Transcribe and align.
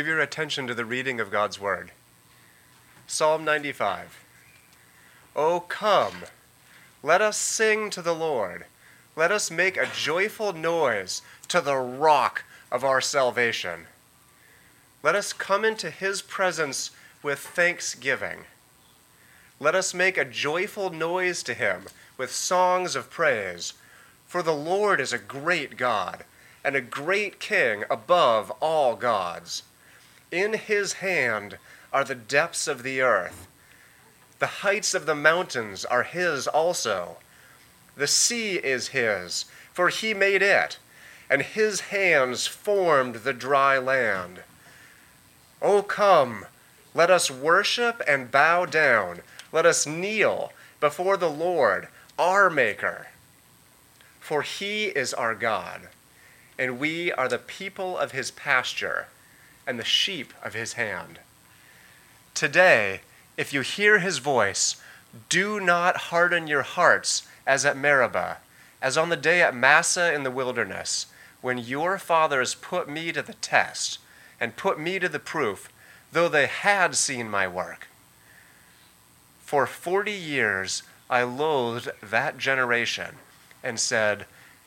Give 0.00 0.06
your 0.06 0.20
attention 0.20 0.66
to 0.66 0.72
the 0.72 0.86
reading 0.86 1.20
of 1.20 1.30
God's 1.30 1.60
Word. 1.60 1.90
Psalm 3.06 3.44
95. 3.44 4.24
Oh, 5.36 5.60
come, 5.60 6.24
let 7.02 7.20
us 7.20 7.36
sing 7.36 7.90
to 7.90 8.00
the 8.00 8.14
Lord. 8.14 8.64
Let 9.14 9.30
us 9.30 9.50
make 9.50 9.76
a 9.76 9.90
joyful 9.94 10.54
noise 10.54 11.20
to 11.48 11.60
the 11.60 11.76
rock 11.76 12.44
of 12.72 12.82
our 12.82 13.02
salvation. 13.02 13.88
Let 15.02 15.14
us 15.14 15.34
come 15.34 15.66
into 15.66 15.90
his 15.90 16.22
presence 16.22 16.92
with 17.22 17.38
thanksgiving. 17.40 18.44
Let 19.58 19.74
us 19.74 19.92
make 19.92 20.16
a 20.16 20.24
joyful 20.24 20.88
noise 20.88 21.42
to 21.42 21.52
him 21.52 21.82
with 22.16 22.32
songs 22.32 22.96
of 22.96 23.10
praise. 23.10 23.74
For 24.26 24.42
the 24.42 24.54
Lord 24.54 24.98
is 24.98 25.12
a 25.12 25.18
great 25.18 25.76
God 25.76 26.24
and 26.64 26.74
a 26.74 26.80
great 26.80 27.38
King 27.38 27.84
above 27.90 28.50
all 28.62 28.96
gods. 28.96 29.64
In 30.30 30.52
his 30.52 30.94
hand 30.94 31.58
are 31.92 32.04
the 32.04 32.14
depths 32.14 32.68
of 32.68 32.82
the 32.82 33.00
earth. 33.00 33.48
The 34.38 34.46
heights 34.46 34.94
of 34.94 35.04
the 35.04 35.14
mountains 35.14 35.84
are 35.84 36.04
his 36.04 36.46
also. 36.46 37.16
The 37.96 38.06
sea 38.06 38.56
is 38.56 38.88
his, 38.88 39.46
for 39.72 39.88
he 39.88 40.14
made 40.14 40.40
it, 40.40 40.78
and 41.28 41.42
his 41.42 41.80
hands 41.80 42.46
formed 42.46 43.16
the 43.16 43.32
dry 43.32 43.76
land. 43.76 44.42
O 45.60 45.82
come, 45.82 46.46
let 46.94 47.10
us 47.10 47.30
worship 47.30 48.00
and 48.06 48.30
bow 48.30 48.66
down. 48.66 49.20
Let 49.52 49.66
us 49.66 49.86
kneel 49.86 50.52
before 50.78 51.16
the 51.16 51.30
Lord, 51.30 51.88
our 52.18 52.48
Maker. 52.48 53.08
For 54.20 54.42
he 54.42 54.86
is 54.86 55.12
our 55.12 55.34
God, 55.34 55.88
and 56.56 56.78
we 56.78 57.10
are 57.12 57.28
the 57.28 57.38
people 57.38 57.98
of 57.98 58.12
his 58.12 58.30
pasture 58.30 59.08
and 59.70 59.78
the 59.78 59.84
sheep 59.84 60.34
of 60.42 60.52
his 60.52 60.72
hand. 60.72 61.20
Today, 62.34 63.02
if 63.36 63.52
you 63.52 63.60
hear 63.60 64.00
his 64.00 64.18
voice, 64.18 64.82
do 65.28 65.60
not 65.60 66.08
harden 66.10 66.48
your 66.48 66.62
hearts 66.62 67.22
as 67.46 67.64
at 67.64 67.76
Meribah, 67.76 68.38
as 68.82 68.98
on 68.98 69.10
the 69.10 69.16
day 69.16 69.40
at 69.40 69.54
Massah 69.54 70.12
in 70.12 70.24
the 70.24 70.30
wilderness, 70.30 71.06
when 71.40 71.56
your 71.56 71.98
fathers 71.98 72.56
put 72.56 72.88
me 72.88 73.12
to 73.12 73.22
the 73.22 73.34
test 73.34 74.00
and 74.40 74.56
put 74.56 74.80
me 74.80 74.98
to 74.98 75.08
the 75.08 75.20
proof, 75.20 75.68
though 76.10 76.28
they 76.28 76.46
had 76.48 76.96
seen 76.96 77.30
my 77.30 77.46
work. 77.46 77.86
For 79.44 79.68
forty 79.68 80.10
years 80.10 80.82
I 81.08 81.22
loathed 81.22 81.90
that 82.02 82.38
generation 82.38 83.16
and 83.62 83.78
said, 83.78 84.26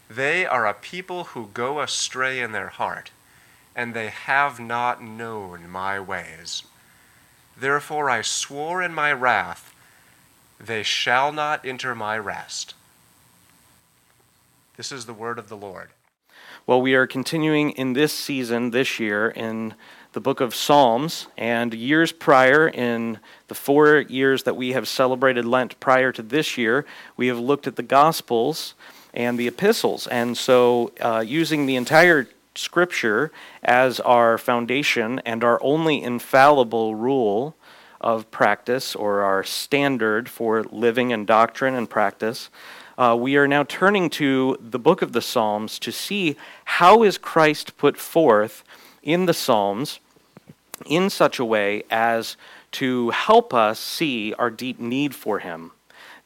They 0.10 0.46
are 0.46 0.66
a 0.66 0.74
people 0.74 1.26
who 1.26 1.50
go 1.54 1.82
astray 1.82 2.40
in 2.40 2.54
their 2.54 2.70
heart, 2.70 3.12
and 3.76 3.94
they 3.94 4.08
have 4.10 4.60
not 4.60 5.04
known 5.04 5.70
my 5.70 6.00
ways. 6.00 6.64
Therefore 7.58 8.10
I 8.10 8.22
swore 8.22 8.82
in 8.82 8.94
my 8.94 9.12
wrath, 9.12 9.74
They 10.60 10.84
shall 10.84 11.32
not 11.32 11.66
enter 11.66 11.94
my 11.94 12.18
rest. 12.18 12.74
This 14.78 14.92
is 14.92 15.06
the 15.06 15.14
word 15.14 15.38
of 15.38 15.50
the 15.50 15.58
Lord. 15.58 15.90
Well, 16.66 16.82
we 16.82 16.96
are 16.96 17.06
continuing 17.06 17.72
in 17.72 17.94
this 17.94 18.14
season, 18.14 18.72
this 18.72 19.00
year, 19.00 19.30
in 19.30 19.74
the 20.14 20.22
book 20.22 20.40
of 20.40 20.56
Psalms. 20.56 21.28
And 21.38 21.74
years 21.74 22.12
prior, 22.12 22.70
in 22.70 23.20
the 23.50 23.56
four 23.56 23.98
years 24.00 24.44
that 24.44 24.56
we 24.56 24.72
have 24.72 24.88
celebrated 24.88 25.44
Lent 25.46 25.80
prior 25.80 26.12
to 26.14 26.22
this 26.22 26.58
year, 26.58 26.86
we 27.18 27.28
have 27.28 27.40
looked 27.40 27.68
at 27.68 27.76
the 27.76 27.84
Gospels 27.84 28.76
and 29.14 29.38
the 29.38 29.48
epistles. 29.48 30.08
And 30.08 30.38
so, 30.38 30.92
uh, 31.02 31.24
using 31.26 31.66
the 31.66 31.76
entire 31.76 32.28
scripture 32.56 33.32
as 33.64 34.00
our 34.00 34.38
foundation 34.38 35.20
and 35.26 35.44
our 35.44 35.60
only 35.64 36.02
infallible 36.02 36.96
rule 36.96 37.56
of 38.02 38.30
practice 38.32 38.96
or 38.96 39.22
our 39.22 39.44
standard 39.44 40.30
for 40.30 40.64
living 40.64 41.14
and 41.14 41.26
doctrine 41.26 41.74
and 41.74 41.90
practice, 41.90 42.50
uh, 42.98 43.16
we 43.20 43.36
are 43.38 43.48
now 43.48 43.64
turning 43.64 44.10
to 44.10 44.58
the 44.60 44.78
book 44.78 45.02
of 45.02 45.14
the 45.14 45.22
Psalms 45.22 45.80
to 45.80 45.92
see 45.92 46.36
how 46.66 47.02
is 47.04 47.18
Christ 47.18 47.78
put 47.78 47.98
forth 47.98 48.64
in 49.02 49.26
the 49.26 49.34
Psalms 49.34 50.00
in 50.86 51.10
such 51.10 51.40
a 51.40 51.46
way 51.46 51.84
as 51.90 52.38
to 52.74 53.10
help 53.12 53.54
us 53.54 53.80
see 53.80 54.34
our 54.34 54.50
deep 54.50 54.80
need 54.80 55.16
for 55.16 55.40
him. 55.40 55.72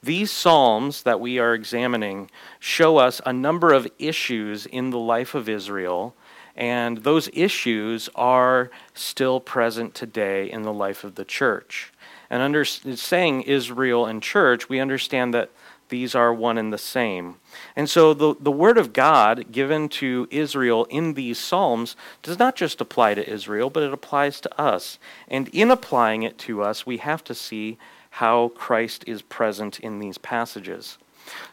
These 0.04 0.32
Psalms 0.32 1.04
that 1.04 1.20
we 1.20 1.40
are 1.40 1.54
examining 1.54 2.30
show 2.60 2.98
us 2.98 3.20
a 3.26 3.34
number 3.34 3.74
of 3.74 3.88
issues 3.98 4.66
in 4.66 4.92
the 4.92 5.00
life 5.00 5.34
of 5.34 5.50
Israel, 5.50 6.16
and 6.56 7.00
those 7.00 7.30
issues 7.34 8.10
are 8.16 8.70
still 8.94 9.40
present 9.40 9.96
today 9.96 10.50
in 10.52 10.62
the 10.62 10.74
life 10.74 11.04
of 11.04 11.16
the 11.16 11.26
church. 11.26 11.92
And 12.30 12.42
under 12.42 12.64
saying 12.66 13.44
Israel 13.44 14.06
and 14.06 14.22
church, 14.22 14.70
we 14.70 14.80
understand 14.80 15.34
that 15.34 15.50
these 15.90 16.16
are 16.16 16.34
one 16.34 16.58
and 16.58 16.74
the 16.74 16.78
same. 16.78 17.36
And 17.76 17.90
so 17.90 18.14
the, 18.14 18.36
the 18.40 18.52
word 18.52 18.78
of 18.78 18.94
God 18.94 19.52
given 19.52 19.88
to 19.90 20.28
Israel 20.30 20.86
in 20.90 21.14
these 21.14 21.40
Psalms 21.40 21.96
does 22.22 22.38
not 22.38 22.56
just 22.56 22.82
apply 22.82 23.14
to 23.14 23.30
Israel, 23.30 23.70
but 23.70 23.84
it 23.84 23.94
applies 23.94 24.42
to 24.42 24.62
us. 24.62 25.00
And 25.28 25.48
in 25.50 25.72
applying 25.72 26.24
it 26.24 26.38
to 26.40 26.62
us, 26.62 26.86
we 26.86 26.98
have 26.98 27.24
to 27.26 27.34
see 27.34 27.78
how 28.18 28.48
Christ 28.56 29.04
is 29.06 29.22
present 29.22 29.80
in 29.80 30.00
these 30.00 30.18
passages. 30.18 30.98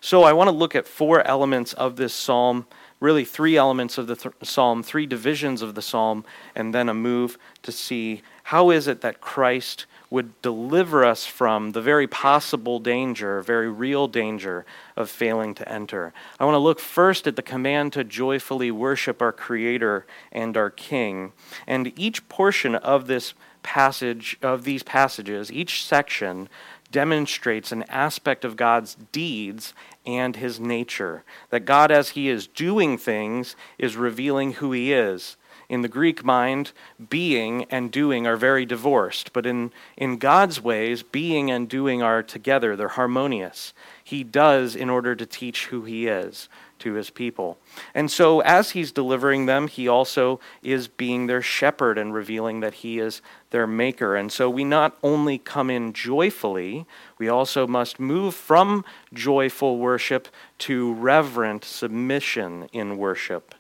So 0.01 0.23
I 0.23 0.33
want 0.33 0.49
to 0.49 0.57
look 0.57 0.75
at 0.75 0.89
four 0.89 1.21
elements 1.27 1.75
of 1.75 1.97
this 1.97 2.15
psalm, 2.15 2.67
really 3.01 3.27
three 3.27 3.59
elements 3.59 3.99
of 3.99 4.07
the 4.07 4.17
th- 4.17 4.35
psalm, 4.43 4.83
three 4.83 5.05
divisions 5.05 5.61
of 5.61 5.75
the 5.75 5.83
psalm, 5.83 6.25
and 6.55 6.75
then 6.75 6.89
a 6.89 6.95
move 6.95 7.37
to 7.65 7.71
see 7.71 8.23
how 8.45 8.71
is 8.71 8.89
it 8.89 9.03
that 9.03 9.21
Christ 9.21 9.85
would 10.11 10.41
deliver 10.43 11.05
us 11.05 11.27
from 11.27 11.73
the 11.73 11.83
very 11.83 12.07
possible 12.07 12.79
danger, 12.79 13.41
very 13.43 13.71
real 13.71 14.07
danger 14.07 14.65
of 14.97 15.11
failing 15.11 15.55
to 15.55 15.69
enter. 15.69 16.13
I 16.39 16.45
want 16.45 16.55
to 16.55 16.61
look 16.61 16.79
first 16.79 17.27
at 17.27 17.37
the 17.37 17.43
command 17.43 17.93
to 17.95 18.05
joyfully 18.05 18.71
worship 18.71 19.21
our 19.21 19.33
Creator 19.33 20.07
and 20.31 20.57
our 20.57 20.71
King. 20.71 21.33
And 21.67 21.93
each 21.99 22.29
portion 22.29 22.75
of 22.75 23.07
this 23.07 23.35
passage, 23.63 24.37
of 24.43 24.65
these 24.65 24.83
passages, 24.83 25.51
each 25.51 25.85
section, 25.85 26.49
demonstrates 26.93 27.73
an 27.73 27.83
aspect 27.89 28.45
of 28.45 28.57
God's 28.57 28.97
deeds 29.11 29.75
and 30.07 30.37
his 30.37 30.61
nature. 30.61 31.25
That 31.51 31.65
God, 31.65 31.91
as 31.91 32.11
he 32.11 32.29
is 32.29 32.47
doing 32.47 32.99
things, 32.99 33.57
is 33.79 33.97
revealing 33.97 34.55
who 34.55 34.71
he 34.71 34.93
is 34.93 35.37
in 35.69 35.83
the 35.83 35.89
Greek 35.89 36.25
mind, 36.25 36.73
being 37.09 37.65
and 37.71 37.91
doing 37.91 38.27
are 38.27 38.37
very 38.37 38.67
divorced. 38.67 39.33
But 39.33 39.47
in, 39.47 39.73
in 39.97 40.19
God's 40.19 40.61
ways, 40.61 41.03
being 41.03 41.51
and 41.51 41.69
doing 41.69 42.03
are 42.03 42.23
together, 42.23 42.77
they're 42.77 42.89
harmonious. 42.89 43.73
He 44.03 44.23
does 44.23 44.77
in 44.77 44.91
order 44.91 45.15
to 45.17 45.27
teach 45.27 45.67
who 45.67 45.85
He 45.85 46.07
is 46.07 46.49
to 46.81 46.93
His 46.93 47.09
people. 47.09 47.59
And 47.95 48.11
so, 48.11 48.41
as 48.41 48.71
He's 48.71 48.93
delivering 48.93 49.47
them, 49.47 49.69
He 49.69 49.89
also 49.89 50.41
is 50.63 50.89
being 50.89 51.27
their 51.27 51.41
shepherd 51.41 51.97
and 51.97 52.13
revealing 52.13 52.61
that 52.61 52.75
He 52.75 52.99
is 52.99 53.23
their 53.51 53.67
maker. 53.67 54.15
And 54.15 54.31
so, 54.31 54.51
we 54.51 54.65
not 54.65 54.99
only 55.03 55.39
come 55.39 55.71
in 55.71 55.95
joyfully, 55.95 56.87
we 57.19 57.29
also 57.29 57.67
must 57.67 57.99
move 57.99 58.35
from 58.35 58.85
joyful 59.13 59.79
worship 59.79 60.29
to 60.59 60.93
reverent 60.95 61.65
submission 61.65 62.69
in 62.73 62.99
worship 62.99 63.55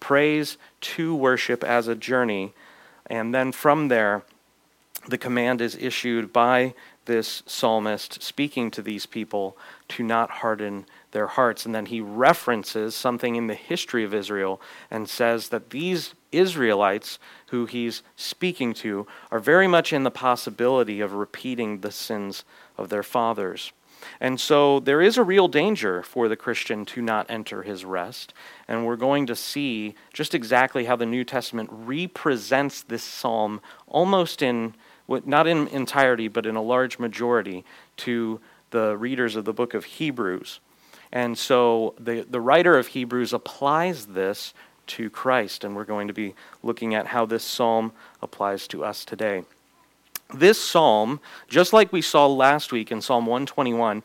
praise 0.00 0.56
to 0.80 1.14
worship 1.14 1.64
as 1.64 1.88
a 1.88 1.94
journey. 1.94 2.52
And 3.06 3.34
then 3.34 3.52
from 3.52 3.88
there, 3.88 4.22
the 5.08 5.18
command 5.18 5.60
is 5.60 5.76
issued 5.76 6.32
by 6.32 6.74
this 7.04 7.42
psalmist 7.46 8.22
speaking 8.22 8.70
to 8.72 8.82
these 8.82 9.06
people 9.06 9.56
to 9.88 10.02
not 10.02 10.30
harden 10.30 10.84
their 11.12 11.28
hearts. 11.28 11.64
And 11.64 11.74
then 11.74 11.86
he 11.86 12.00
references 12.00 12.94
something 12.94 13.36
in 13.36 13.46
the 13.46 13.54
history 13.54 14.04
of 14.04 14.12
Israel 14.12 14.60
and 14.90 15.08
says 15.08 15.48
that 15.48 15.70
these 15.70 16.14
Israelites 16.32 17.18
who 17.46 17.66
he's 17.66 18.02
speaking 18.16 18.74
to 18.74 19.06
are 19.30 19.38
very 19.38 19.68
much 19.68 19.92
in 19.92 20.02
the 20.02 20.10
possibility 20.10 21.00
of 21.00 21.12
repeating 21.12 21.80
the 21.80 21.92
sins 21.92 22.44
of 22.76 22.88
their 22.88 23.04
fathers. 23.04 23.72
And 24.20 24.40
so 24.40 24.80
there 24.80 25.00
is 25.00 25.16
a 25.16 25.22
real 25.22 25.48
danger 25.48 26.02
for 26.02 26.28
the 26.28 26.36
Christian 26.36 26.84
to 26.86 27.02
not 27.02 27.26
enter 27.28 27.62
his 27.62 27.84
rest. 27.84 28.34
And 28.68 28.86
we're 28.86 28.96
going 28.96 29.26
to 29.26 29.36
see 29.36 29.94
just 30.12 30.34
exactly 30.34 30.84
how 30.84 30.96
the 30.96 31.06
New 31.06 31.24
Testament 31.24 31.70
represents 31.72 32.82
this 32.82 33.02
psalm 33.02 33.60
almost 33.86 34.42
in, 34.42 34.74
not 35.08 35.46
in 35.46 35.68
entirety, 35.68 36.28
but 36.28 36.46
in 36.46 36.56
a 36.56 36.62
large 36.62 36.98
majority 36.98 37.64
to 37.98 38.40
the 38.70 38.96
readers 38.96 39.36
of 39.36 39.44
the 39.44 39.52
book 39.52 39.74
of 39.74 39.84
Hebrews. 39.84 40.60
And 41.12 41.38
so 41.38 41.94
the, 41.98 42.26
the 42.28 42.40
writer 42.40 42.76
of 42.76 42.88
Hebrews 42.88 43.32
applies 43.32 44.06
this 44.06 44.52
to 44.88 45.10
Christ, 45.10 45.64
and 45.64 45.74
we're 45.74 45.84
going 45.84 46.08
to 46.08 46.14
be 46.14 46.34
looking 46.62 46.94
at 46.94 47.08
how 47.08 47.26
this 47.26 47.44
psalm 47.44 47.92
applies 48.22 48.68
to 48.68 48.84
us 48.84 49.04
today. 49.04 49.44
This 50.34 50.60
psalm, 50.60 51.20
just 51.48 51.72
like 51.72 51.92
we 51.92 52.02
saw 52.02 52.26
last 52.26 52.72
week 52.72 52.90
in 52.90 53.00
Psalm 53.00 53.26
121, 53.26 54.02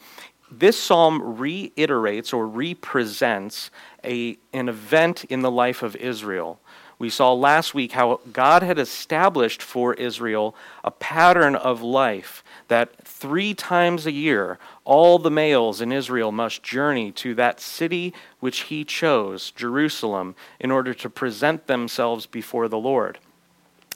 this 0.52 0.78
psalm 0.78 1.40
reiterates 1.40 2.34
or 2.34 2.46
represents 2.46 3.72
a, 4.04 4.38
an 4.54 4.70
event 4.70 5.24
in 5.26 5.42
the 5.42 5.52
life 5.52 5.82
of 5.82 5.96
Israel. 5.96 6.60
We 7.00 7.10
saw 7.10 7.34
last 7.34 7.74
week 7.74 7.94
how 7.94 8.20
God 8.32 8.62
had 8.62 8.78
established 8.78 9.64
for 9.64 9.96
Israel 9.96 10.56
a 10.84 10.92
pattern 10.92 11.56
of 11.56 11.82
life 11.82 12.44
that 12.68 12.96
three 13.04 13.56
times 13.56 14.06
a 14.06 14.12
year 14.12 14.60
all 14.84 15.18
the 15.18 15.32
males 15.32 15.82
in 15.82 15.92
Israel 15.92 16.32
must 16.32 16.62
journey 16.62 17.12
to 17.14 17.34
that 17.34 17.60
city 17.60 18.14
which 18.40 18.62
he 18.64 18.84
chose, 18.84 19.50
Jerusalem, 19.50 20.36
in 20.60 20.70
order 20.70 20.94
to 20.94 21.10
present 21.10 21.66
themselves 21.66 22.28
before 22.28 22.68
the 22.68 22.78
Lord. 22.78 23.18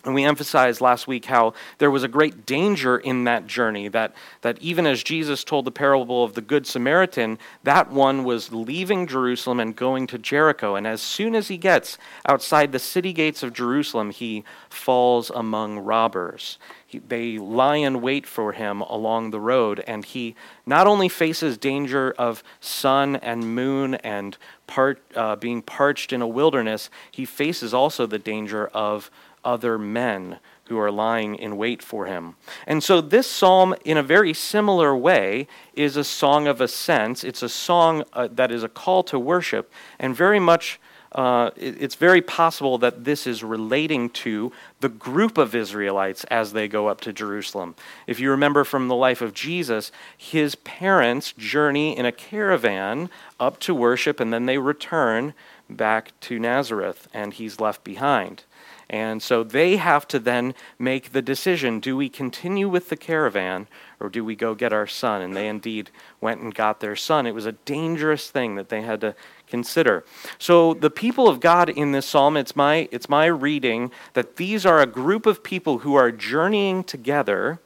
And 0.05 0.13
we 0.13 0.23
emphasized 0.23 0.81
last 0.81 1.07
week 1.07 1.25
how 1.25 1.53
there 1.79 1.89
was 1.89 2.03
a 2.03 2.07
great 2.07 2.45
danger 2.45 2.97
in 2.97 3.23
that 3.23 3.47
journey, 3.47 3.87
that, 3.87 4.13
that 4.41 4.61
even 4.61 4.85
as 4.85 5.01
Jesus 5.01 5.43
told 5.43 5.65
the 5.65 5.71
parable 5.71 6.23
of 6.23 6.35
the 6.35 6.41
Good 6.41 6.67
Samaritan, 6.67 7.39
that 7.63 7.91
one 7.91 8.23
was 8.23 8.53
leaving 8.53 9.07
Jerusalem 9.07 9.59
and 9.59 9.75
going 9.75 10.05
to 10.07 10.19
Jericho. 10.19 10.75
And 10.75 10.85
as 10.85 11.01
soon 11.01 11.33
as 11.33 11.47
he 11.47 11.57
gets 11.57 11.97
outside 12.27 12.71
the 12.71 12.77
city 12.77 13.13
gates 13.13 13.41
of 13.41 13.51
Jerusalem, 13.51 14.11
he 14.11 14.43
falls 14.69 15.31
among 15.31 15.79
robbers. 15.79 16.59
He, 16.85 16.99
they 16.99 17.39
lie 17.39 17.77
in 17.77 18.01
wait 18.01 18.27
for 18.27 18.51
him 18.51 18.81
along 18.81 19.31
the 19.31 19.39
road, 19.39 19.83
and 19.87 20.05
he 20.05 20.35
not 20.67 20.85
only 20.85 21.09
faces 21.09 21.57
danger 21.57 22.13
of 22.19 22.43
sun 22.59 23.15
and 23.15 23.55
moon 23.55 23.95
and 23.95 24.37
part, 24.67 25.01
uh, 25.15 25.35
being 25.35 25.63
parched 25.63 26.13
in 26.13 26.21
a 26.21 26.27
wilderness, 26.27 26.91
he 27.09 27.25
faces 27.25 27.73
also 27.73 28.05
the 28.05 28.19
danger 28.19 28.67
of 28.67 29.09
other 29.45 29.77
men 29.77 30.39
who 30.67 30.79
are 30.79 30.91
lying 30.91 31.35
in 31.35 31.57
wait 31.57 31.81
for 31.81 32.05
him. 32.07 32.35
And 32.65 32.83
so, 32.83 32.99
this 32.99 33.29
psalm, 33.29 33.75
in 33.85 33.97
a 33.97 34.03
very 34.03 34.33
similar 34.33 34.95
way, 34.95 35.47
is 35.73 35.95
a 35.95 36.03
song 36.03 36.47
of 36.47 36.59
ascent. 36.59 37.23
It's 37.23 37.43
a 37.43 37.49
song 37.49 38.03
uh, 38.13 38.27
that 38.31 38.51
is 38.51 38.63
a 38.63 38.69
call 38.69 39.03
to 39.03 39.19
worship, 39.19 39.71
and 39.99 40.15
very 40.15 40.39
much. 40.39 40.79
Uh, 41.11 41.49
it's 41.55 41.95
very 41.95 42.21
possible 42.21 42.77
that 42.77 43.05
this 43.05 43.25
is 43.25 43.41
relating 43.41 44.09
to 44.09 44.51
the 44.81 44.89
group 44.89 45.37
of 45.37 45.55
Israelites 45.55 46.25
as 46.25 46.51
they 46.51 46.67
go 46.67 46.89
up 46.89 46.99
to 46.99 47.13
Jerusalem. 47.13 47.73
If 48.05 48.19
you 48.19 48.29
remember 48.31 48.65
from 48.65 48.89
the 48.89 48.97
life 48.97 49.21
of 49.21 49.33
Jesus, 49.33 49.93
his 50.17 50.55
parents 50.55 51.31
journey 51.31 51.97
in 51.97 52.05
a 52.05 52.11
caravan 52.11 53.09
up 53.39 53.61
to 53.61 53.73
worship 53.73 54.19
and 54.19 54.33
then 54.33 54.45
they 54.45 54.57
return 54.57 55.33
back 55.69 56.11
to 56.21 56.37
Nazareth 56.37 57.07
and 57.13 57.33
he's 57.33 57.61
left 57.61 57.85
behind. 57.85 58.43
And 58.89 59.21
so 59.21 59.43
they 59.43 59.77
have 59.77 60.07
to 60.09 60.19
then 60.19 60.53
make 60.77 61.11
the 61.11 61.21
decision 61.21 61.79
do 61.79 61.97
we 61.97 62.07
continue 62.09 62.69
with 62.69 62.89
the 62.89 62.95
caravan 62.95 63.67
or 63.99 64.09
do 64.09 64.23
we 64.23 64.35
go 64.35 64.53
get 64.53 64.73
our 64.73 64.85
son? 64.85 65.21
And 65.21 65.35
they 65.35 65.47
indeed 65.47 65.89
went 66.21 66.41
and 66.41 66.53
got 66.53 66.79
their 66.79 66.95
son. 66.95 67.25
It 67.25 67.33
was 67.33 67.45
a 67.45 67.53
dangerous 67.53 68.29
thing 68.29 68.55
that 68.55 68.69
they 68.69 68.81
had 68.81 69.01
to 69.01 69.15
consider. 69.47 70.03
So 70.37 70.73
the 70.73 70.91
people 70.91 71.27
of 71.27 71.39
God 71.39 71.69
in 71.69 71.93
this 71.93 72.05
psalm, 72.05 72.37
it's 72.37 72.55
my, 72.55 72.87
it's 72.91 73.09
my 73.09 73.25
reading 73.25 73.91
that 74.13 74.35
these 74.35 74.65
are 74.65 74.81
a 74.81 74.87
group 74.87 75.25
of 75.25 75.43
people 75.43 75.79
who 75.79 75.95
are 75.95 76.11
journeying 76.11 76.83
together 76.83 77.59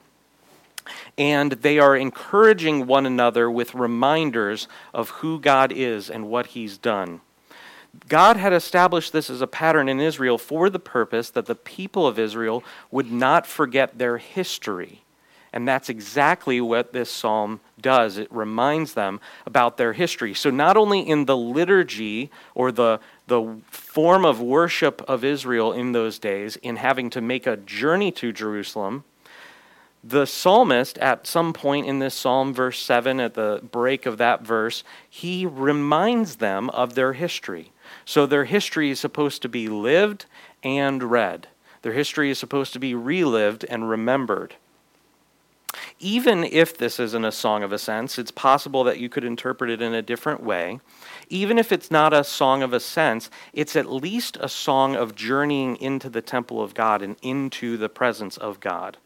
and 1.18 1.51
they 1.51 1.80
are 1.80 1.95
encouraging 1.95 2.88
one 2.88 3.06
another 3.06 3.51
with 3.51 3.75
reminders 3.75 4.68
of 4.94 5.10
who 5.10 5.39
God 5.39 5.72
is 5.72 6.10
and 6.10 6.30
what 6.30 6.48
he's 6.48 6.77
done. 6.77 7.22
God 8.07 8.38
had 8.38 8.53
established 8.53 9.13
this 9.13 9.30
as 9.30 9.41
a 9.41 9.47
pattern 9.47 9.89
in 9.89 10.00
Israel 10.00 10.38
for 10.38 10.69
the 10.69 10.80
purpose 10.80 11.30
that 11.31 11.45
the 11.45 11.56
people 11.56 12.06
of 12.06 12.19
Israel 12.19 12.63
would 12.91 13.12
not 13.12 13.47
forget 13.47 13.97
their 13.97 14.18
history. 14.18 15.03
And 15.51 15.68
that's 15.68 15.89
exactly 15.89 16.62
what 16.62 16.94
this 16.94 17.09
psalm 17.09 17.59
does. 17.81 18.18
It 18.18 18.31
reminds 18.31 18.94
them 18.94 19.19
about 19.47 19.77
their 19.77 19.94
history. 19.94 20.36
So, 20.36 20.51
not 20.51 20.77
only 20.77 21.00
in 21.00 21.25
the 21.25 21.38
liturgy 21.38 22.30
or 22.53 22.71
the, 22.71 23.00
the 23.25 23.57
form 23.71 24.25
of 24.25 24.39
worship 24.39 25.01
of 25.07 25.24
Israel 25.24 25.74
in 25.74 25.91
those 25.91 26.19
days, 26.19 26.56
in 26.57 26.75
having 26.75 27.09
to 27.12 27.21
make 27.21 27.47
a 27.47 27.57
journey 27.57 28.12
to 28.13 28.31
Jerusalem, 28.31 29.06
the 30.03 30.25
psalmist, 30.25 30.97
at 31.00 31.27
some 31.27 31.51
point 31.51 31.88
in 31.88 32.00
this 32.00 32.13
psalm, 32.13 32.53
verse 32.53 32.80
7, 32.81 33.19
at 33.19 33.33
the 33.33 33.62
break 33.69 34.06
of 34.06 34.18
that 34.18 34.44
verse, 34.44 34.83
he 35.09 35.45
reminds 35.45 36.38
them 36.38 36.69
of 36.69 36.95
their 36.95 37.13
history. 37.13 37.71
So 38.10 38.26
their 38.26 38.46
history 38.46 38.90
is 38.90 39.00
supposed 39.00 39.44
to 39.44 39.48
be 39.48 39.68
lived 39.68 40.26
and 40.64 41.04
read. 41.04 41.48
Their 41.84 41.94
history 41.94 42.32
is 42.32 42.40
supposed 42.40 42.74
to 42.74 42.80
be 42.80 42.96
relived 42.96 43.64
and 43.70 43.88
remembered. 43.88 44.56
Even 46.00 46.44
if 46.44 46.76
this 46.76 47.00
isn't 47.00 47.24
a 47.24 47.32
song 47.32 47.62
of 47.62 47.72
ascents, 47.72 48.18
it's 48.18 48.32
possible 48.32 48.84
that 48.84 48.98
you 48.98 49.10
could 49.10 49.24
interpret 49.24 49.70
it 49.70 49.80
in 49.80 49.94
a 49.94 50.02
different 50.02 50.42
way. 50.42 50.80
Even 51.30 51.60
if 51.60 51.72
it's 51.72 51.92
not 51.92 52.12
a 52.12 52.24
song 52.24 52.64
of 52.64 52.74
ascents, 52.74 53.30
it's 53.54 53.76
at 53.76 53.92
least 53.92 54.38
a 54.42 54.50
song 54.50 54.96
of 54.96 55.14
journeying 55.14 55.76
into 55.76 56.10
the 56.10 56.24
temple 56.24 56.64
of 56.64 56.74
God 56.74 57.04
and 57.04 57.16
into 57.22 57.78
the 57.78 57.90
presence 57.90 58.38
of 58.38 58.60
God. 58.60 58.98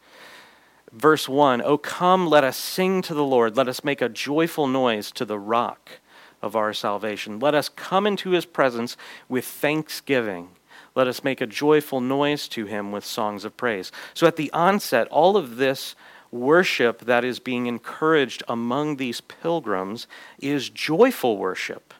Verse 0.90 1.28
1 1.28 1.60
Oh, 1.60 1.76
come, 1.76 2.26
let 2.26 2.42
us 2.42 2.56
sing 2.56 3.02
to 3.02 3.12
the 3.12 3.22
Lord, 3.22 3.54
let 3.54 3.68
us 3.68 3.84
make 3.84 4.00
a 4.00 4.08
joyful 4.08 4.66
noise 4.66 5.12
to 5.12 5.26
the 5.26 5.38
rock 5.38 6.00
of 6.44 6.54
our 6.54 6.74
salvation. 6.74 7.40
Let 7.40 7.54
us 7.54 7.70
come 7.70 8.06
into 8.06 8.30
his 8.30 8.44
presence 8.44 8.98
with 9.30 9.46
thanksgiving. 9.46 10.50
Let 10.94 11.08
us 11.08 11.24
make 11.24 11.40
a 11.40 11.46
joyful 11.46 12.02
noise 12.02 12.46
to 12.48 12.66
him 12.66 12.92
with 12.92 13.04
songs 13.04 13.46
of 13.46 13.56
praise. 13.56 13.90
So 14.12 14.26
at 14.26 14.36
the 14.36 14.52
onset, 14.52 15.08
all 15.08 15.38
of 15.38 15.56
this 15.56 15.96
worship 16.30 17.06
that 17.06 17.24
is 17.24 17.38
being 17.38 17.66
encouraged 17.66 18.42
among 18.46 18.96
these 18.96 19.22
pilgrims 19.22 20.06
is 20.38 20.68
joyful 20.68 21.38
worship. 21.38 21.94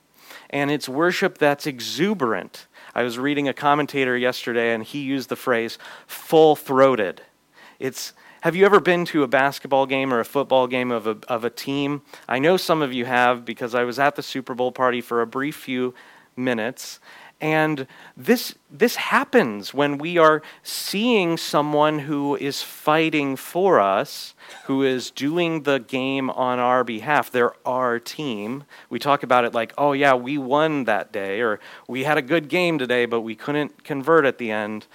And 0.50 0.70
it's 0.70 0.90
worship 0.90 1.38
that's 1.38 1.66
exuberant. 1.66 2.66
I 2.94 3.02
was 3.02 3.18
reading 3.18 3.48
a 3.48 3.54
commentator 3.54 4.16
yesterday, 4.16 4.74
and 4.74 4.84
he 4.84 5.00
used 5.00 5.30
the 5.30 5.36
phrase 5.36 5.78
full 6.06 6.54
throated. 6.54 7.22
It's 7.78 8.12
have 8.44 8.54
you 8.54 8.66
ever 8.66 8.78
been 8.78 9.06
to 9.06 9.22
a 9.22 9.26
basketball 9.26 9.86
game 9.86 10.12
or 10.12 10.20
a 10.20 10.24
football 10.24 10.66
game 10.66 10.90
of 10.90 11.06
a, 11.06 11.16
of 11.28 11.44
a 11.44 11.50
team? 11.50 12.02
I 12.28 12.38
know 12.38 12.58
some 12.58 12.82
of 12.82 12.92
you 12.92 13.06
have 13.06 13.42
because 13.46 13.74
I 13.74 13.84
was 13.84 13.98
at 13.98 14.16
the 14.16 14.22
Super 14.22 14.52
Bowl 14.52 14.70
party 14.70 15.00
for 15.00 15.22
a 15.22 15.26
brief 15.26 15.56
few 15.56 15.94
minutes. 16.36 17.00
And 17.40 17.86
this, 18.14 18.54
this 18.70 18.96
happens 18.96 19.72
when 19.72 19.96
we 19.96 20.18
are 20.18 20.42
seeing 20.62 21.38
someone 21.38 22.00
who 22.00 22.36
is 22.36 22.62
fighting 22.62 23.36
for 23.36 23.80
us, 23.80 24.34
who 24.64 24.82
is 24.82 25.10
doing 25.10 25.62
the 25.62 25.78
game 25.78 26.28
on 26.28 26.58
our 26.58 26.84
behalf. 26.84 27.30
They're 27.30 27.54
our 27.66 27.98
team. 27.98 28.64
We 28.90 28.98
talk 28.98 29.22
about 29.22 29.46
it 29.46 29.54
like, 29.54 29.72
oh, 29.78 29.92
yeah, 29.92 30.12
we 30.12 30.36
won 30.36 30.84
that 30.84 31.12
day, 31.12 31.40
or 31.40 31.60
we 31.88 32.04
had 32.04 32.18
a 32.18 32.22
good 32.22 32.50
game 32.50 32.78
today, 32.78 33.06
but 33.06 33.22
we 33.22 33.36
couldn't 33.36 33.84
convert 33.84 34.26
at 34.26 34.36
the 34.36 34.50
end. 34.50 34.86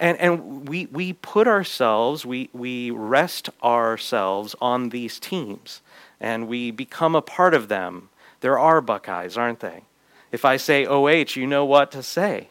And, 0.00 0.18
and 0.18 0.66
we, 0.66 0.86
we 0.86 1.12
put 1.12 1.46
ourselves, 1.46 2.24
we, 2.24 2.48
we 2.54 2.90
rest 2.90 3.50
ourselves 3.62 4.56
on 4.60 4.88
these 4.88 5.20
teams, 5.20 5.82
and 6.18 6.48
we 6.48 6.70
become 6.70 7.14
a 7.14 7.20
part 7.20 7.52
of 7.52 7.68
them. 7.68 8.08
There 8.40 8.58
are 8.58 8.80
Buckeyes, 8.80 9.36
aren't 9.36 9.60
they? 9.60 9.84
If 10.32 10.46
I 10.46 10.56
say 10.56 10.86
OH, 10.86 11.36
you 11.36 11.46
know 11.46 11.66
what 11.66 11.92
to 11.92 12.02
say. 12.02 12.48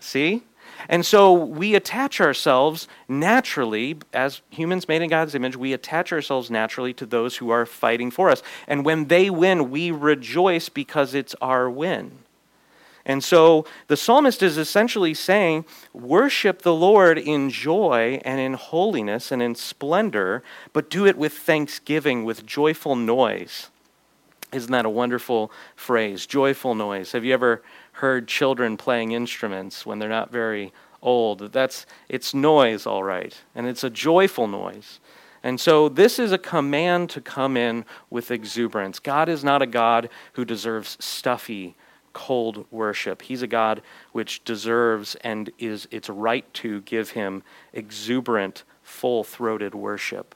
See? 0.00 0.42
And 0.88 1.04
so 1.04 1.32
we 1.32 1.74
attach 1.74 2.18
ourselves 2.18 2.88
naturally, 3.08 3.98
as 4.14 4.40
humans 4.48 4.88
made 4.88 5.02
in 5.02 5.10
God's 5.10 5.34
image, 5.34 5.54
we 5.54 5.74
attach 5.74 6.12
ourselves 6.12 6.50
naturally 6.50 6.94
to 6.94 7.04
those 7.04 7.36
who 7.36 7.50
are 7.50 7.66
fighting 7.66 8.10
for 8.10 8.30
us. 8.30 8.42
And 8.66 8.86
when 8.86 9.08
they 9.08 9.28
win, 9.28 9.70
we 9.70 9.90
rejoice 9.90 10.70
because 10.70 11.14
it's 11.14 11.34
our 11.42 11.68
win. 11.68 12.20
And 13.04 13.22
so 13.24 13.66
the 13.88 13.96
psalmist 13.96 14.42
is 14.42 14.56
essentially 14.56 15.14
saying, 15.14 15.64
worship 15.92 16.62
the 16.62 16.74
Lord 16.74 17.18
in 17.18 17.50
joy 17.50 18.20
and 18.24 18.40
in 18.40 18.54
holiness 18.54 19.32
and 19.32 19.42
in 19.42 19.54
splendor, 19.54 20.42
but 20.72 20.88
do 20.88 21.06
it 21.06 21.18
with 21.18 21.32
thanksgiving, 21.32 22.24
with 22.24 22.46
joyful 22.46 22.94
noise. 22.94 23.70
Isn't 24.52 24.70
that 24.70 24.84
a 24.84 24.90
wonderful 24.90 25.50
phrase? 25.74 26.26
Joyful 26.26 26.74
noise. 26.74 27.12
Have 27.12 27.24
you 27.24 27.34
ever 27.34 27.62
heard 27.92 28.28
children 28.28 28.76
playing 28.76 29.12
instruments 29.12 29.84
when 29.84 29.98
they're 29.98 30.08
not 30.08 30.30
very 30.30 30.72
old? 31.00 31.52
That's 31.52 31.86
it's 32.08 32.34
noise, 32.34 32.86
all 32.86 33.02
right, 33.02 33.36
and 33.54 33.66
it's 33.66 33.82
a 33.82 33.90
joyful 33.90 34.46
noise. 34.46 35.00
And 35.42 35.58
so 35.58 35.88
this 35.88 36.18
is 36.20 36.30
a 36.30 36.38
command 36.38 37.10
to 37.10 37.20
come 37.20 37.56
in 37.56 37.84
with 38.10 38.30
exuberance. 38.30 39.00
God 39.00 39.28
is 39.28 39.42
not 39.42 39.60
a 39.60 39.66
God 39.66 40.08
who 40.34 40.44
deserves 40.44 40.96
stuffy 41.00 41.74
cold 42.12 42.66
worship. 42.70 43.22
He's 43.22 43.42
a 43.42 43.46
God 43.46 43.82
which 44.12 44.44
deserves 44.44 45.14
and 45.16 45.50
is 45.58 45.88
its 45.90 46.08
right 46.08 46.52
to 46.54 46.80
give 46.82 47.10
him 47.10 47.42
exuberant, 47.72 48.64
full 48.82 49.24
throated 49.24 49.74
worship. 49.74 50.34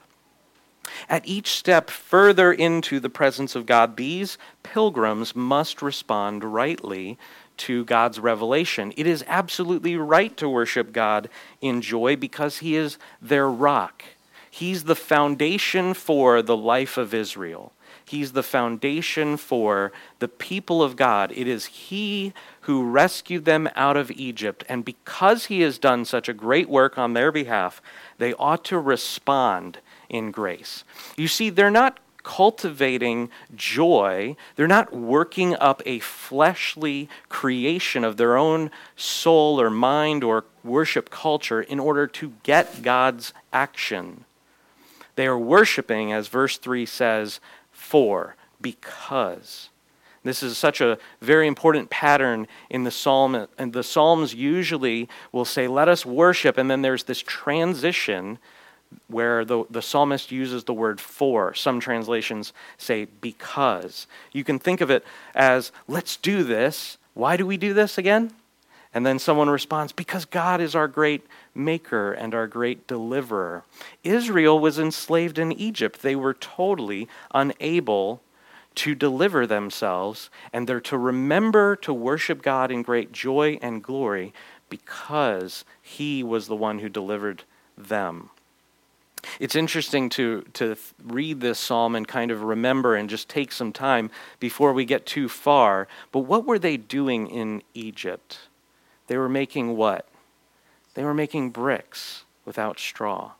At 1.09 1.27
each 1.27 1.49
step 1.49 1.89
further 1.89 2.51
into 2.51 2.99
the 2.99 3.09
presence 3.09 3.55
of 3.55 3.65
God, 3.65 3.97
these 3.97 4.37
pilgrims 4.63 5.35
must 5.35 5.81
respond 5.81 6.43
rightly 6.43 7.17
to 7.57 7.85
God's 7.85 8.19
revelation. 8.19 8.93
It 8.95 9.07
is 9.07 9.23
absolutely 9.27 9.97
right 9.97 10.35
to 10.37 10.47
worship 10.47 10.93
God 10.93 11.29
in 11.59 11.81
joy 11.81 12.15
because 12.15 12.59
He 12.59 12.75
is 12.75 12.97
their 13.21 13.49
rock. 13.49 14.03
He's 14.49 14.85
the 14.85 14.95
foundation 14.95 15.93
for 15.93 16.41
the 16.41 16.57
life 16.57 16.97
of 16.97 17.13
Israel. 17.13 17.73
He's 18.07 18.31
the 18.31 18.43
foundation 18.43 19.35
for 19.35 19.91
the 20.19 20.29
people 20.29 20.81
of 20.81 20.95
God. 20.95 21.33
It 21.35 21.47
is 21.47 21.65
He 21.65 22.33
who 22.61 22.89
rescued 22.89 23.43
them 23.43 23.69
out 23.75 23.97
of 23.97 24.11
Egypt. 24.11 24.63
And 24.69 24.85
because 24.85 25.45
he 25.45 25.61
has 25.61 25.77
done 25.77 26.05
such 26.05 26.29
a 26.29 26.33
great 26.33 26.69
work 26.69 26.97
on 26.97 27.13
their 27.13 27.31
behalf, 27.31 27.81
they 28.17 28.33
ought 28.33 28.63
to 28.65 28.79
respond 28.79 29.79
in 30.09 30.31
grace. 30.31 30.83
You 31.17 31.27
see, 31.27 31.49
they're 31.49 31.69
not 31.69 31.99
cultivating 32.23 33.29
joy. 33.55 34.35
They're 34.55 34.67
not 34.67 34.93
working 34.93 35.55
up 35.55 35.81
a 35.85 35.99
fleshly 35.99 37.09
creation 37.29 38.03
of 38.03 38.17
their 38.17 38.35
own 38.35 38.69
soul 38.97 39.61
or 39.61 39.69
mind 39.69 40.23
or 40.23 40.43
worship 40.63 41.09
culture 41.09 41.61
in 41.61 41.79
order 41.79 42.05
to 42.07 42.33
get 42.43 42.81
God's 42.81 43.33
action. 43.53 44.25
They 45.15 45.25
are 45.25 45.39
worshiping, 45.39 46.11
as 46.11 46.27
verse 46.27 46.57
3 46.57 46.85
says, 46.85 47.39
for, 47.87 48.35
because. 48.59 49.69
This 50.23 50.43
is 50.43 50.57
such 50.57 50.81
a 50.81 50.97
very 51.21 51.47
important 51.47 51.89
pattern 51.89 52.47
in 52.69 52.83
the 52.83 52.91
psalm. 52.91 53.47
And 53.57 53.71
the 53.71 53.83
psalms 53.83 54.33
usually 54.33 55.07
will 55.31 55.45
say, 55.45 55.67
Let 55.67 55.87
us 55.87 56.05
worship. 56.05 56.57
And 56.57 56.69
then 56.69 56.81
there's 56.81 57.05
this 57.05 57.21
transition 57.21 58.39
where 59.07 59.45
the, 59.45 59.63
the 59.69 59.81
psalmist 59.81 60.31
uses 60.31 60.65
the 60.65 60.73
word 60.73 60.99
for. 60.99 61.53
Some 61.53 61.79
translations 61.79 62.51
say 62.77 63.05
because. 63.05 64.05
You 64.33 64.43
can 64.43 64.59
think 64.59 64.81
of 64.81 64.91
it 64.91 65.05
as, 65.33 65.71
let's 65.87 66.17
do 66.17 66.43
this. 66.43 66.97
Why 67.13 67.37
do 67.37 67.45
we 67.45 67.55
do 67.55 67.73
this 67.73 67.97
again? 67.97 68.33
And 68.97 69.05
then 69.05 69.19
someone 69.19 69.47
responds, 69.47 69.91
because 69.93 70.25
God 70.25 70.59
is 70.59 70.73
our 70.73 70.87
great 70.87 71.23
maker 71.53 72.13
and 72.13 72.33
our 72.33 72.47
great 72.47 72.87
deliverer. 72.87 73.63
Israel 74.03 74.57
was 74.57 74.79
enslaved 74.79 75.37
in 75.37 75.51
Egypt. 75.51 76.01
They 76.01 76.15
were 76.15 76.33
totally 76.33 77.07
unable 77.31 78.23
to 78.73 78.95
deliver 78.95 79.45
themselves, 79.45 80.31
and 80.51 80.65
they're 80.65 80.81
to 80.81 80.97
remember 80.97 81.75
to 81.75 81.93
worship 81.93 82.41
God 82.41 82.71
in 82.71 82.81
great 82.81 83.11
joy 83.11 83.59
and 83.61 83.83
glory 83.83 84.33
because 84.67 85.63
He 85.79 86.23
was 86.23 86.47
the 86.47 86.55
one 86.55 86.79
who 86.79 86.89
delivered 86.89 87.43
them. 87.77 88.31
It's 89.39 89.55
interesting 89.55 90.09
to, 90.09 90.41
to 90.53 90.75
read 91.03 91.39
this 91.39 91.59
psalm 91.59 91.93
and 91.93 92.07
kind 92.07 92.31
of 92.31 92.41
remember 92.41 92.95
and 92.95 93.07
just 93.07 93.29
take 93.29 93.51
some 93.51 93.71
time 93.71 94.09
before 94.39 94.73
we 94.73 94.85
get 94.85 95.05
too 95.05 95.29
far. 95.29 95.87
But 96.11 96.21
what 96.21 96.47
were 96.47 96.57
they 96.57 96.77
doing 96.77 97.27
in 97.27 97.61
Egypt? 97.75 98.39
They 99.07 99.17
were 99.17 99.29
making 99.29 99.75
what? 99.75 100.07
They 100.93 101.03
were 101.03 101.13
making 101.13 101.51
bricks 101.51 102.23
without 102.45 102.79
straw. 102.79 103.31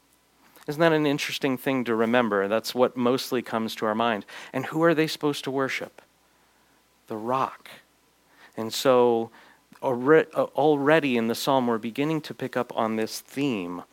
Isn't 0.67 0.81
that 0.81 0.93
an 0.93 1.05
interesting 1.05 1.57
thing 1.57 1.85
to 1.85 1.95
remember? 1.95 2.47
That's 2.47 2.75
what 2.75 2.97
mostly 2.97 3.41
comes 3.41 3.73
to 3.75 3.85
our 3.85 3.95
mind. 3.95 4.25
And 4.51 4.65
who 4.65 4.83
are 4.83 4.93
they 4.93 5.07
supposed 5.07 5.43
to 5.45 5.51
worship? 5.51 6.01
The 7.07 7.15
rock. 7.15 7.69
And 8.57 8.73
so 8.73 9.31
already 9.81 11.17
in 11.17 11.27
the 11.27 11.35
psalm, 11.35 11.67
we're 11.67 11.77
beginning 11.77 12.21
to 12.21 12.33
pick 12.33 12.57
up 12.57 12.75
on 12.75 12.95
this 12.95 13.21
theme 13.21 13.83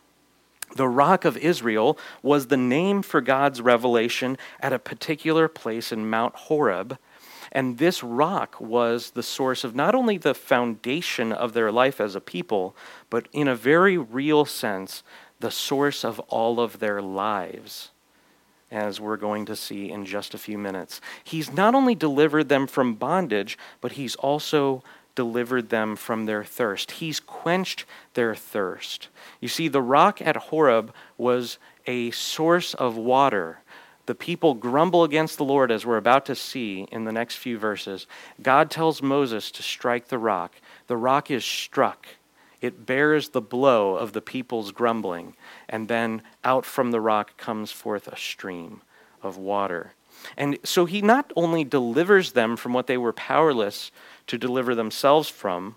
the 0.75 0.87
rock 0.87 1.25
of 1.25 1.37
Israel 1.37 1.97
was 2.21 2.47
the 2.47 2.57
name 2.57 3.01
for 3.01 3.21
God's 3.21 3.61
revelation 3.61 4.37
at 4.59 4.73
a 4.73 4.79
particular 4.79 5.47
place 5.47 5.91
in 5.91 6.09
Mount 6.09 6.35
Horeb. 6.35 6.97
And 7.55 7.77
this 7.77 8.03
rock 8.03 8.59
was 8.59 9.11
the 9.11 9.23
source 9.23 9.63
of 9.63 9.73
not 9.73 9.95
only 9.95 10.17
the 10.17 10.33
foundation 10.33 11.31
of 11.31 11.53
their 11.53 11.71
life 11.71 12.01
as 12.01 12.13
a 12.13 12.19
people, 12.19 12.75
but 13.09 13.29
in 13.31 13.47
a 13.47 13.55
very 13.55 13.97
real 13.97 14.43
sense, 14.43 15.03
the 15.39 15.49
source 15.49 16.03
of 16.03 16.19
all 16.27 16.59
of 16.59 16.79
their 16.79 17.01
lives, 17.01 17.91
as 18.69 18.99
we're 18.99 19.15
going 19.15 19.45
to 19.45 19.55
see 19.55 19.89
in 19.89 20.05
just 20.05 20.33
a 20.33 20.37
few 20.37 20.57
minutes. 20.57 20.99
He's 21.23 21.53
not 21.53 21.75
only 21.75 21.95
delivered 21.95 22.49
them 22.49 22.67
from 22.67 22.93
bondage, 22.95 23.57
but 23.79 23.93
he's 23.93 24.15
also 24.15 24.83
delivered 25.15 25.69
them 25.69 25.95
from 25.95 26.25
their 26.25 26.43
thirst. 26.43 26.91
He's 26.91 27.21
quenched 27.21 27.85
their 28.15 28.35
thirst. 28.35 29.07
You 29.39 29.47
see, 29.47 29.69
the 29.69 29.81
rock 29.81 30.21
at 30.21 30.35
Horeb 30.35 30.93
was 31.17 31.57
a 31.87 32.11
source 32.11 32.73
of 32.73 32.97
water. 32.97 33.59
The 34.05 34.15
people 34.15 34.53
grumble 34.53 35.03
against 35.03 35.37
the 35.37 35.45
Lord, 35.45 35.71
as 35.71 35.85
we're 35.85 35.97
about 35.97 36.25
to 36.27 36.35
see 36.35 36.87
in 36.91 37.05
the 37.05 37.11
next 37.11 37.35
few 37.35 37.57
verses. 37.57 38.05
God 38.41 38.69
tells 38.69 39.01
Moses 39.01 39.49
to 39.51 39.63
strike 39.63 40.09
the 40.09 40.19
rock. 40.19 40.53
The 40.87 40.97
rock 40.97 41.31
is 41.31 41.43
struck. 41.43 42.07
It 42.61 42.85
bears 42.85 43.29
the 43.29 43.41
blow 43.41 43.95
of 43.95 44.13
the 44.13 44.21
people's 44.21 44.71
grumbling, 44.71 45.35
and 45.67 45.87
then 45.87 46.21
out 46.43 46.65
from 46.65 46.91
the 46.91 47.01
rock 47.01 47.37
comes 47.37 47.71
forth 47.71 48.07
a 48.07 48.17
stream 48.17 48.81
of 49.21 49.37
water. 49.37 49.93
And 50.37 50.57
so 50.63 50.85
he 50.85 51.01
not 51.01 51.31
only 51.35 51.63
delivers 51.63 52.31
them 52.31 52.55
from 52.55 52.73
what 52.73 52.87
they 52.87 52.97
were 52.97 53.13
powerless 53.13 53.91
to 54.27 54.37
deliver 54.37 54.73
themselves 54.73 55.29
from, 55.29 55.75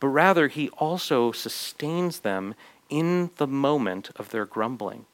but 0.00 0.08
rather 0.08 0.48
he 0.48 0.68
also 0.70 1.32
sustains 1.32 2.20
them 2.20 2.54
in 2.88 3.30
the 3.36 3.46
moment 3.46 4.10
of 4.16 4.30
their 4.30 4.46
grumbling. 4.46 5.06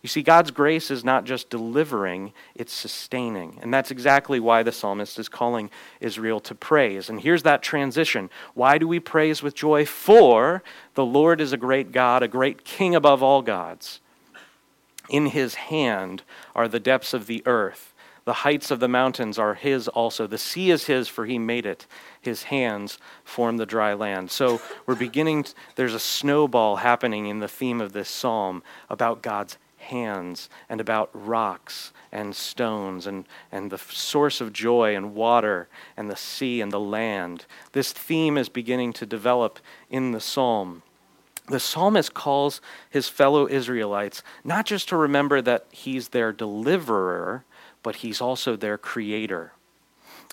You 0.00 0.08
see, 0.08 0.22
God's 0.22 0.52
grace 0.52 0.90
is 0.90 1.04
not 1.04 1.24
just 1.24 1.50
delivering, 1.50 2.32
it's 2.54 2.72
sustaining. 2.72 3.58
And 3.60 3.74
that's 3.74 3.90
exactly 3.90 4.38
why 4.38 4.62
the 4.62 4.70
psalmist 4.70 5.18
is 5.18 5.28
calling 5.28 5.70
Israel 6.00 6.38
to 6.40 6.54
praise. 6.54 7.08
And 7.08 7.20
here's 7.20 7.42
that 7.42 7.62
transition. 7.62 8.30
Why 8.54 8.78
do 8.78 8.86
we 8.86 9.00
praise 9.00 9.42
with 9.42 9.56
joy? 9.56 9.84
For 9.84 10.62
the 10.94 11.04
Lord 11.04 11.40
is 11.40 11.52
a 11.52 11.56
great 11.56 11.90
God, 11.90 12.22
a 12.22 12.28
great 12.28 12.64
king 12.64 12.94
above 12.94 13.22
all 13.24 13.42
gods. 13.42 14.00
In 15.08 15.26
his 15.26 15.56
hand 15.56 16.22
are 16.54 16.68
the 16.68 16.80
depths 16.80 17.12
of 17.12 17.26
the 17.26 17.42
earth. 17.44 17.94
The 18.24 18.34
heights 18.34 18.70
of 18.70 18.78
the 18.78 18.88
mountains 18.88 19.38
are 19.38 19.54
his 19.54 19.88
also. 19.88 20.26
The 20.26 20.36
sea 20.36 20.70
is 20.70 20.84
his, 20.84 21.08
for 21.08 21.24
he 21.24 21.38
made 21.38 21.64
it. 21.64 21.86
His 22.20 22.42
hands 22.44 22.98
form 23.24 23.56
the 23.56 23.64
dry 23.64 23.94
land. 23.94 24.30
So 24.30 24.60
we're 24.84 24.96
beginning, 24.96 25.44
to, 25.44 25.54
there's 25.76 25.94
a 25.94 25.98
snowball 25.98 26.76
happening 26.76 27.26
in 27.26 27.38
the 27.38 27.48
theme 27.48 27.80
of 27.80 27.94
this 27.94 28.10
psalm 28.10 28.62
about 28.90 29.22
God's 29.22 29.56
hands 29.78 30.48
and 30.68 30.80
about 30.80 31.10
rocks 31.12 31.92
and 32.12 32.34
stones 32.34 33.06
and, 33.06 33.26
and 33.50 33.70
the 33.70 33.78
source 33.78 34.40
of 34.40 34.52
joy 34.52 34.94
and 34.94 35.14
water 35.14 35.68
and 35.96 36.10
the 36.10 36.16
sea 36.16 36.60
and 36.60 36.70
the 36.70 36.80
land. 36.80 37.46
This 37.72 37.92
theme 37.92 38.36
is 38.36 38.48
beginning 38.48 38.92
to 38.94 39.06
develop 39.06 39.58
in 39.90 40.12
the 40.12 40.20
psalm. 40.20 40.82
The 41.48 41.60
psalmist 41.60 42.12
calls 42.12 42.60
his 42.90 43.08
fellow 43.08 43.48
Israelites 43.48 44.22
not 44.44 44.66
just 44.66 44.88
to 44.90 44.96
remember 44.96 45.40
that 45.40 45.66
he's 45.70 46.08
their 46.08 46.32
deliverer 46.32 47.44
but 47.82 47.96
he's 47.96 48.20
also 48.20 48.56
their 48.56 48.76
creator. 48.76 49.52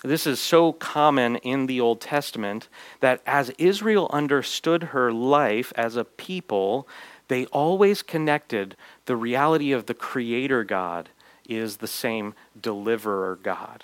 This 0.03 0.27
is 0.27 0.39
so 0.39 0.73
common 0.73 1.37
in 1.37 1.65
the 1.65 1.79
Old 1.81 2.01
Testament 2.01 2.67
that 2.99 3.21
as 3.25 3.49
Israel 3.57 4.09
understood 4.11 4.83
her 4.83 5.11
life 5.11 5.73
as 5.75 5.95
a 5.95 6.03
people, 6.03 6.87
they 7.27 7.45
always 7.47 8.01
connected 8.01 8.75
the 9.05 9.15
reality 9.15 9.71
of 9.71 9.85
the 9.85 9.93
creator 9.93 10.63
God 10.63 11.09
is 11.47 11.77
the 11.77 11.87
same 11.87 12.33
deliverer 12.59 13.39
God. 13.41 13.83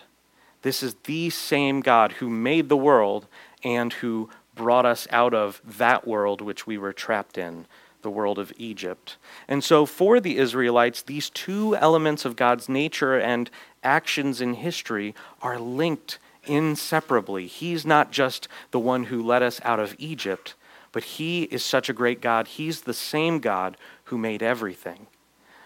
This 0.61 0.83
is 0.83 0.95
the 1.05 1.29
same 1.29 1.81
God 1.81 2.13
who 2.13 2.29
made 2.29 2.69
the 2.69 2.77
world 2.77 3.27
and 3.63 3.93
who 3.93 4.29
brought 4.55 4.85
us 4.85 5.07
out 5.11 5.33
of 5.33 5.61
that 5.65 6.07
world 6.07 6.41
which 6.41 6.67
we 6.67 6.77
were 6.77 6.93
trapped 6.93 7.37
in 7.37 7.65
the 8.01 8.09
world 8.09 8.39
of 8.39 8.51
Egypt. 8.57 9.17
And 9.47 9.63
so, 9.63 9.85
for 9.85 10.19
the 10.19 10.37
Israelites, 10.37 11.01
these 11.01 11.29
two 11.29 11.75
elements 11.75 12.25
of 12.25 12.35
God's 12.35 12.67
nature 12.67 13.19
and 13.19 13.49
actions 13.83 14.41
in 14.41 14.55
history 14.55 15.13
are 15.41 15.59
linked 15.59 16.19
inseparably. 16.43 17.47
He's 17.47 17.85
not 17.85 18.11
just 18.11 18.47
the 18.71 18.79
one 18.79 19.05
who 19.05 19.21
led 19.21 19.43
us 19.43 19.61
out 19.63 19.79
of 19.79 19.95
Egypt, 19.99 20.55
but 20.91 21.03
He 21.03 21.43
is 21.43 21.63
such 21.63 21.89
a 21.89 21.93
great 21.93 22.21
God. 22.21 22.47
He's 22.47 22.81
the 22.81 22.93
same 22.93 23.39
God 23.39 23.77
who 24.05 24.17
made 24.17 24.43
everything. 24.43 25.07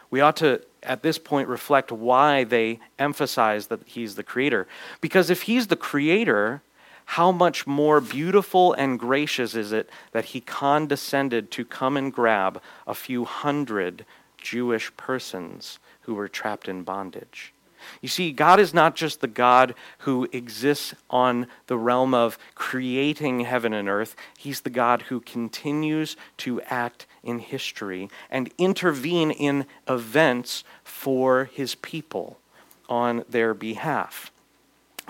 We 0.09 0.21
ought 0.21 0.37
to, 0.37 0.61
at 0.83 1.03
this 1.03 1.17
point, 1.17 1.47
reflect 1.47 1.91
why 1.91 2.43
they 2.43 2.79
emphasize 2.99 3.67
that 3.67 3.81
He's 3.85 4.15
the 4.15 4.23
Creator. 4.23 4.67
Because 5.01 5.29
if 5.29 5.43
He's 5.43 5.67
the 5.67 5.75
Creator, 5.75 6.61
how 7.05 7.31
much 7.31 7.67
more 7.67 8.01
beautiful 8.01 8.73
and 8.73 8.99
gracious 8.99 9.55
is 9.55 9.71
it 9.71 9.89
that 10.11 10.25
he 10.25 10.41
condescended 10.41 11.51
to 11.51 11.63
come 11.63 11.97
and 11.97 12.11
grab 12.11 12.61
a 12.87 12.95
few 12.95 13.25
hundred 13.25 14.05
Jewish 14.37 14.95
persons 14.97 15.79
who 16.01 16.15
were 16.15 16.27
trapped 16.27 16.67
in 16.67 16.83
bondage? 16.83 17.53
You 18.01 18.09
see, 18.09 18.31
God 18.31 18.59
is 18.59 18.73
not 18.73 18.95
just 18.95 19.21
the 19.21 19.27
God 19.27 19.75
who 19.99 20.27
exists 20.31 20.93
on 21.09 21.47
the 21.67 21.77
realm 21.77 22.13
of 22.13 22.37
creating 22.55 23.41
heaven 23.41 23.73
and 23.73 23.89
earth, 23.89 24.15
He's 24.37 24.61
the 24.61 24.69
God 24.69 25.03
who 25.03 25.19
continues 25.19 26.15
to 26.37 26.61
act 26.63 27.05
in 27.23 27.39
history 27.39 28.09
and 28.29 28.51
intervene 28.57 29.31
in 29.31 29.65
events 29.87 30.63
for 30.83 31.45
His 31.45 31.75
people 31.75 32.39
on 32.87 33.23
their 33.29 33.53
behalf. 33.53 34.31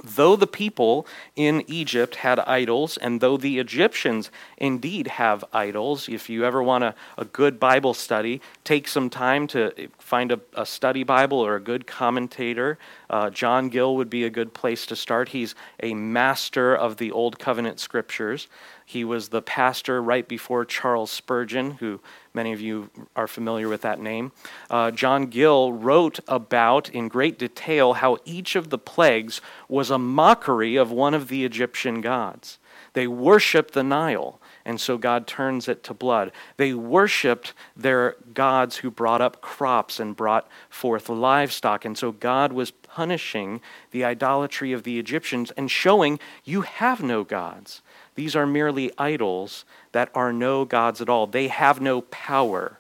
Though 0.04 0.36
the 0.36 0.48
people 0.48 1.08
in 1.36 1.64
Egypt 1.68 2.16
had 2.16 2.40
idols, 2.40 2.98
and 2.98 3.22
though 3.22 3.38
the 3.38 3.60
Egyptians 3.60 4.30
indeed 4.58 5.08
have 5.08 5.46
idols, 5.54 6.10
if 6.10 6.30
you 6.30 6.44
ever 6.46 6.62
want 6.62 6.84
a, 6.84 6.96
a 7.18 7.26
good 7.26 7.60
Bible 7.60 7.94
study, 7.94 8.42
take 8.64 8.88
some 8.88 9.10
time 9.10 9.48
to 9.48 9.90
find 9.98 10.32
a, 10.32 10.40
a 10.54 10.66
study 10.66 11.04
Bible 11.04 11.40
or 11.40 11.56
a 11.56 11.62
good 11.62 11.88
commentator. 11.88 12.78
Uh, 13.10 13.30
John 13.30 13.70
Gill 13.70 13.96
would 13.96 14.10
be 14.10 14.26
a 14.26 14.30
good 14.30 14.54
place 14.54 14.86
to 14.88 14.96
start. 14.96 15.30
He's 15.30 15.56
a 15.82 15.94
master 15.94 16.76
of 16.76 16.98
the 16.98 17.12
Old 17.12 17.40
Covenant 17.40 17.80
scriptures. 17.80 18.48
He 18.88 19.04
was 19.04 19.30
the 19.30 19.42
pastor 19.42 20.02
right 20.02 20.28
before 20.28 20.64
Charles 20.64 21.10
Spurgeon, 21.10 21.72
who 21.72 22.00
many 22.36 22.54
of 22.54 22.62
you 22.62 22.92
are 23.16 23.28
familiar 23.28 23.68
with 23.68 23.82
that 23.82 24.00
name. 24.00 24.32
Uh, 24.70 24.92
John 24.92 25.26
Gill 25.26 25.74
wrote 25.74 26.20
about 26.28 26.90
in 26.90 27.08
great 27.08 27.40
detail 27.40 27.94
how 27.94 28.20
each 28.26 28.56
of 28.56 28.70
the 28.70 28.78
plagues 28.78 29.42
was 29.68 29.90
a 29.90 29.98
mockery 29.98 30.76
of 30.76 30.92
one 30.92 31.16
of 31.16 31.30
the 31.30 31.44
Egyptian 31.44 32.00
gods. 32.00 32.60
They 32.94 33.08
worshiped 33.08 33.74
the 33.74 33.84
Nile, 33.84 34.40
and 34.64 34.80
so 34.80 34.98
God 34.98 35.28
turns 35.28 35.68
it 35.68 35.84
to 35.84 35.94
blood. 35.94 36.32
They 36.58 36.74
worshiped 36.74 37.54
their 37.76 38.16
gods 38.34 38.78
who 38.78 38.92
brought 38.92 39.22
up 39.22 39.42
crops 39.42 40.00
and 40.00 40.16
brought 40.16 40.48
forth 40.70 41.10
livestock, 41.10 41.86
and 41.86 41.98
so 41.98 42.12
God 42.12 42.54
was 42.54 42.72
punishing 42.72 43.62
the 43.92 44.06
idolatry 44.06 44.72
of 44.72 44.84
the 44.84 45.00
Egyptians 45.00 45.52
and 45.52 45.70
showing 45.70 46.20
you 46.44 46.62
have 46.62 47.04
no 47.04 47.24
gods. 47.24 47.82
These 48.16 48.36
are 48.36 48.48
merely 48.48 48.92
idols 48.98 49.66
that 49.92 50.10
are 50.16 50.34
no 50.34 50.66
gods 50.66 51.02
at 51.02 51.10
all. 51.10 51.28
They 51.28 51.50
have 51.50 51.82
no 51.82 52.02
power. 52.02 52.80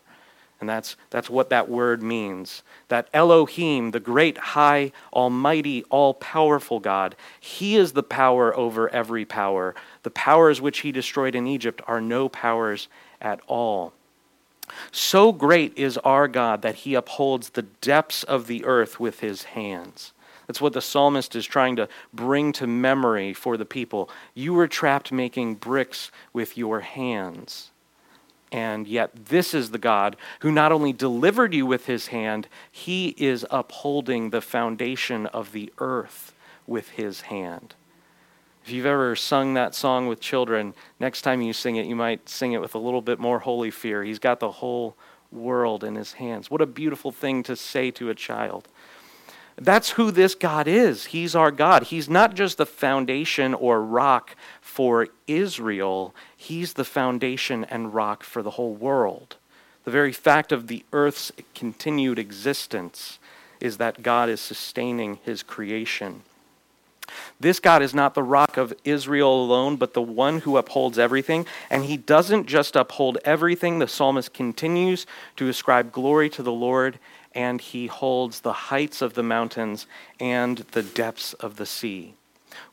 And 0.61 0.69
that's, 0.69 0.95
that's 1.09 1.29
what 1.29 1.49
that 1.49 1.69
word 1.69 2.01
means. 2.01 2.63
That 2.87 3.09
Elohim, 3.13 3.91
the 3.91 3.99
great, 3.99 4.37
high, 4.37 4.93
almighty, 5.13 5.83
all 5.89 6.13
powerful 6.13 6.79
God, 6.79 7.15
He 7.39 7.75
is 7.75 7.91
the 7.91 8.03
power 8.03 8.55
over 8.55 8.89
every 8.89 9.25
power. 9.25 9.75
The 10.03 10.11
powers 10.11 10.61
which 10.61 10.79
He 10.79 10.91
destroyed 10.91 11.35
in 11.35 11.45
Egypt 11.45 11.81
are 11.87 12.01
no 12.01 12.29
powers 12.29 12.87
at 13.19 13.41
all. 13.47 13.93
So 14.91 15.31
great 15.31 15.77
is 15.77 15.97
our 15.99 16.27
God 16.27 16.61
that 16.61 16.75
He 16.75 16.95
upholds 16.95 17.49
the 17.49 17.63
depths 17.63 18.23
of 18.23 18.47
the 18.47 18.63
earth 18.63 18.99
with 18.99 19.19
His 19.19 19.43
hands. 19.43 20.13
That's 20.47 20.61
what 20.61 20.73
the 20.73 20.81
psalmist 20.81 21.35
is 21.35 21.45
trying 21.45 21.75
to 21.77 21.87
bring 22.13 22.51
to 22.53 22.67
memory 22.67 23.33
for 23.33 23.57
the 23.57 23.65
people. 23.65 24.09
You 24.33 24.53
were 24.53 24.67
trapped 24.67 25.11
making 25.11 25.55
bricks 25.55 26.11
with 26.33 26.57
your 26.57 26.81
hands. 26.81 27.71
And 28.51 28.87
yet, 28.87 29.25
this 29.25 29.53
is 29.53 29.71
the 29.71 29.77
God 29.77 30.15
who 30.39 30.51
not 30.51 30.71
only 30.71 30.93
delivered 30.93 31.53
you 31.53 31.65
with 31.65 31.87
his 31.87 32.07
hand, 32.07 32.47
he 32.71 33.09
is 33.17 33.45
upholding 33.49 34.29
the 34.29 34.41
foundation 34.41 35.25
of 35.27 35.51
the 35.51 35.73
earth 35.79 36.33
with 36.67 36.89
his 36.89 37.21
hand. 37.21 37.75
If 38.63 38.71
you've 38.71 38.85
ever 38.85 39.15
sung 39.15 39.53
that 39.53 39.75
song 39.75 40.07
with 40.07 40.19
children, 40.19 40.73
next 40.99 41.21
time 41.21 41.41
you 41.41 41.53
sing 41.53 41.75
it, 41.75 41.85
you 41.85 41.95
might 41.95 42.27
sing 42.29 42.53
it 42.53 42.61
with 42.61 42.73
a 42.75 42.79
little 42.79 43.01
bit 43.01 43.19
more 43.19 43.39
holy 43.39 43.71
fear. 43.71 44.03
He's 44.03 44.19
got 44.19 44.39
the 44.39 44.51
whole 44.51 44.95
world 45.31 45.83
in 45.83 45.95
his 45.95 46.13
hands. 46.13 46.49
What 46.49 46.61
a 46.61 46.65
beautiful 46.65 47.11
thing 47.11 47.43
to 47.43 47.55
say 47.55 47.91
to 47.91 48.09
a 48.09 48.15
child. 48.15 48.67
That's 49.57 49.91
who 49.91 50.11
this 50.11 50.35
God 50.35 50.67
is. 50.67 51.05
He's 51.05 51.35
our 51.35 51.51
God. 51.51 51.83
He's 51.83 52.09
not 52.09 52.35
just 52.35 52.57
the 52.57 52.65
foundation 52.65 53.53
or 53.53 53.81
rock 53.81 54.35
for 54.61 55.07
Israel, 55.27 56.13
He's 56.35 56.73
the 56.73 56.83
foundation 56.83 57.63
and 57.65 57.93
rock 57.93 58.23
for 58.23 58.43
the 58.43 58.51
whole 58.51 58.73
world. 58.73 59.37
The 59.85 59.91
very 59.91 60.11
fact 60.11 60.51
of 60.51 60.67
the 60.67 60.83
earth's 60.91 61.31
continued 61.53 62.19
existence 62.19 63.19
is 63.61 63.77
that 63.77 64.03
God 64.03 64.29
is 64.29 64.41
sustaining 64.41 65.19
His 65.23 65.41
creation. 65.41 66.23
This 67.39 67.59
God 67.59 67.81
is 67.81 67.93
not 67.93 68.13
the 68.13 68.23
rock 68.23 68.57
of 68.57 68.73
Israel 68.83 69.43
alone, 69.43 69.75
but 69.75 69.93
the 69.93 70.01
one 70.01 70.39
who 70.39 70.57
upholds 70.57 70.97
everything. 70.97 71.45
And 71.69 71.85
he 71.85 71.97
doesn't 71.97 72.47
just 72.47 72.75
uphold 72.75 73.17
everything. 73.23 73.79
The 73.79 73.87
psalmist 73.87 74.33
continues 74.33 75.05
to 75.37 75.47
ascribe 75.47 75.91
glory 75.91 76.29
to 76.31 76.43
the 76.43 76.51
Lord 76.51 76.99
and 77.35 77.61
he 77.61 77.87
holds 77.87 78.39
the 78.39 78.53
heights 78.53 79.01
of 79.01 79.13
the 79.13 79.23
mountains 79.23 79.85
and 80.19 80.59
the 80.71 80.83
depths 80.83 81.33
of 81.33 81.57
the 81.57 81.65
sea. 81.65 82.15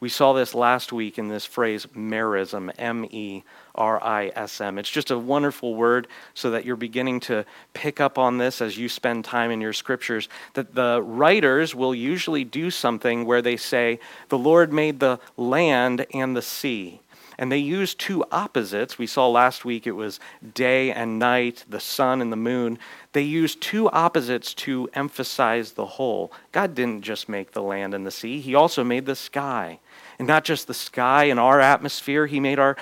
We 0.00 0.08
saw 0.08 0.32
this 0.32 0.54
last 0.54 0.92
week 0.92 1.18
in 1.18 1.28
this 1.28 1.44
phrase, 1.44 1.86
merism, 1.86 2.70
M 2.78 3.04
E 3.10 3.42
R 3.74 4.02
I 4.02 4.32
S 4.34 4.60
M. 4.60 4.78
It's 4.78 4.90
just 4.90 5.10
a 5.10 5.18
wonderful 5.18 5.74
word 5.74 6.08
so 6.34 6.50
that 6.50 6.64
you're 6.64 6.76
beginning 6.76 7.20
to 7.20 7.44
pick 7.72 8.00
up 8.00 8.18
on 8.18 8.38
this 8.38 8.60
as 8.60 8.78
you 8.78 8.88
spend 8.88 9.24
time 9.24 9.50
in 9.50 9.60
your 9.60 9.72
scriptures. 9.72 10.28
That 10.54 10.74
the 10.74 11.02
writers 11.02 11.74
will 11.74 11.94
usually 11.94 12.44
do 12.44 12.70
something 12.70 13.24
where 13.24 13.42
they 13.42 13.56
say, 13.56 13.98
The 14.28 14.38
Lord 14.38 14.72
made 14.72 15.00
the 15.00 15.18
land 15.36 16.06
and 16.14 16.36
the 16.36 16.42
sea. 16.42 17.00
And 17.38 17.50
they 17.50 17.58
use 17.58 17.94
two 17.94 18.24
opposites. 18.30 18.98
We 18.98 19.06
saw 19.06 19.28
last 19.28 19.64
week 19.64 19.86
it 19.86 19.92
was 19.92 20.20
day 20.54 20.90
and 20.92 21.18
night, 21.18 21.64
the 21.68 21.80
sun 21.80 22.20
and 22.20 22.32
the 22.32 22.36
moon. 22.36 22.78
They 23.12 23.22
use 23.22 23.54
two 23.54 23.90
opposites 23.90 24.54
to 24.54 24.88
emphasize 24.94 25.72
the 25.72 25.86
whole. 25.86 26.32
God 26.52 26.74
didn't 26.74 27.02
just 27.02 27.28
make 27.28 27.52
the 27.52 27.62
land 27.62 27.94
and 27.94 28.06
the 28.06 28.10
sea, 28.10 28.40
He 28.40 28.54
also 28.54 28.84
made 28.84 29.06
the 29.06 29.16
sky. 29.16 29.80
And 30.18 30.28
not 30.28 30.44
just 30.44 30.66
the 30.66 30.74
sky 30.74 31.24
and 31.24 31.40
our 31.40 31.60
atmosphere, 31.60 32.26
He 32.26 32.40
made 32.40 32.58
our 32.58 32.76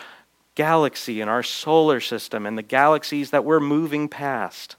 galaxy 0.55 1.21
and 1.21 1.31
our 1.31 1.43
solar 1.43 2.01
system 2.01 2.45
and 2.45 2.59
the 2.59 2.63
galaxies 2.63 3.31
that 3.31 3.45
we're 3.45 3.61
moving 3.61 4.09
past. 4.09 4.77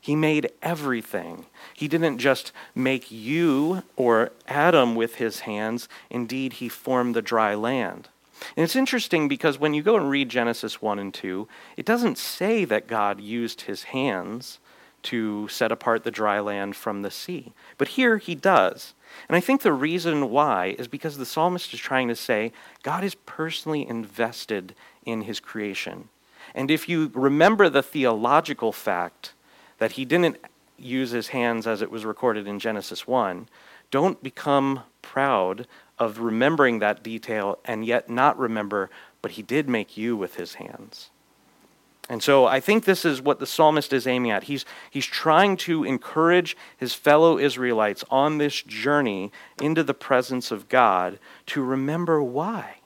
He 0.00 0.16
made 0.16 0.50
everything. 0.62 1.46
He 1.74 1.88
didn't 1.88 2.18
just 2.18 2.52
make 2.74 3.10
you 3.10 3.82
or 3.96 4.32
Adam 4.46 4.94
with 4.94 5.16
his 5.16 5.40
hands, 5.40 5.88
indeed, 6.08 6.54
he 6.54 6.68
formed 6.68 7.14
the 7.14 7.22
dry 7.22 7.54
land. 7.54 8.08
And 8.56 8.64
it's 8.64 8.76
interesting 8.76 9.28
because 9.28 9.58
when 9.58 9.74
you 9.74 9.82
go 9.82 9.96
and 9.96 10.10
read 10.10 10.28
Genesis 10.28 10.80
1 10.80 10.98
and 10.98 11.12
2, 11.12 11.48
it 11.76 11.86
doesn't 11.86 12.18
say 12.18 12.64
that 12.64 12.86
God 12.86 13.20
used 13.20 13.62
his 13.62 13.84
hands 13.84 14.58
to 15.04 15.48
set 15.48 15.72
apart 15.72 16.04
the 16.04 16.10
dry 16.10 16.40
land 16.40 16.76
from 16.76 17.02
the 17.02 17.10
sea. 17.10 17.52
But 17.76 17.88
here 17.88 18.18
he 18.18 18.34
does. 18.34 18.94
And 19.28 19.36
I 19.36 19.40
think 19.40 19.62
the 19.62 19.72
reason 19.72 20.30
why 20.30 20.76
is 20.78 20.88
because 20.88 21.16
the 21.16 21.26
psalmist 21.26 21.72
is 21.72 21.80
trying 21.80 22.08
to 22.08 22.16
say 22.16 22.52
God 22.82 23.04
is 23.04 23.14
personally 23.14 23.86
invested 23.86 24.74
in 25.04 25.22
his 25.22 25.40
creation. 25.40 26.08
And 26.54 26.70
if 26.70 26.88
you 26.88 27.10
remember 27.14 27.68
the 27.68 27.82
theological 27.82 28.72
fact 28.72 29.32
that 29.78 29.92
he 29.92 30.04
didn't 30.04 30.38
use 30.76 31.10
his 31.10 31.28
hands 31.28 31.66
as 31.66 31.82
it 31.82 31.90
was 31.90 32.04
recorded 32.04 32.46
in 32.46 32.58
Genesis 32.58 33.06
1, 33.06 33.48
don't 33.90 34.22
become 34.22 34.80
proud 35.02 35.66
of 35.98 36.20
remembering 36.20 36.78
that 36.78 37.02
detail 37.02 37.58
and 37.64 37.84
yet 37.84 38.08
not 38.08 38.38
remember, 38.38 38.90
but 39.22 39.32
he 39.32 39.42
did 39.42 39.68
make 39.68 39.96
you 39.96 40.16
with 40.16 40.36
his 40.36 40.54
hands. 40.54 41.10
And 42.08 42.22
so 42.22 42.46
I 42.46 42.58
think 42.60 42.84
this 42.84 43.04
is 43.04 43.20
what 43.20 43.38
the 43.38 43.46
psalmist 43.46 43.92
is 43.92 44.06
aiming 44.06 44.30
at. 44.30 44.44
He's, 44.44 44.64
he's 44.90 45.04
trying 45.04 45.58
to 45.58 45.84
encourage 45.84 46.56
his 46.76 46.94
fellow 46.94 47.38
Israelites 47.38 48.02
on 48.10 48.38
this 48.38 48.62
journey 48.62 49.30
into 49.60 49.82
the 49.82 49.94
presence 49.94 50.50
of 50.50 50.68
God 50.68 51.18
to 51.46 51.62
remember 51.62 52.22
why. 52.22 52.76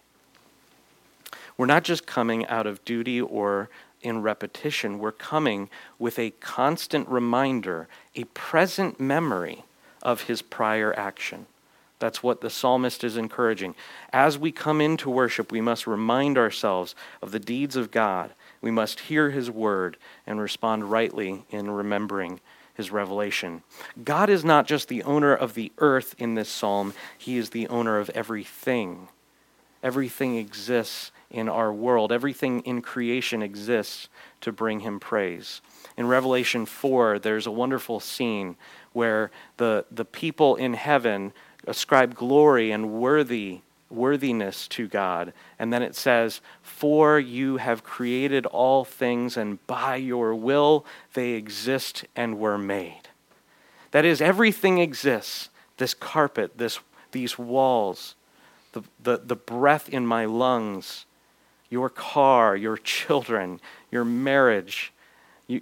We're 1.57 1.67
not 1.67 1.85
just 1.85 2.07
coming 2.07 2.47
out 2.47 2.67
of 2.67 2.85
duty 2.85 3.21
or 3.21 3.69
in 4.01 4.21
repetition, 4.21 4.99
we're 4.99 5.13
coming 5.13 5.71
with 5.97 6.19
a 6.19 6.31
constant 6.41 7.09
reminder, 7.09 7.87
a 8.17 8.25
present 8.25 8.99
memory 8.99 9.65
of 10.03 10.23
his 10.23 10.43
prior 10.43 10.93
action. 10.99 11.47
That's 12.03 12.21
what 12.21 12.41
the 12.41 12.51
psalmist 12.51 13.05
is 13.05 13.17
encouraging. 13.17 13.77
As 14.13 14.37
we 14.37 14.51
come 14.51 14.81
into 14.81 15.09
worship, 15.09 15.53
we 15.53 15.61
must 15.61 15.87
remind 15.87 16.37
ourselves 16.37 16.97
of 17.23 17.31
the 17.31 17.39
deeds 17.39 17.77
of 17.77 17.93
God. 17.93 18.33
We 18.61 18.73
must 18.73 18.99
hear 18.99 19.31
his 19.31 19.49
word 19.53 19.97
and 20.27 20.41
respond 20.41 20.91
rightly 20.91 21.45
in 21.51 21.71
remembering 21.71 22.41
his 22.75 22.91
revelation. 22.91 23.63
God 24.03 24.31
is 24.31 24.45
not 24.45 24.67
just 24.67 24.89
the 24.89 25.05
owner 25.05 25.33
of 25.33 25.55
the 25.55 25.71
earth 25.79 26.17
in 26.19 26.35
this 26.35 26.49
psalm, 26.49 26.93
he 27.17 27.37
is 27.37 27.51
the 27.51 27.69
owner 27.69 28.01
of 28.01 28.11
everything. 28.11 29.07
Everything 29.81 30.37
exists 30.37 31.13
in 31.31 31.49
our 31.49 31.73
world, 31.73 32.11
everything 32.11 32.63
in 32.63 32.83
creation 32.83 33.43
exists 33.43 34.09
to 34.41 34.51
bring 34.51 34.81
him 34.81 34.99
praise. 34.99 35.61
In 35.97 36.09
Revelation 36.09 36.67
4, 36.67 37.21
there's 37.21 37.47
a 37.47 37.53
wonderful 37.53 38.01
scene 38.01 38.57
where 38.93 39.31
the, 39.57 39.85
the 39.91 40.05
people 40.05 40.57
in 40.57 40.75
heaven 40.75 41.33
ascribe 41.67 42.15
glory 42.15 42.71
and 42.71 42.93
worthy 42.93 43.61
worthiness 43.93 44.67
to 44.69 44.89
God. 44.89 45.33
And 45.59 45.73
then 45.73 45.83
it 45.83 45.95
says, 45.95 46.41
For 46.63 47.21
you 47.21 47.59
have 47.59 47.85
created 47.85 48.47
all 48.47 48.85
things, 48.85 49.37
and 49.37 49.65
by 49.67 49.97
your 49.97 50.35
will 50.35 50.85
they 51.15 51.33
exist 51.33 52.05
and 52.17 52.39
were 52.39 52.59
made. 52.59 53.03
That 53.91 54.05
is, 54.05 54.21
everything 54.21 54.79
exists 54.79 55.51
this 55.77 55.95
carpet, 55.95 56.59
this, 56.59 56.79
these 57.13 57.39
walls, 57.39 58.15
the, 58.73 58.83
the, 59.03 59.19
the 59.19 59.37
breath 59.37 59.89
in 59.89 60.07
my 60.07 60.25
lungs, 60.25 61.05
your 61.69 61.89
car, 61.89 62.57
your 62.57 62.77
children, 62.77 63.61
your 63.91 64.05
marriage, 64.05 64.93
you, 65.47 65.61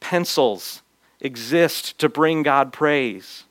pencils 0.00 0.82
exist 1.20 1.98
to 1.98 2.08
bring 2.08 2.42
God 2.42 2.72
praise. 2.72 3.44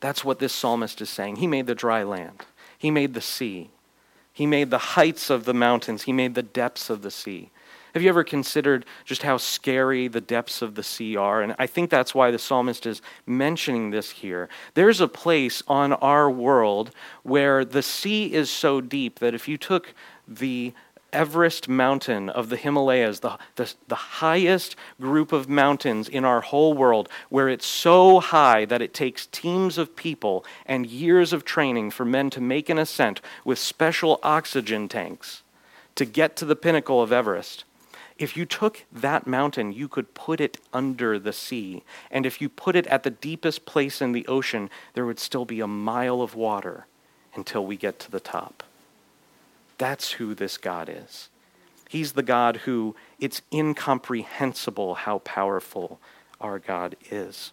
That's 0.00 0.24
what 0.24 0.38
this 0.38 0.52
psalmist 0.52 1.00
is 1.00 1.10
saying. 1.10 1.36
He 1.36 1.46
made 1.46 1.66
the 1.66 1.74
dry 1.74 2.02
land, 2.02 2.44
he 2.78 2.90
made 2.90 3.14
the 3.14 3.20
sea, 3.20 3.70
he 4.32 4.46
made 4.46 4.70
the 4.70 4.78
heights 4.78 5.30
of 5.30 5.44
the 5.44 5.54
mountains, 5.54 6.02
he 6.02 6.12
made 6.12 6.34
the 6.34 6.42
depths 6.42 6.90
of 6.90 7.02
the 7.02 7.10
sea. 7.10 7.50
Have 7.94 8.02
you 8.02 8.08
ever 8.10 8.22
considered 8.22 8.84
just 9.04 9.22
how 9.22 9.38
scary 9.38 10.08
the 10.08 10.20
depths 10.20 10.62
of 10.62 10.74
the 10.74 10.82
sea 10.82 11.16
are? 11.16 11.42
And 11.42 11.54
I 11.58 11.66
think 11.66 11.90
that's 11.90 12.14
why 12.14 12.30
the 12.30 12.38
psalmist 12.38 12.86
is 12.86 13.02
mentioning 13.26 13.90
this 13.90 14.10
here. 14.10 14.48
There's 14.74 15.00
a 15.00 15.08
place 15.08 15.62
on 15.66 15.94
our 15.94 16.30
world 16.30 16.92
where 17.22 17.64
the 17.64 17.82
sea 17.82 18.32
is 18.32 18.50
so 18.50 18.80
deep 18.80 19.18
that 19.18 19.34
if 19.34 19.48
you 19.48 19.56
took 19.56 19.94
the 20.28 20.74
Everest 21.12 21.68
mountain 21.68 22.28
of 22.28 22.50
the 22.50 22.56
Himalayas, 22.56 23.20
the, 23.20 23.38
the, 23.56 23.72
the, 23.88 23.94
highest 23.94 24.76
group 25.00 25.32
of 25.32 25.48
mountains 25.48 26.08
in 26.08 26.24
our 26.24 26.42
whole 26.42 26.74
world, 26.74 27.08
where 27.30 27.48
it's 27.48 27.66
so 27.66 28.20
high 28.20 28.64
that 28.66 28.82
it 28.82 28.92
takes 28.92 29.26
teams 29.26 29.78
of 29.78 29.96
people 29.96 30.44
and 30.66 30.86
years 30.86 31.32
of 31.32 31.44
training 31.44 31.90
for 31.90 32.04
men 32.04 32.28
to 32.30 32.40
make 32.40 32.68
an 32.68 32.78
ascent 32.78 33.20
with 33.44 33.58
special 33.58 34.20
oxygen 34.22 34.88
tanks 34.88 35.42
to 35.94 36.04
get 36.04 36.36
to 36.36 36.44
the 36.44 36.56
pinnacle 36.56 37.02
of 37.02 37.12
Everest. 37.12 37.64
If 38.18 38.36
you 38.36 38.44
took 38.44 38.84
that 38.92 39.26
mountain, 39.26 39.72
you 39.72 39.88
could 39.88 40.12
put 40.14 40.40
it 40.40 40.58
under 40.72 41.18
the 41.18 41.32
sea. 41.32 41.84
And 42.10 42.26
if 42.26 42.40
you 42.40 42.48
put 42.48 42.76
it 42.76 42.86
at 42.88 43.02
the 43.02 43.10
deepest 43.10 43.64
place 43.64 44.02
in 44.02 44.12
the 44.12 44.26
ocean, 44.26 44.70
there 44.94 45.06
would 45.06 45.20
still 45.20 45.44
be 45.44 45.60
a 45.60 45.66
mile 45.66 46.20
of 46.20 46.34
water 46.34 46.86
until 47.34 47.64
we 47.64 47.76
get 47.76 47.98
to 48.00 48.10
the 48.10 48.20
top. 48.20 48.62
That's 49.78 50.12
who 50.12 50.34
this 50.34 50.58
God 50.58 50.88
is. 50.92 51.28
He's 51.88 52.12
the 52.12 52.22
God 52.22 52.58
who 52.58 52.94
it's 53.18 53.40
incomprehensible 53.52 54.94
how 54.96 55.18
powerful 55.20 56.00
our 56.40 56.58
God 56.58 56.96
is. 57.10 57.52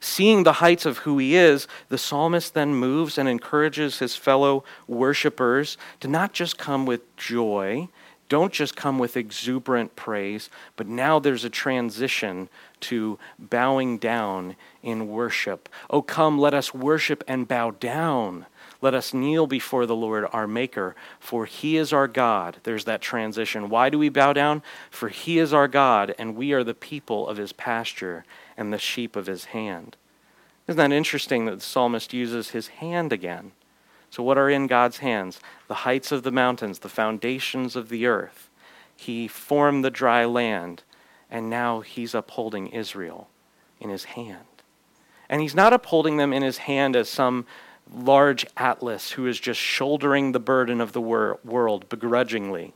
Seeing 0.00 0.44
the 0.44 0.54
heights 0.54 0.86
of 0.86 0.98
who 0.98 1.18
he 1.18 1.36
is, 1.36 1.66
the 1.88 1.98
psalmist 1.98 2.54
then 2.54 2.74
moves 2.74 3.18
and 3.18 3.28
encourages 3.28 3.98
his 3.98 4.16
fellow 4.16 4.64
worshippers 4.86 5.76
to 6.00 6.08
not 6.08 6.32
just 6.32 6.56
come 6.56 6.86
with 6.86 7.14
joy, 7.16 7.88
don't 8.28 8.52
just 8.52 8.74
come 8.74 8.98
with 8.98 9.16
exuberant 9.16 9.94
praise, 9.94 10.50
but 10.76 10.88
now 10.88 11.18
there's 11.18 11.44
a 11.44 11.50
transition 11.50 12.48
to 12.80 13.18
bowing 13.38 13.98
down 13.98 14.56
in 14.82 15.08
worship. 15.08 15.68
Oh, 15.90 16.02
come, 16.02 16.38
let 16.38 16.54
us 16.54 16.74
worship 16.74 17.22
and 17.28 17.46
bow 17.46 17.72
down 17.72 18.46
let 18.80 18.94
us 18.94 19.14
kneel 19.14 19.46
before 19.46 19.86
the 19.86 19.96
Lord 19.96 20.26
our 20.32 20.46
Maker, 20.46 20.94
for 21.18 21.46
he 21.46 21.76
is 21.76 21.92
our 21.92 22.08
God. 22.08 22.58
There's 22.62 22.84
that 22.84 23.00
transition. 23.00 23.68
Why 23.68 23.88
do 23.88 23.98
we 23.98 24.08
bow 24.08 24.32
down? 24.32 24.62
For 24.90 25.08
he 25.08 25.38
is 25.38 25.52
our 25.52 25.68
God, 25.68 26.14
and 26.18 26.36
we 26.36 26.52
are 26.52 26.64
the 26.64 26.74
people 26.74 27.26
of 27.28 27.36
his 27.36 27.52
pasture 27.52 28.24
and 28.56 28.72
the 28.72 28.78
sheep 28.78 29.16
of 29.16 29.26
his 29.26 29.46
hand. 29.46 29.96
Isn't 30.66 30.78
that 30.78 30.94
interesting 30.94 31.46
that 31.46 31.56
the 31.56 31.60
psalmist 31.60 32.12
uses 32.12 32.50
his 32.50 32.68
hand 32.68 33.12
again? 33.12 33.52
So, 34.10 34.22
what 34.22 34.38
are 34.38 34.50
in 34.50 34.66
God's 34.66 34.98
hands? 34.98 35.40
The 35.68 35.74
heights 35.74 36.12
of 36.12 36.22
the 36.22 36.30
mountains, 36.30 36.80
the 36.80 36.88
foundations 36.88 37.76
of 37.76 37.88
the 37.88 38.06
earth. 38.06 38.48
He 38.96 39.28
formed 39.28 39.84
the 39.84 39.90
dry 39.90 40.24
land, 40.24 40.82
and 41.30 41.50
now 41.50 41.80
he's 41.80 42.14
upholding 42.14 42.68
Israel 42.68 43.28
in 43.80 43.90
his 43.90 44.04
hand. 44.04 44.46
And 45.28 45.42
he's 45.42 45.54
not 45.54 45.72
upholding 45.72 46.16
them 46.16 46.32
in 46.32 46.42
his 46.42 46.58
hand 46.58 46.96
as 46.96 47.08
some 47.08 47.46
large 47.92 48.46
Atlas 48.56 49.12
who 49.12 49.26
is 49.26 49.38
just 49.38 49.60
shouldering 49.60 50.32
the 50.32 50.40
burden 50.40 50.80
of 50.80 50.92
the 50.92 51.00
wor- 51.00 51.38
world 51.44 51.88
begrudgingly. 51.88 52.74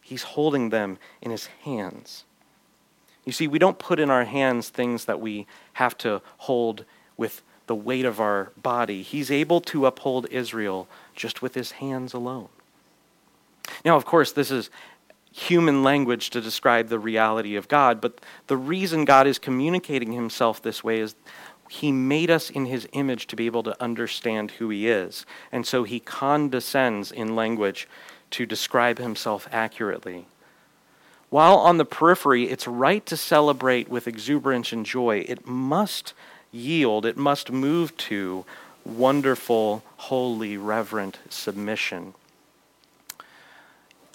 He's 0.00 0.22
holding 0.22 0.70
them 0.70 0.98
in 1.20 1.30
his 1.30 1.46
hands. 1.64 2.24
You 3.24 3.32
see, 3.32 3.46
we 3.46 3.58
don't 3.58 3.78
put 3.78 4.00
in 4.00 4.10
our 4.10 4.24
hands 4.24 4.68
things 4.68 5.04
that 5.04 5.20
we 5.20 5.46
have 5.74 5.96
to 5.98 6.22
hold 6.38 6.84
with 7.16 7.42
the 7.66 7.74
weight 7.74 8.04
of 8.04 8.20
our 8.20 8.50
body. 8.60 9.02
He's 9.02 9.30
able 9.30 9.60
to 9.62 9.86
uphold 9.86 10.26
Israel 10.30 10.88
just 11.14 11.40
with 11.40 11.54
his 11.54 11.72
hands 11.72 12.12
alone. 12.12 12.48
Now, 13.84 13.96
of 13.96 14.04
course, 14.04 14.32
this 14.32 14.50
is 14.50 14.70
human 15.32 15.82
language 15.82 16.30
to 16.30 16.40
describe 16.40 16.88
the 16.88 16.98
reality 16.98 17.56
of 17.56 17.68
God, 17.68 18.00
but 18.00 18.20
the 18.48 18.56
reason 18.56 19.04
God 19.04 19.26
is 19.26 19.38
communicating 19.38 20.12
himself 20.12 20.60
this 20.60 20.84
way 20.84 20.98
is 20.98 21.14
he 21.72 21.90
made 21.90 22.30
us 22.30 22.50
in 22.50 22.66
his 22.66 22.86
image 22.92 23.26
to 23.26 23.34
be 23.34 23.46
able 23.46 23.62
to 23.62 23.82
understand 23.82 24.50
who 24.50 24.68
he 24.68 24.88
is. 24.88 25.24
And 25.50 25.66
so 25.66 25.84
he 25.84 26.00
condescends 26.00 27.10
in 27.10 27.34
language 27.34 27.88
to 28.32 28.44
describe 28.44 28.98
himself 28.98 29.48
accurately. 29.50 30.26
While 31.30 31.56
on 31.56 31.78
the 31.78 31.86
periphery, 31.86 32.50
it's 32.50 32.66
right 32.68 33.04
to 33.06 33.16
celebrate 33.16 33.88
with 33.88 34.06
exuberance 34.06 34.70
and 34.70 34.84
joy. 34.84 35.24
It 35.26 35.46
must 35.46 36.12
yield, 36.50 37.06
it 37.06 37.16
must 37.16 37.50
move 37.50 37.96
to 37.96 38.44
wonderful, 38.84 39.82
holy, 39.96 40.58
reverent 40.58 41.20
submission. 41.30 42.12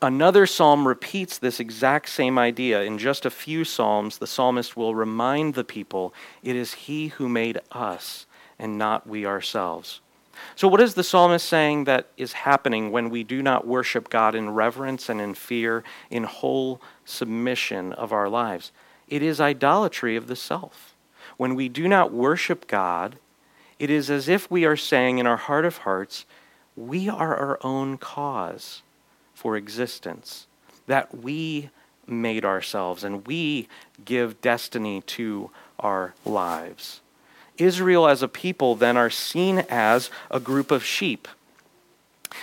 Another 0.01 0.45
psalm 0.45 0.88
repeats 0.88 1.39
this 1.39 1.60
exact 1.60 2.10
same 2.10 2.38
idea. 2.38 2.83
In 2.83 2.99
just 2.99 3.25
a 3.25 3.31
few 3.31 3.63
psalms, 3.63 4.19
the 4.19 4.27
psalmist 4.27 4.77
will 4.77 4.93
remind 4.93 5.55
the 5.55 5.63
people 5.63 6.13
it 6.43 6.55
is 6.55 6.73
he 6.73 7.07
who 7.07 7.27
made 7.27 7.60
us 7.71 8.27
and 8.60 8.77
not 8.77 9.07
we 9.07 9.25
ourselves. 9.25 10.01
So, 10.55 10.67
what 10.67 10.81
is 10.81 10.93
the 10.93 11.03
psalmist 11.03 11.47
saying 11.47 11.86
that 11.86 12.10
is 12.15 12.33
happening 12.33 12.91
when 12.91 13.10
we 13.10 13.23
do 13.23 13.41
not 13.41 13.65
worship 13.65 14.10
God 14.10 14.36
in 14.36 14.51
reverence 14.51 15.10
and 15.10 15.19
in 15.19 15.33
fear, 15.33 15.83
in 16.12 16.25
whole 16.25 16.79
submission 17.03 17.91
of 17.93 18.12
our 18.12 18.29
lives? 18.29 18.71
It 19.07 19.23
is 19.23 19.41
idolatry 19.41 20.15
of 20.15 20.27
the 20.27 20.36
self. 20.36 20.95
When 21.38 21.55
we 21.55 21.69
do 21.69 21.88
not 21.88 22.13
worship 22.13 22.67
God, 22.67 23.17
it 23.79 23.89
is 23.89 24.12
as 24.12 24.29
if 24.29 24.51
we 24.51 24.63
are 24.63 24.77
saying 24.77 25.17
in 25.17 25.25
our 25.25 25.38
heart 25.38 25.65
of 25.65 25.77
hearts, 25.77 26.25
we 26.75 27.10
are 27.10 27.36
our 27.36 27.57
own 27.63 27.97
cause 27.97 28.83
for 29.38 29.56
existence, 29.56 30.47
that 30.88 31.15
we 31.15 31.69
made 32.08 32.43
ourselves 32.43 33.04
and 33.04 33.28
we 33.28 33.67
give 34.04 34.41
destiny 34.41 35.02
to 35.02 35.52
our 35.80 36.15
lives. 36.26 37.02
Israel 37.60 38.08
as 38.08 38.23
a 38.23 38.28
people 38.28 38.73
then 38.73 38.97
are 38.97 39.12
seen 39.12 39.60
as 39.69 40.10
a 40.32 40.39
group 40.39 40.71
of 40.71 40.84
sheep. 40.84 41.28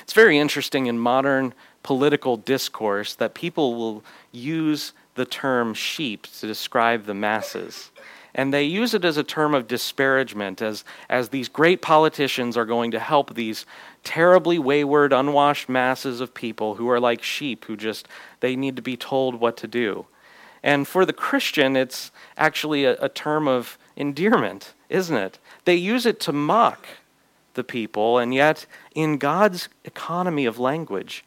It's 0.02 0.12
very 0.12 0.38
interesting 0.38 0.87
in 0.87 0.96
modern 1.00 1.52
political 1.83 2.37
discourse 2.37 3.16
that 3.16 3.35
people 3.35 3.74
will 3.74 4.04
use 4.30 4.92
the 5.16 5.24
term 5.24 5.74
sheep 5.74 6.28
to 6.38 6.46
describe 6.46 7.07
the 7.07 7.14
masses. 7.14 7.90
And 8.34 8.52
they 8.52 8.64
use 8.64 8.94
it 8.94 9.04
as 9.04 9.16
a 9.16 9.22
term 9.22 9.54
of 9.54 9.68
disparagement, 9.68 10.60
as, 10.60 10.84
as 11.08 11.28
these 11.28 11.48
great 11.48 11.80
politicians 11.82 12.56
are 12.56 12.64
going 12.64 12.90
to 12.90 12.98
help 12.98 13.34
these 13.34 13.64
terribly 14.02 14.58
wayward, 14.58 15.12
unwashed 15.12 15.68
masses 15.68 16.20
of 16.20 16.34
people 16.34 16.74
who 16.74 16.90
are 16.90 16.98
like 16.98 17.22
sheep 17.22 17.64
who 17.66 17.76
just, 17.76 18.08
they 18.40 18.56
need 18.56 18.74
to 18.76 18.82
be 18.82 18.96
told 18.96 19.36
what 19.36 19.56
to 19.58 19.68
do. 19.68 20.06
And 20.64 20.88
for 20.88 21.04
the 21.04 21.12
Christian, 21.12 21.76
it's 21.76 22.10
actually 22.36 22.84
a, 22.84 22.96
a 23.00 23.08
term 23.08 23.46
of 23.46 23.78
endearment, 23.96 24.74
isn't 24.88 25.16
it? 25.16 25.38
They 25.64 25.76
use 25.76 26.04
it 26.04 26.18
to 26.20 26.32
mock 26.32 26.86
the 27.54 27.64
people, 27.64 28.18
and 28.18 28.34
yet 28.34 28.66
in 28.94 29.18
God's 29.18 29.68
economy 29.84 30.44
of 30.44 30.58
language, 30.58 31.24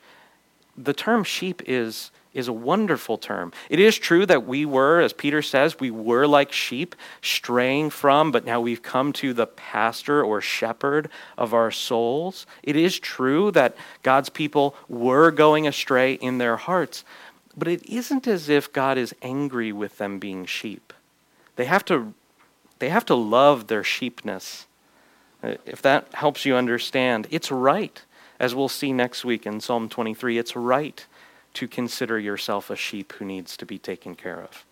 the 0.77 0.93
term 0.93 1.23
sheep 1.23 1.61
is 1.65 2.11
is 2.38 2.47
a 2.47 2.54
wonderful 2.54 3.17
term. 3.17 3.52
It 3.67 3.80
is 3.80 3.97
true 3.97 4.23
that 4.28 4.45
we 4.45 4.63
were, 4.63 5.02
as 5.02 5.12
Peter 5.12 5.41
says, 5.41 5.80
we 5.80 5.89
were 5.89 6.28
like 6.28 6.52
sheep 6.52 6.95
straying 7.19 7.89
from, 7.89 8.32
but 8.32 8.45
now 8.45 8.62
we've 8.62 8.84
come 8.84 9.12
to 9.13 9.34
the 9.34 9.47
pastor 9.47 10.23
or 10.23 10.39
shepherd 10.39 11.10
of 11.36 11.56
our 11.56 11.71
souls. 11.71 12.45
It 12.62 12.76
is 12.76 13.00
true 13.00 13.50
that 13.52 13.76
God's 14.04 14.30
people 14.30 14.76
were 14.88 15.32
going 15.32 15.65
astray 15.65 16.13
in 16.13 16.38
their 16.38 16.58
hearts, 16.58 17.04
but 17.58 17.67
it 17.67 17.84
isn't 17.89 18.28
as 18.28 18.50
if 18.50 18.71
God 18.71 19.00
is 19.00 19.15
angry 19.23 19.73
with 19.73 19.97
them 19.97 20.19
being 20.19 20.45
sheep. 20.45 20.93
They 21.56 21.65
have 21.65 21.84
to, 21.86 22.13
they 22.78 22.89
have 22.89 23.06
to 23.06 23.15
love 23.15 23.65
their 23.65 23.84
sheepness. 23.84 24.67
Uh, 25.41 25.56
if 25.65 25.82
that 25.82 26.13
helps 26.13 26.45
you 26.45 26.56
understand, 26.56 27.26
it's 27.32 27.50
right. 27.52 28.04
As 28.39 28.54
we'll 28.54 28.69
see 28.69 28.93
next 28.93 29.26
week 29.26 29.47
in 29.47 29.60
Psalm 29.60 29.89
23, 29.89 30.38
it's 30.38 30.56
right 30.56 31.04
to 31.53 31.67
consider 31.67 32.19
yourself 32.19 32.69
a 32.69 32.75
sheep 32.75 33.13
who 33.13 33.25
needs 33.25 33.57
to 33.57 33.65
be 33.65 33.77
taken 33.77 34.15
care 34.15 34.41
of. 34.41 34.65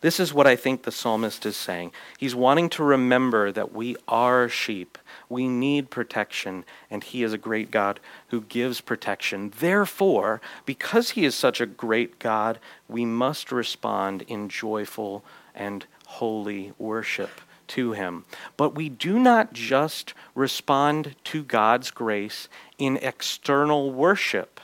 This 0.00 0.20
is 0.20 0.34
what 0.34 0.46
I 0.46 0.56
think 0.56 0.82
the 0.82 0.92
psalmist 0.92 1.46
is 1.46 1.56
saying. 1.56 1.92
He's 2.18 2.34
wanting 2.34 2.68
to 2.70 2.84
remember 2.84 3.52
that 3.52 3.72
we 3.72 3.96
are 4.06 4.48
sheep. 4.48 4.98
We 5.28 5.48
need 5.48 5.90
protection, 5.90 6.64
and 6.90 7.02
He 7.02 7.22
is 7.22 7.32
a 7.32 7.38
great 7.38 7.70
God 7.70 8.00
who 8.28 8.42
gives 8.42 8.80
protection. 8.80 9.52
Therefore, 9.58 10.40
because 10.66 11.10
He 11.10 11.24
is 11.24 11.34
such 11.34 11.60
a 11.60 11.66
great 11.66 12.18
God, 12.18 12.58
we 12.88 13.04
must 13.04 13.52
respond 13.52 14.22
in 14.22 14.48
joyful 14.48 15.24
and 15.54 15.86
holy 16.06 16.72
worship 16.78 17.40
to 17.68 17.92
Him. 17.92 18.24
But 18.56 18.74
we 18.74 18.88
do 18.88 19.18
not 19.18 19.52
just 19.52 20.14
respond 20.34 21.14
to 21.24 21.42
God's 21.42 21.90
grace 21.90 22.48
in 22.78 22.98
external 22.98 23.92
worship. 23.92 24.60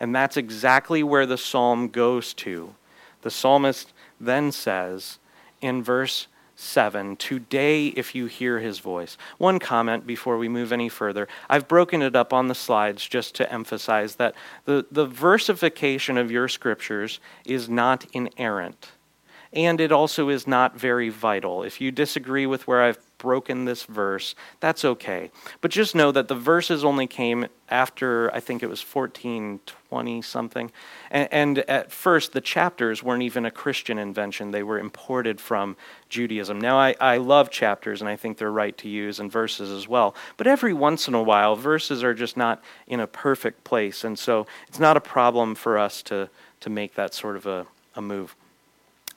And 0.00 0.14
that's 0.14 0.36
exactly 0.36 1.02
where 1.02 1.26
the 1.26 1.38
psalm 1.38 1.88
goes 1.88 2.34
to. 2.34 2.74
The 3.22 3.30
psalmist 3.30 3.92
then 4.18 4.50
says 4.50 5.18
in 5.60 5.82
verse 5.82 6.26
7 6.56 7.16
Today, 7.16 7.88
if 7.88 8.14
you 8.14 8.26
hear 8.26 8.58
his 8.58 8.78
voice. 8.78 9.16
One 9.38 9.58
comment 9.58 10.06
before 10.06 10.38
we 10.38 10.48
move 10.48 10.72
any 10.72 10.88
further. 10.88 11.28
I've 11.48 11.68
broken 11.68 12.02
it 12.02 12.16
up 12.16 12.32
on 12.32 12.48
the 12.48 12.54
slides 12.54 13.06
just 13.06 13.34
to 13.36 13.52
emphasize 13.52 14.16
that 14.16 14.34
the, 14.64 14.86
the 14.90 15.06
versification 15.06 16.18
of 16.18 16.30
your 16.30 16.48
scriptures 16.48 17.20
is 17.44 17.68
not 17.68 18.06
inerrant 18.12 18.92
and 19.52 19.80
it 19.80 19.90
also 19.90 20.28
is 20.28 20.46
not 20.46 20.78
very 20.78 21.08
vital. 21.08 21.62
If 21.62 21.80
you 21.80 21.90
disagree 21.90 22.46
with 22.46 22.66
where 22.66 22.82
I've 22.82 22.98
broken 23.20 23.66
this 23.66 23.84
verse, 23.84 24.34
that's 24.58 24.84
okay. 24.84 25.30
But 25.60 25.70
just 25.70 25.94
know 25.94 26.10
that 26.10 26.26
the 26.26 26.34
verses 26.34 26.84
only 26.84 27.06
came 27.06 27.46
after, 27.68 28.34
I 28.34 28.40
think 28.40 28.64
it 28.64 28.68
was 28.68 28.82
1420 28.82 30.22
something. 30.22 30.72
And, 31.10 31.28
and, 31.30 31.58
at 31.70 31.92
first, 31.92 32.32
the 32.32 32.40
chapters 32.40 33.02
weren't 33.02 33.22
even 33.22 33.46
a 33.46 33.50
Christian 33.50 33.98
invention, 33.98 34.50
they 34.50 34.64
were 34.64 34.78
imported 34.78 35.40
from 35.40 35.76
Judaism. 36.08 36.60
Now, 36.60 36.78
I, 36.78 36.96
I 37.00 37.18
love 37.18 37.50
chapters, 37.50 38.00
and 38.00 38.08
I 38.08 38.16
think 38.16 38.38
they're 38.38 38.50
right 38.50 38.76
to 38.78 38.88
use, 38.88 39.20
and 39.20 39.30
verses 39.30 39.70
as 39.70 39.86
well. 39.86 40.16
But 40.36 40.48
every 40.48 40.72
once 40.72 41.06
in 41.06 41.14
a 41.14 41.22
while, 41.22 41.54
verses 41.54 42.02
are 42.02 42.14
just 42.14 42.36
not 42.36 42.62
in 42.88 42.98
a 42.98 43.06
perfect 43.06 43.62
place. 43.62 44.02
And 44.02 44.18
so 44.18 44.46
it's 44.66 44.80
not 44.80 44.96
a 44.96 45.00
problem 45.00 45.54
for 45.54 45.78
us 45.78 46.02
to, 46.04 46.28
to 46.60 46.70
make 46.70 46.94
that 46.94 47.14
sort 47.14 47.36
of 47.36 47.46
a, 47.46 47.66
a 47.94 48.02
move. 48.02 48.34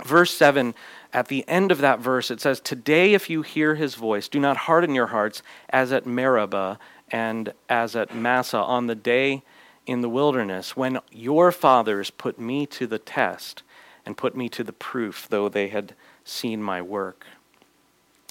Verse 0.03 0.31
7, 0.31 0.73
at 1.13 1.27
the 1.27 1.47
end 1.47 1.71
of 1.71 1.77
that 1.77 1.99
verse, 1.99 2.31
it 2.31 2.41
says, 2.41 2.59
Today, 2.59 3.13
if 3.13 3.29
you 3.29 3.43
hear 3.43 3.75
his 3.75 3.95
voice, 3.95 4.27
do 4.27 4.39
not 4.39 4.57
harden 4.57 4.95
your 4.95 5.07
hearts 5.07 5.43
as 5.69 5.93
at 5.93 6.07
Meribah 6.07 6.79
and 7.11 7.53
as 7.69 7.95
at 7.95 8.15
Massah 8.15 8.57
on 8.57 8.87
the 8.87 8.95
day 8.95 9.43
in 9.85 10.01
the 10.01 10.09
wilderness 10.09 10.75
when 10.75 10.99
your 11.11 11.51
fathers 11.51 12.09
put 12.09 12.39
me 12.39 12.65
to 12.65 12.87
the 12.87 12.97
test 12.97 13.61
and 14.05 14.17
put 14.17 14.35
me 14.35 14.49
to 14.49 14.63
the 14.63 14.73
proof, 14.73 15.27
though 15.29 15.47
they 15.47 15.67
had 15.67 15.93
seen 16.25 16.63
my 16.63 16.81
work. 16.81 17.25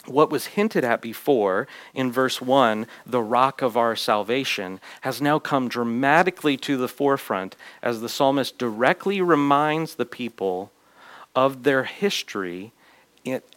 What 0.07 0.31
was 0.31 0.47
hinted 0.47 0.83
at 0.83 1.01
before 1.01 1.69
in 1.95 2.11
verse 2.11 2.41
1, 2.41 2.89
the 3.07 3.23
rock 3.23 3.63
of 3.63 3.77
our 3.77 3.95
salvation, 3.95 4.81
has 5.03 5.23
now 5.23 5.39
come 5.39 5.69
dramatically 5.69 6.57
to 6.59 6.77
the 6.77 6.89
forefront 6.89 7.55
as 7.81 8.01
the 8.01 8.09
psalmist 8.09 8.59
directly 8.59 9.21
reminds 9.21 9.95
the 9.95 10.05
people 10.05 10.73
of 11.35 11.63
their 11.63 11.85
history 11.85 12.73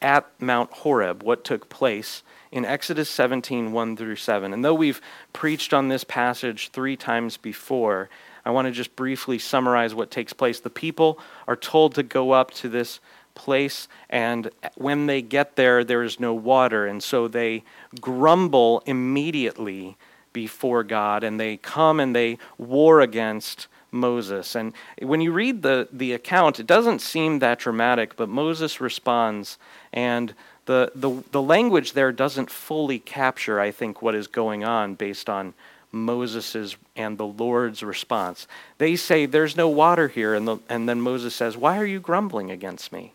at 0.01 0.27
Mount 0.39 0.71
Horeb, 0.71 1.23
what 1.23 1.43
took 1.43 1.69
place 1.69 2.23
in 2.51 2.65
Exodus 2.65 3.09
17 3.09 3.71
1 3.71 3.97
through 3.97 4.15
7. 4.15 4.53
And 4.53 4.63
though 4.63 4.73
we've 4.73 5.01
preached 5.33 5.73
on 5.73 5.89
this 5.89 6.03
passage 6.03 6.69
three 6.69 6.95
times 6.95 7.38
before, 7.38 8.09
I 8.45 8.51
want 8.51 8.67
to 8.67 8.71
just 8.71 8.95
briefly 8.95 9.39
summarize 9.39 9.95
what 9.95 10.11
takes 10.11 10.33
place. 10.33 10.59
The 10.59 10.69
people 10.69 11.19
are 11.47 11.55
told 11.55 11.95
to 11.95 12.03
go 12.03 12.31
up 12.31 12.51
to 12.51 12.69
this 12.69 12.99
place, 13.33 13.88
and 14.09 14.49
when 14.75 15.07
they 15.07 15.21
get 15.21 15.55
there, 15.55 15.83
there 15.83 16.03
is 16.03 16.19
no 16.19 16.33
water. 16.33 16.85
And 16.85 17.03
so 17.03 17.27
they 17.27 17.63
grumble 17.99 18.83
immediately 18.85 19.97
before 20.31 20.83
God, 20.83 21.23
and 21.23 21.39
they 21.39 21.57
come 21.57 21.99
and 21.99 22.15
they 22.15 22.38
war 22.57 23.01
against 23.01 23.67
Moses. 23.95 24.55
And 24.55 24.73
when 25.01 25.21
you 25.21 25.31
read 25.31 25.62
the, 25.62 25.88
the 25.91 26.13
account, 26.13 26.60
it 26.60 26.67
doesn't 26.67 26.99
seem 26.99 27.39
that 27.39 27.60
dramatic, 27.60 28.15
but 28.15 28.29
Moses 28.29 28.79
responds, 28.79 29.58
and 29.91 30.36
the, 30.65 30.91
the, 30.93 31.23
the 31.31 31.41
language 31.41 31.93
there 31.93 32.12
doesn't 32.12 32.51
fully 32.51 32.99
capture, 32.99 33.60
I 33.60 33.71
think, 33.71 34.01
what 34.01 34.15
is 34.15 34.27
going 34.27 34.63
on 34.63 34.95
based 34.95 35.29
on 35.29 35.53
Moses's 35.91 36.75
and 36.95 37.17
the 37.17 37.25
Lord's 37.25 37.81
response. 37.81 38.47
They 38.77 38.95
say, 38.95 39.25
There's 39.25 39.55
no 39.55 39.69
water 39.69 40.08
here. 40.10 40.36
And, 40.36 40.47
the, 40.47 40.58
and 40.67 40.89
then 40.89 41.01
Moses 41.01 41.34
says, 41.34 41.55
Why 41.55 41.77
are 41.77 41.86
you 41.86 41.99
grumbling 41.99 42.51
against 42.51 42.91
me? 42.91 43.13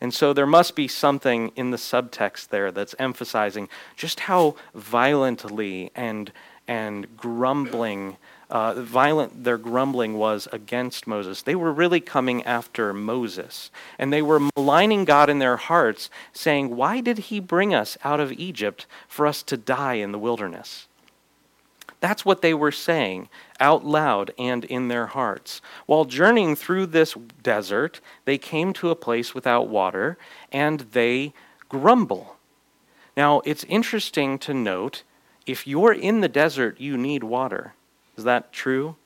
And 0.00 0.12
so 0.12 0.32
there 0.32 0.46
must 0.46 0.74
be 0.74 0.88
something 0.88 1.52
in 1.56 1.70
the 1.70 1.76
subtext 1.76 2.48
there 2.48 2.70
that's 2.70 2.94
emphasizing 2.98 3.68
just 3.96 4.20
how 4.20 4.56
violently 4.74 5.90
and, 5.94 6.32
and 6.68 7.16
grumbling 7.16 8.16
uh, 8.48 8.74
violent 8.74 9.44
their 9.44 9.58
grumbling 9.58 10.14
was 10.14 10.46
against 10.52 11.06
Moses. 11.06 11.42
They 11.42 11.56
were 11.56 11.72
really 11.72 12.00
coming 12.00 12.42
after 12.44 12.92
Moses. 12.92 13.70
And 13.98 14.12
they 14.12 14.22
were 14.22 14.48
maligning 14.56 15.04
God 15.04 15.28
in 15.28 15.38
their 15.38 15.56
hearts, 15.56 16.10
saying, 16.32 16.76
Why 16.76 17.00
did 17.00 17.18
he 17.18 17.40
bring 17.40 17.74
us 17.74 17.98
out 18.04 18.20
of 18.20 18.32
Egypt 18.32 18.86
for 19.08 19.26
us 19.26 19.42
to 19.44 19.56
die 19.56 19.94
in 19.94 20.12
the 20.12 20.18
wilderness? 20.18 20.86
That's 22.00 22.24
what 22.24 22.42
they 22.42 22.54
were 22.54 22.72
saying 22.72 23.28
out 23.58 23.84
loud 23.84 24.30
and 24.38 24.64
in 24.64 24.88
their 24.88 25.06
hearts. 25.06 25.60
While 25.86 26.04
journeying 26.04 26.54
through 26.54 26.86
this 26.86 27.14
desert, 27.42 28.00
they 28.26 28.38
came 28.38 28.72
to 28.74 28.90
a 28.90 28.94
place 28.94 29.34
without 29.34 29.68
water 29.68 30.18
and 30.52 30.80
they 30.92 31.32
grumble. 31.68 32.36
Now, 33.16 33.40
it's 33.44 33.64
interesting 33.64 34.38
to 34.40 34.52
note 34.52 35.02
if 35.46 35.66
you're 35.66 35.92
in 35.92 36.20
the 36.20 36.28
desert, 36.28 36.80
you 36.80 36.98
need 36.98 37.24
water. 37.24 37.74
Is 38.16 38.24
that 38.24 38.52
true? 38.52 38.96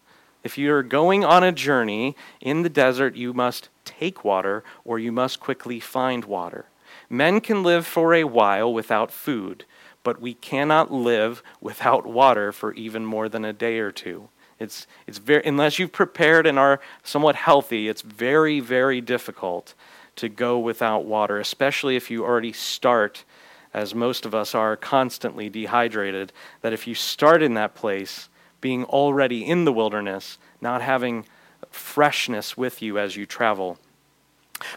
If 0.43 0.57
you're 0.57 0.83
going 0.83 1.25
on 1.25 1.45
a 1.45 1.53
journey 1.53 2.17
in 2.41 2.63
the 2.63 2.71
desert, 2.71 3.15
you 3.15 3.35
must 3.35 3.69
take 3.85 4.25
water 4.25 4.65
or 4.85 4.99
you 4.99 5.13
must 5.13 5.41
quickly 5.41 5.81
find 5.81 6.25
water. 6.25 6.67
Men 7.09 7.41
can 7.41 7.63
live 7.63 7.87
for 7.87 8.15
a 8.15 8.25
while 8.25 8.73
without 8.73 9.11
food, 9.11 9.65
but 10.03 10.21
we 10.21 10.35
cannot 10.35 10.91
live 10.91 11.43
without 11.61 12.07
water 12.07 12.53
for 12.53 12.73
even 12.75 13.05
more 13.05 13.29
than 13.29 13.45
a 13.45 13.53
day 13.53 13.79
or 13.79 13.93
two. 13.93 14.29
It's, 14.59 14.87
it's 15.07 15.19
very, 15.19 15.43
unless 15.45 15.79
you've 15.79 15.93
prepared 15.93 16.47
and 16.47 16.59
are 16.59 16.81
somewhat 17.03 17.35
healthy, 17.35 17.89
it's 17.89 18.03
very, 18.03 18.61
very 18.61 19.01
difficult 19.01 19.75
to 20.17 20.29
go 20.29 20.59
without 20.59 21.05
water, 21.05 21.39
especially 21.39 21.97
if 21.97 22.11
you 22.11 22.25
already 22.25 22.53
start, 22.53 23.25
as 23.73 23.95
most 23.95 24.27
of 24.27 24.35
us 24.35 24.55
are, 24.55 24.77
constantly 24.77 25.49
dehydrated. 25.49 26.33
That 26.61 26.73
if 26.73 26.87
you 26.87 26.95
start 26.95 27.43
in 27.43 27.55
that 27.55 27.75
place, 27.75 28.29
being 28.61 28.85
already 28.85 29.45
in 29.47 29.65
the 29.65 29.73
wilderness, 29.73 30.39
not 30.61 30.83
having 30.83 31.25
freshness 31.71 32.57
with 32.57 32.83
you 32.83 32.99
as 32.99 33.17
you 33.17 33.27
travel. 33.27 33.79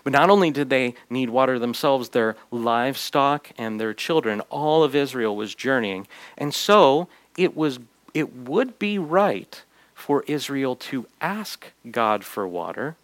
But 0.04 0.14
not 0.14 0.30
only 0.30 0.52
did 0.52 0.70
they 0.70 0.96
need 1.10 1.30
water 1.30 1.60
themselves, 1.60 2.10
their 2.10 2.36
livestock 2.52 3.52
and 3.58 3.80
their 3.80 3.94
children, 3.94 4.42
all 4.50 4.84
of 4.84 4.96
Israel 4.96 5.36
was 5.36 5.56
journeying. 5.56 6.08
And 6.38 6.54
so 6.54 7.08
it 7.38 7.56
was 7.56 7.80
it 8.14 8.36
would 8.36 8.78
be 8.78 9.00
right 9.00 9.64
for 9.96 10.24
Israel 10.28 10.76
to 10.76 11.08
ask 11.20 11.72
God 11.90 12.24
for 12.24 12.48
water. 12.48 12.96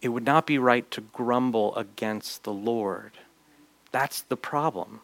It 0.00 0.08
would 0.08 0.24
not 0.24 0.46
be 0.46 0.58
right 0.58 0.88
to 0.90 1.00
grumble 1.00 1.74
against 1.76 2.44
the 2.44 2.52
Lord. 2.52 3.12
That's 3.92 4.22
the 4.22 4.36
problem. 4.36 5.00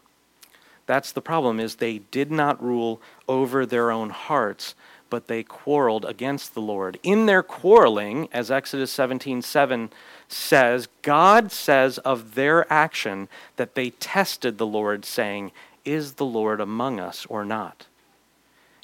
That's 0.85 1.11
the 1.11 1.21
problem 1.21 1.59
is 1.59 1.75
they 1.75 1.99
did 1.99 2.31
not 2.31 2.63
rule 2.63 3.01
over 3.27 3.65
their 3.65 3.91
own 3.91 4.11
hearts, 4.11 4.75
but 5.09 5.27
they 5.27 5.43
quarreled 5.43 6.05
against 6.05 6.53
the 6.53 6.61
Lord. 6.61 6.99
In 7.01 7.25
their 7.25 7.43
quarreling, 7.43 8.29
as 8.31 8.51
Exodus 8.51 8.95
17:7 8.95 9.43
7 9.43 9.89
says, 10.27 10.87
God 11.01 11.51
says 11.51 11.97
of 11.99 12.35
their 12.35 12.71
action 12.71 13.27
that 13.55 13.75
they 13.75 13.91
tested 13.91 14.57
the 14.57 14.65
Lord, 14.65 15.05
saying, 15.05 15.51
Is 15.83 16.13
the 16.13 16.25
Lord 16.25 16.59
among 16.61 16.99
us 16.99 17.25
or 17.29 17.45
not? 17.45 17.87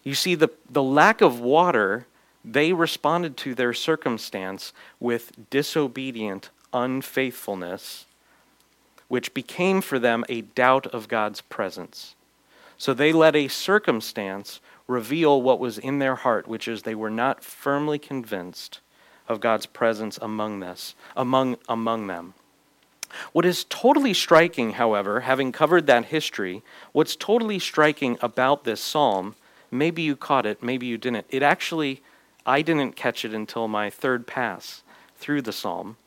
You 0.04 0.16
see, 0.16 0.36
the, 0.36 0.50
the 0.70 0.84
lack 0.84 1.22
of 1.22 1.40
water, 1.40 2.08
they 2.44 2.74
responded 2.74 3.38
to 3.38 3.54
their 3.54 3.74
circumstance 3.74 4.74
with 5.00 5.50
disobedient 5.52 6.50
unfaithfulness 6.74 8.06
which 9.12 9.34
became 9.34 9.82
for 9.82 10.00
them 10.00 10.24
a 10.30 10.40
doubt 10.40 10.88
of 10.88 11.10
God's 11.10 11.42
presence. 11.42 12.16
So 12.78 12.94
they 12.94 13.12
let 13.12 13.36
a 13.36 13.50
circumstance 13.50 14.62
reveal 14.88 15.42
what 15.42 15.60
was 15.60 15.78
in 15.78 16.00
their 16.00 16.16
heart, 16.16 16.48
which 16.48 16.66
is 16.66 16.84
they 16.84 16.96
were 16.96 17.10
not 17.10 17.44
firmly 17.44 18.00
convinced 18.00 18.80
of 19.28 19.42
God's 19.42 19.66
presence 19.66 20.18
among 20.22 20.62
this, 20.62 20.96
among 21.14 21.58
among 21.68 22.08
them. 22.08 22.36
What 23.34 23.44
is 23.46 23.66
totally 23.66 24.14
striking, 24.14 24.72
however, 24.72 25.20
having 25.20 25.52
covered 25.52 25.88
that 25.88 26.06
history, 26.06 26.64
what's 26.94 27.18
totally 27.18 27.60
striking 27.60 28.18
about 28.22 28.64
this 28.64 28.80
psalm, 28.80 29.36
maybe 29.70 30.02
you 30.02 30.16
caught 30.16 30.46
it, 30.46 30.64
maybe 30.64 30.86
you 30.86 30.98
didn't. 30.98 31.26
It 31.30 31.44
actually 31.44 32.02
I 32.46 32.62
didn't 32.62 32.96
catch 32.96 33.26
it 33.26 33.34
until 33.34 33.68
my 33.68 33.90
third 33.90 34.26
pass 34.26 34.84
through 35.18 35.42
the 35.42 35.52
psalm, 35.52 35.98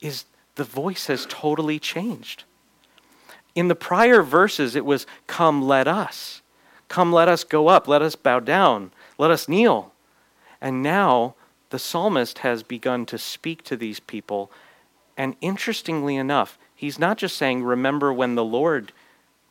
is 0.00 0.24
the 0.54 0.64
voice 0.64 1.06
has 1.06 1.26
totally 1.28 1.78
changed. 1.78 2.44
In 3.54 3.68
the 3.68 3.74
prior 3.74 4.22
verses, 4.22 4.76
it 4.76 4.84
was, 4.84 5.06
Come, 5.26 5.62
let 5.62 5.86
us. 5.86 6.42
Come, 6.88 7.12
let 7.12 7.28
us 7.28 7.44
go 7.44 7.68
up. 7.68 7.88
Let 7.88 8.02
us 8.02 8.16
bow 8.16 8.40
down. 8.40 8.92
Let 9.18 9.30
us 9.30 9.48
kneel. 9.48 9.92
And 10.60 10.82
now 10.82 11.34
the 11.70 11.78
psalmist 11.78 12.38
has 12.38 12.62
begun 12.62 13.06
to 13.06 13.18
speak 13.18 13.62
to 13.64 13.76
these 13.76 14.00
people. 14.00 14.50
And 15.16 15.36
interestingly 15.40 16.16
enough, 16.16 16.58
he's 16.74 16.98
not 16.98 17.18
just 17.18 17.36
saying, 17.36 17.62
Remember 17.62 18.12
when 18.12 18.34
the 18.34 18.44
Lord 18.44 18.92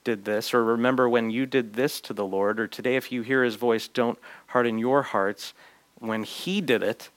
did 0.03 0.25
this, 0.25 0.53
or 0.53 0.63
remember 0.63 1.07
when 1.07 1.29
you 1.29 1.45
did 1.45 1.73
this 1.73 2.01
to 2.01 2.13
the 2.13 2.25
Lord, 2.25 2.59
or 2.59 2.67
today 2.67 2.95
if 2.95 3.11
you 3.11 3.21
hear 3.21 3.43
his 3.43 3.55
voice, 3.55 3.87
don't 3.87 4.19
harden 4.47 4.79
your 4.79 5.03
hearts. 5.03 5.53
When 5.99 6.23
he 6.23 6.61
did 6.61 6.81
it, 6.81 7.09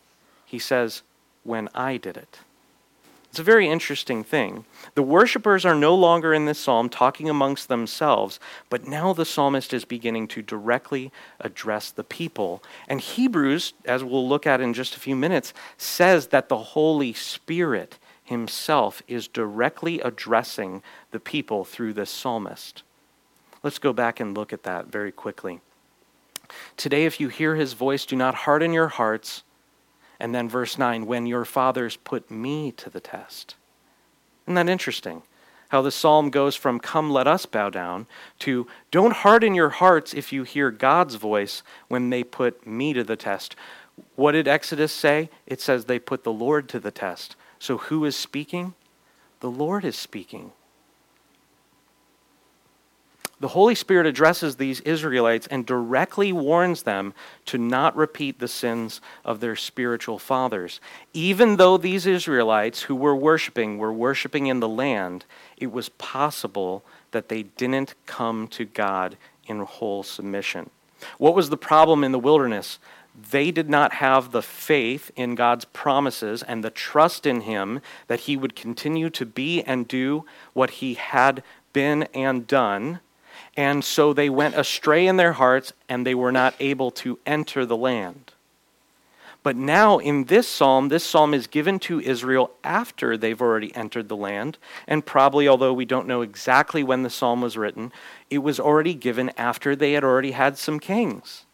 he 0.45 0.59
says, 0.59 1.03
When 1.43 1.69
I 1.75 1.97
did 1.97 2.17
it. 2.17 2.41
It's 3.35 3.41
a 3.41 3.43
very 3.43 3.69
interesting 3.69 4.23
thing. 4.23 4.65
The 4.95 5.03
worshippers 5.03 5.65
are 5.65 5.75
no 5.75 5.93
longer 5.97 6.33
in 6.33 6.45
this 6.45 6.61
psalm 6.61 6.89
talking 6.89 7.29
amongst 7.29 7.67
themselves, 7.67 8.39
but 8.71 8.87
now 8.87 9.13
the 9.13 9.25
psalmist 9.25 9.75
is 9.75 9.85
beginning 9.85 10.29
to 10.29 10.41
directly 10.41 11.11
address 11.41 11.91
the 11.91 12.05
people. 12.05 12.63
And 12.87 13.01
Hebrews, 13.01 13.73
as 13.87 14.05
we'll 14.05 14.29
look 14.29 14.47
at 14.47 14.61
in 14.61 14.73
just 14.73 14.95
a 14.95 15.01
few 15.01 15.17
minutes, 15.17 15.53
says 15.77 16.29
that 16.29 16.49
the 16.49 16.59
Holy 16.59 17.13
Spirit 17.13 17.99
himself 18.23 19.03
is 19.09 19.27
directly 19.27 19.99
addressing 19.99 20.81
the 21.11 21.19
people 21.19 21.65
through 21.65 21.95
this 21.95 22.11
psalmist. 22.11 22.85
Let's 23.65 23.81
go 23.81 23.93
back 23.93 24.21
and 24.21 24.37
look 24.37 24.53
at 24.53 24.63
that 24.63 24.87
very 24.87 25.11
quickly. 25.11 25.59
Today, 26.77 27.05
if 27.05 27.19
you 27.19 27.27
hear 27.31 27.57
his 27.57 27.73
voice, 27.73 28.07
do 28.07 28.15
not 28.15 28.37
harden 28.37 28.73
your 28.73 28.87
hearts 28.87 29.43
and 30.25 30.35
then 30.35 30.49
verse 30.49 30.79
9, 30.79 31.05
when 31.05 31.27
your 31.27 31.45
fathers 31.45 31.99
put 31.99 32.31
me 32.31 32.73
to 32.73 32.89
the 32.89 32.99
test. 32.99 33.57
Isn't 34.47 34.55
that 34.55 34.71
interesting? 34.71 35.23
How 35.69 35.83
the 35.83 35.91
psalm 35.91 36.31
goes 36.31 36.57
from, 36.57 36.81
come, 36.81 37.11
let 37.11 37.27
us 37.27 37.45
bow 37.45 37.69
down, 37.69 38.07
to, 38.39 38.67
don't 38.91 39.13
harden 39.13 39.55
your 39.55 39.69
hearts 39.69 40.15
if 40.15 40.33
you 40.33 40.45
hear 40.45 40.71
God's 40.71 41.17
voice 41.17 41.63
when 41.89 42.09
they 42.09 42.25
put 42.25 42.67
me 42.67 42.95
to 42.95 43.05
the 43.05 43.17
test. 43.17 43.55
What 44.17 44.33
did 44.33 44.49
Exodus 44.49 44.93
say? 44.93 45.29
It 45.47 45.61
says 45.61 45.85
they 45.85 45.99
put 45.99 46.25
the 46.25 46.33
Lord 46.33 46.71
to 46.71 46.81
the 46.81 46.91
test. 46.91 47.37
So 47.59 47.77
who 47.77 48.07
is 48.07 48.17
speaking? 48.17 48.73
The 49.41 49.51
Lord 49.51 49.85
is 49.85 49.95
speaking. 49.95 50.53
The 53.45 53.49
Holy 53.49 53.75
Spirit 53.75 54.07
addresses 54.07 54.57
these 54.57 54.81
Israelites 54.81 55.47
and 55.49 55.67
directly 55.67 56.33
warns 56.33 56.85
them 56.85 57.13
to 57.45 57.59
not 57.59 57.95
repeat 57.95 58.39
the 58.39 58.49
sins 58.49 59.03
of 59.23 59.41
their 59.41 59.55
spiritual 59.55 60.19
fathers. 60.19 60.81
Even 61.13 61.57
though 61.57 61.77
these 61.77 62.07
Israelites 62.07 62.81
who 62.81 62.97
were 62.97 63.15
worshiping 63.15 63.77
were 63.77 63.93
worshiping 63.93 64.47
in 64.47 64.61
the 64.61 64.69
land, 64.69 65.27
it 65.59 65.71
was 65.71 65.91
possible 65.91 66.87
that 67.11 67.29
they 67.29 67.43
didn't 67.43 67.93
come 68.07 68.49
to 68.49 68.65
God 68.65 69.19
in 69.47 69.59
whole 69.59 70.03
submission. 70.03 70.71
What 71.19 71.35
was 71.35 71.51
the 71.51 71.59
problem 71.59 72.03
in 72.03 72.13
the 72.13 72.19
wilderness? 72.19 72.79
They 73.31 73.51
did 73.51 73.69
not 73.69 73.93
have 73.93 74.31
the 74.33 74.41
faith 74.41 75.11
in 75.17 75.35
God's 75.35 75.67
promises 75.67 76.43
and 76.43 76.65
the 76.65 76.71
trust 76.71 77.27
in 77.27 77.43
Him 77.43 77.83
that 78.07 78.21
He 78.21 78.39
would 78.39 78.57
continue 78.57 79.11
to 79.11 79.27
be 79.27 79.63
and 79.65 79.87
do 79.87 80.25
what 80.55 80.71
He 80.81 80.95
had 80.95 81.43
been 81.75 82.05
and 82.15 82.47
done 82.47 83.01
and 83.57 83.85
so 83.85 84.13
they 84.13 84.29
went 84.29 84.57
astray 84.57 85.07
in 85.07 85.17
their 85.17 85.35
hearts, 85.35 85.73
and 85.89 86.07
they 86.07 86.15
were 86.15 86.33
not 86.33 86.55
able 86.59 86.91
to 86.91 87.19
enter 87.25 87.65
the 87.65 87.77
land. 87.77 88.33
But 89.45 89.57
now, 89.57 89.99
in 89.99 90.25
this 90.25 90.49
psalm, 90.49 90.89
this 90.89 91.05
psalm 91.05 91.35
is 91.35 91.47
given 91.47 91.79
to 91.81 92.01
Israel 92.01 92.51
after 92.65 93.17
they've 93.17 93.43
already 93.43 93.77
entered 93.77 94.09
the 94.09 94.17
land. 94.17 94.57
And 94.89 95.05
probably, 95.05 95.47
although 95.47 95.75
we 95.75 95.85
don't 95.85 96.09
know 96.09 96.23
exactly 96.23 96.83
when 96.83 97.03
the 97.03 97.11
psalm 97.11 97.43
was 97.43 97.59
written, 97.59 97.93
it 98.31 98.39
was 98.39 98.59
already 98.59 98.95
given 98.95 99.31
after 99.37 99.77
they 99.77 99.93
had 99.93 100.03
already 100.03 100.31
had 100.31 100.57
some 100.57 100.81
kings. 100.81 101.45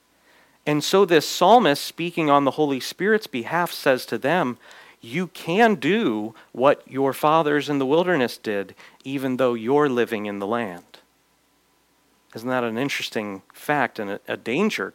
And 0.65 0.85
so, 0.85 1.05
this 1.05 1.27
psalmist, 1.27 1.83
speaking 1.83 2.31
on 2.31 2.45
the 2.45 2.53
Holy 2.53 2.79
Spirit's 2.79 3.27
behalf, 3.27 3.73
says 3.73 4.07
to 4.07 4.19
them, 4.19 4.57
You 5.01 5.27
can 5.27 5.75
do 5.75 6.35
what 6.53 6.89
your 6.89 7.13
fathers 7.13 7.69
in 7.69 7.81
the 7.81 7.87
wilderness 7.87 8.39
did, 8.39 8.77
even 9.03 9.37
though 9.37 9.55
you're 9.55 9.89
living 9.89 10.27
in 10.27 10.39
the 10.39 10.47
land. 10.47 10.89
Isn't 12.35 12.49
that 12.49 12.64
an 12.64 12.79
interesting 12.79 13.43
fact 13.53 13.99
and 13.99 14.11
a, 14.11 14.21
a 14.29 14.37
danger? 14.37 14.95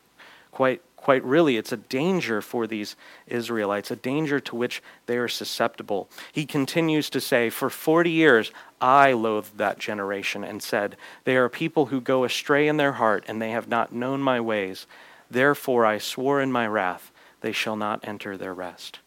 Quite, 0.51 0.81
quite 0.95 1.23
really, 1.23 1.57
it's 1.57 1.73
a 1.73 1.77
danger 1.77 2.41
for 2.41 2.65
these 2.65 2.95
Israelites, 3.27 3.91
a 3.91 3.95
danger 3.95 4.39
to 4.39 4.55
which 4.55 4.81
they 5.05 5.17
are 5.17 5.27
susceptible. 5.27 6.09
He 6.31 6.45
continues 6.45 7.09
to 7.09 7.19
say, 7.19 7.49
For 7.49 7.69
40 7.69 8.09
years 8.09 8.51
I 8.79 9.11
loathed 9.13 9.57
that 9.57 9.79
generation 9.79 10.43
and 10.43 10.63
said, 10.63 10.95
They 11.25 11.35
are 11.35 11.49
people 11.49 11.87
who 11.87 11.99
go 11.99 12.23
astray 12.23 12.67
in 12.67 12.77
their 12.77 12.93
heart, 12.93 13.25
and 13.27 13.41
they 13.41 13.51
have 13.51 13.67
not 13.67 13.93
known 13.93 14.21
my 14.21 14.39
ways. 14.39 14.87
Therefore 15.29 15.85
I 15.85 15.97
swore 15.97 16.41
in 16.41 16.51
my 16.51 16.67
wrath, 16.67 17.11
they 17.41 17.51
shall 17.51 17.75
not 17.75 18.07
enter 18.07 18.37
their 18.37 18.53
rest. 18.53 18.99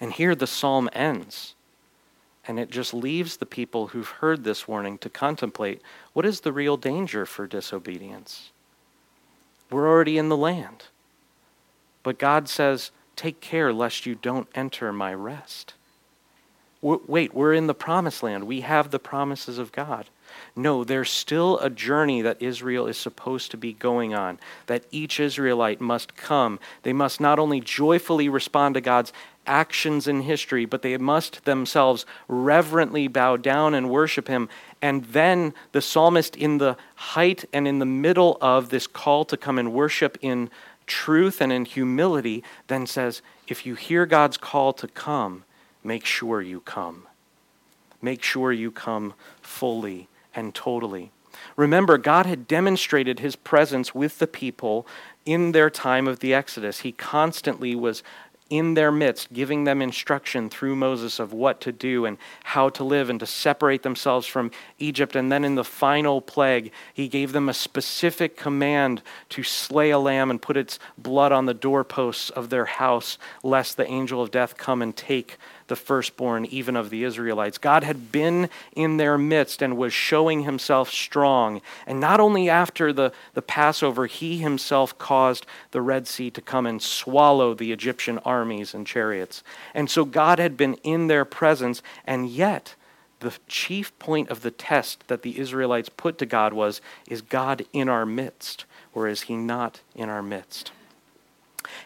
And 0.00 0.12
here 0.12 0.34
the 0.34 0.46
psalm 0.46 0.88
ends. 0.92 1.54
And 2.46 2.58
it 2.58 2.70
just 2.70 2.94
leaves 2.94 3.36
the 3.36 3.46
people 3.46 3.88
who've 3.88 4.08
heard 4.08 4.42
this 4.42 4.66
warning 4.66 4.98
to 4.98 5.10
contemplate 5.10 5.82
what 6.18 6.26
is 6.26 6.40
the 6.40 6.52
real 6.52 6.76
danger 6.76 7.24
for 7.24 7.46
disobedience? 7.46 8.50
We're 9.70 9.88
already 9.88 10.18
in 10.18 10.28
the 10.28 10.36
land. 10.36 10.86
But 12.02 12.18
God 12.18 12.48
says, 12.48 12.90
Take 13.14 13.40
care 13.40 13.72
lest 13.72 14.04
you 14.04 14.16
don't 14.16 14.48
enter 14.52 14.92
my 14.92 15.14
rest. 15.14 15.74
Wait, 16.82 17.32
we're 17.32 17.54
in 17.54 17.68
the 17.68 17.72
promised 17.72 18.24
land. 18.24 18.48
We 18.48 18.62
have 18.62 18.90
the 18.90 18.98
promises 18.98 19.58
of 19.58 19.70
God. 19.70 20.06
No, 20.58 20.82
there's 20.82 21.08
still 21.08 21.60
a 21.60 21.70
journey 21.70 22.20
that 22.22 22.42
Israel 22.42 22.88
is 22.88 22.98
supposed 22.98 23.52
to 23.52 23.56
be 23.56 23.74
going 23.74 24.12
on, 24.12 24.40
that 24.66 24.82
each 24.90 25.20
Israelite 25.20 25.80
must 25.80 26.16
come. 26.16 26.58
They 26.82 26.92
must 26.92 27.20
not 27.20 27.38
only 27.38 27.60
joyfully 27.60 28.28
respond 28.28 28.74
to 28.74 28.80
God's 28.80 29.12
actions 29.46 30.08
in 30.08 30.22
history, 30.22 30.64
but 30.64 30.82
they 30.82 30.96
must 30.96 31.44
themselves 31.44 32.06
reverently 32.26 33.06
bow 33.06 33.36
down 33.36 33.72
and 33.72 33.88
worship 33.88 34.26
him. 34.26 34.48
And 34.82 35.04
then 35.04 35.54
the 35.70 35.80
psalmist, 35.80 36.34
in 36.34 36.58
the 36.58 36.76
height 36.96 37.44
and 37.52 37.68
in 37.68 37.78
the 37.78 37.86
middle 37.86 38.36
of 38.40 38.70
this 38.70 38.88
call 38.88 39.24
to 39.26 39.36
come 39.36 39.60
and 39.60 39.72
worship 39.72 40.18
in 40.22 40.50
truth 40.88 41.40
and 41.40 41.52
in 41.52 41.66
humility, 41.66 42.42
then 42.66 42.84
says, 42.84 43.22
If 43.46 43.64
you 43.64 43.76
hear 43.76 44.06
God's 44.06 44.36
call 44.36 44.72
to 44.72 44.88
come, 44.88 45.44
make 45.84 46.04
sure 46.04 46.42
you 46.42 46.58
come. 46.62 47.06
Make 48.02 48.24
sure 48.24 48.52
you 48.52 48.72
come 48.72 49.14
fully 49.40 50.08
and 50.38 50.54
totally. 50.54 51.10
Remember, 51.56 51.98
God 51.98 52.26
had 52.26 52.46
demonstrated 52.46 53.18
his 53.18 53.34
presence 53.34 53.94
with 53.94 54.18
the 54.20 54.26
people 54.28 54.86
in 55.26 55.50
their 55.50 55.68
time 55.68 56.06
of 56.06 56.20
the 56.20 56.32
Exodus. 56.32 56.80
He 56.80 56.92
constantly 56.92 57.74
was 57.74 58.04
in 58.50 58.74
their 58.74 58.90
midst, 58.90 59.32
giving 59.32 59.64
them 59.64 59.82
instruction 59.82 60.48
through 60.48 60.74
Moses 60.74 61.18
of 61.18 61.32
what 61.32 61.60
to 61.60 61.72
do 61.72 62.06
and 62.06 62.16
how 62.44 62.68
to 62.70 62.84
live 62.84 63.10
and 63.10 63.20
to 63.20 63.26
separate 63.26 63.82
themselves 63.82 64.26
from 64.26 64.50
Egypt. 64.78 65.16
And 65.16 65.30
then 65.30 65.44
in 65.44 65.54
the 65.54 65.64
final 65.64 66.22
plague, 66.22 66.72
he 66.94 67.08
gave 67.08 67.32
them 67.32 67.48
a 67.48 67.54
specific 67.54 68.36
command 68.36 69.02
to 69.30 69.42
slay 69.42 69.90
a 69.90 69.98
lamb 69.98 70.30
and 70.30 70.40
put 70.40 70.56
its 70.56 70.78
blood 70.96 71.32
on 71.32 71.46
the 71.46 71.52
doorposts 71.52 72.30
of 72.30 72.48
their 72.48 72.64
house, 72.64 73.18
lest 73.42 73.76
the 73.76 73.86
angel 73.86 74.22
of 74.22 74.30
death 74.30 74.56
come 74.56 74.80
and 74.80 74.96
take 74.96 75.36
the 75.68 75.76
firstborn, 75.76 76.44
even 76.46 76.76
of 76.76 76.90
the 76.90 77.04
Israelites. 77.04 77.58
God 77.58 77.84
had 77.84 78.10
been 78.10 78.50
in 78.72 78.96
their 78.96 79.16
midst 79.16 79.62
and 79.62 79.76
was 79.76 79.92
showing 79.92 80.42
himself 80.42 80.90
strong. 80.90 81.60
And 81.86 82.00
not 82.00 82.20
only 82.20 82.50
after 82.50 82.92
the, 82.92 83.12
the 83.34 83.42
Passover, 83.42 84.06
he 84.06 84.38
himself 84.38 84.98
caused 84.98 85.46
the 85.70 85.82
Red 85.82 86.06
Sea 86.06 86.30
to 86.30 86.40
come 86.40 86.66
and 86.66 86.82
swallow 86.82 87.54
the 87.54 87.72
Egyptian 87.72 88.18
armies 88.18 88.74
and 88.74 88.86
chariots. 88.86 89.42
And 89.74 89.88
so 89.88 90.04
God 90.04 90.38
had 90.38 90.56
been 90.56 90.74
in 90.82 91.06
their 91.06 91.24
presence, 91.24 91.82
and 92.06 92.28
yet, 92.28 92.74
the 93.20 93.36
chief 93.48 93.96
point 93.98 94.30
of 94.30 94.42
the 94.42 94.50
test 94.50 95.06
that 95.08 95.22
the 95.22 95.38
Israelites 95.38 95.88
put 95.88 96.18
to 96.18 96.26
God 96.26 96.52
was 96.52 96.80
Is 97.08 97.22
God 97.22 97.64
in 97.72 97.88
our 97.88 98.06
midst, 98.06 98.64
or 98.94 99.08
is 99.08 99.22
he 99.22 99.36
not 99.36 99.80
in 99.94 100.08
our 100.08 100.22
midst? 100.22 100.72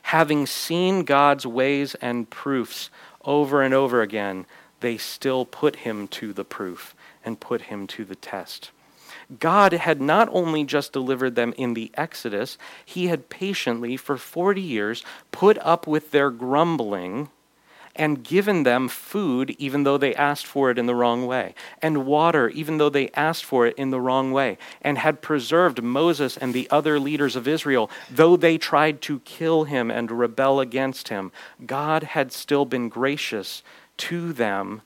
Having 0.03 0.47
seen 0.47 1.05
God's 1.05 1.47
ways 1.47 1.95
and 1.97 2.29
proofs 2.29 2.91
over 3.25 3.63
and 3.63 3.75
over 3.75 4.03
again, 4.03 4.47
they 4.81 4.97
still 4.97 5.45
put 5.45 5.77
him 5.77 6.09
to 6.09 6.33
the 6.33 6.45
proof 6.45 6.95
and 7.25 7.41
put 7.41 7.63
him 7.63 7.87
to 7.87 8.05
the 8.05 8.17
test. 8.17 8.71
God 9.39 9.73
had 9.73 10.01
not 10.01 10.29
only 10.33 10.65
just 10.65 10.93
delivered 10.93 11.37
them 11.37 11.55
in 11.57 11.75
the 11.75 11.91
Exodus, 11.95 12.59
he 12.85 13.07
had 13.07 13.29
patiently, 13.29 13.97
for 13.97 14.17
40 14.17 14.61
years, 14.61 15.05
put 15.31 15.59
up 15.59 15.87
with 15.87 16.11
their 16.11 16.31
grumbling 16.31 17.29
and 17.95 18.25
given 18.25 18.63
them 18.63 18.89
food 18.89 19.55
even 19.59 19.85
though 19.85 19.99
they 19.99 20.15
asked 20.15 20.47
for 20.47 20.71
it 20.71 20.79
in 20.79 20.87
the 20.87 20.95
wrong 20.95 21.27
way, 21.27 21.55
and 21.81 22.07
water 22.07 22.49
even 22.51 22.79
though 22.79 22.89
they 22.89 23.11
asked 23.11 23.45
for 23.45 23.67
it 23.67 23.77
in 23.77 23.91
the 23.91 24.01
wrong 24.01 24.33
way, 24.33 24.57
and 24.81 24.99
had 24.99 25.23
preserved 25.23 25.83
Moses 25.83 26.37
and 26.37 26.55
the 26.55 26.69
other 26.71 26.99
leaders 26.99 27.37
of 27.37 27.47
Israel 27.49 27.91
though 28.11 28.37
they 28.37 28.59
tried 28.59 29.01
to 29.03 29.21
kill 29.21 29.65
him 29.65 29.91
and 29.91 30.11
rebel 30.11 30.61
against 30.61 31.09
him. 31.09 31.33
God 31.67 32.03
had 32.03 32.33
still 32.33 32.65
been 32.65 32.89
gracious 32.89 33.63
to 33.99 34.33
them 34.33 34.83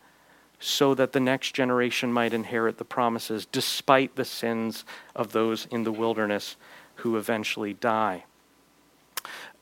so 0.58 0.94
that 0.94 1.12
the 1.12 1.20
next 1.20 1.54
generation 1.54 2.12
might 2.12 2.32
inherit 2.32 2.78
the 2.78 2.84
promises 2.84 3.46
despite 3.46 4.16
the 4.16 4.24
sins 4.24 4.84
of 5.14 5.32
those 5.32 5.66
in 5.70 5.84
the 5.84 5.92
wilderness 5.92 6.56
who 6.96 7.16
eventually 7.16 7.74
die. 7.74 8.24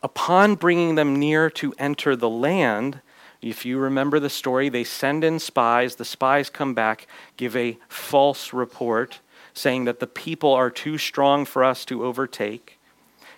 Upon 0.03 0.55
bringing 0.55 0.95
them 0.95 1.17
near 1.17 1.51
to 1.51 1.75
enter 1.79 2.15
the 2.15 2.29
land, 2.29 3.01
if 3.45 3.67
you 3.67 3.79
remember 3.79 4.19
the 4.19 4.31
story, 4.31 4.71
they 4.71 4.85
send 4.85 5.23
in 5.23 5.39
spies. 5.39 5.97
The 5.97 6.05
spies 6.05 6.49
come 6.49 6.73
back, 6.73 7.07
give 7.37 7.55
a 7.55 7.77
false 7.89 8.53
report, 8.55 9.21
saying 9.53 9.85
that 9.85 10.01
the 10.01 10.07
people 10.07 10.53
are 10.53 10.71
too 10.71 10.97
strong 10.97 11.45
for 11.45 11.63
us 11.63 11.85
to 11.85 12.05
overtake. 12.05 12.79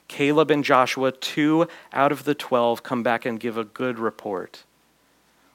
Caleb 0.09 0.51
and 0.53 0.63
Joshua, 0.63 1.11
two 1.11 1.67
out 1.93 2.13
of 2.13 2.23
the 2.23 2.35
twelve, 2.35 2.85
come 2.85 3.03
back 3.03 3.27
and 3.27 3.41
give 3.41 3.59
a 3.59 3.65
good 3.65 3.99
report. 3.99 4.63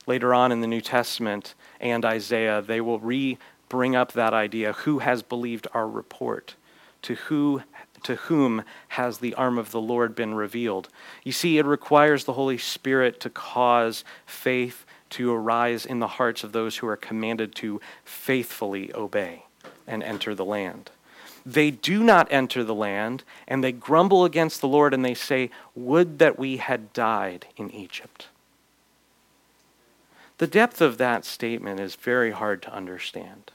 later 0.08 0.34
on 0.34 0.52
in 0.52 0.62
the 0.62 0.68
New 0.68 0.82
Testament 0.82 1.56
and 1.80 2.04
Isaiah, 2.04 2.62
they 2.62 2.82
will 2.82 2.99
re 2.99 3.38
bring 3.70 3.95
up 3.95 4.12
that 4.12 4.34
idea 4.34 4.74
who 4.74 4.99
has 4.99 5.24
believed 5.24 5.68
our 5.74 5.88
report? 5.88 6.56
To 7.04 7.16
who 7.16 7.64
to 8.04 8.16
whom 8.16 8.64
has 8.89 9.18
the 9.18 9.34
arm 9.36 9.58
of 9.58 9.72
the 9.72 9.82
Lord 9.82 10.16
been 10.16 10.34
revealed? 10.34 10.89
You 11.24 11.32
see, 11.32 11.58
it 11.58 11.66
requires 11.66 12.24
the 12.24 12.34
Holy 12.34 12.58
Spirit 12.58 13.20
to 13.22 13.30
cause 13.30 14.04
faith 14.26 14.86
to 15.12 15.34
arise 15.34 15.86
in 15.86 15.99
the 15.99 16.08
hearts 16.08 16.43
of 16.43 16.52
those 16.52 16.78
who 16.78 16.88
are 16.88 16.97
commanded 16.97 17.54
to 17.56 17.82
faithfully 18.04 18.93
obey 18.93 19.43
and 19.86 20.02
enter 20.02 20.34
the 20.34 20.45
land. 20.45 20.89
They 21.45 21.72
do 21.72 22.04
not 22.04 22.28
enter 22.32 22.64
the 22.64 22.76
land, 22.76 23.24
and 23.47 23.64
they 23.64 23.72
grumble 23.72 24.26
against 24.26 24.62
the 24.62 24.68
Lord, 24.68 24.93
and 24.93 25.04
they 25.04 25.14
say, 25.14 25.49
Would 25.76 26.20
that 26.20 26.38
we 26.38 26.58
had 26.58 26.93
died 26.93 27.47
in 27.58 27.72
Egypt. 27.72 28.28
The 30.38 30.47
depth 30.47 30.82
of 30.82 30.97
that 30.97 31.26
statement 31.26 31.80
is 31.80 31.95
very 31.95 32.32
hard 32.32 32.62
to 32.64 32.74
understand, 32.74 33.52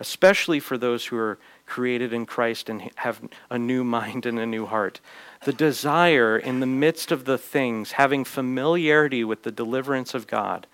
especially 0.00 0.60
for 0.60 0.78
those 0.78 1.06
who 1.06 1.16
are 1.16 1.38
created 1.68 2.12
in 2.12 2.26
Christ 2.26 2.68
and 2.68 2.90
have 2.96 3.20
a 3.50 3.58
new 3.58 3.84
mind 3.84 4.26
and 4.26 4.38
a 4.38 4.46
new 4.46 4.66
heart. 4.66 5.00
The 5.44 5.52
desire 5.52 6.36
in 6.36 6.60
the 6.60 6.66
midst 6.66 7.12
of 7.12 7.24
the 7.24 7.38
things, 7.38 7.92
having 7.92 8.24
familiarity 8.24 9.22
with 9.22 9.42
the 9.42 9.52
deliverance 9.52 10.14
of 10.14 10.26
God, 10.26 10.66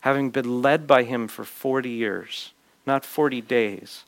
having 0.00 0.30
been 0.30 0.60
led 0.60 0.86
by 0.86 1.04
Him 1.04 1.28
for 1.28 1.44
40 1.44 1.88
years, 1.88 2.52
not 2.84 3.06
40 3.06 3.40
days, 3.40 4.04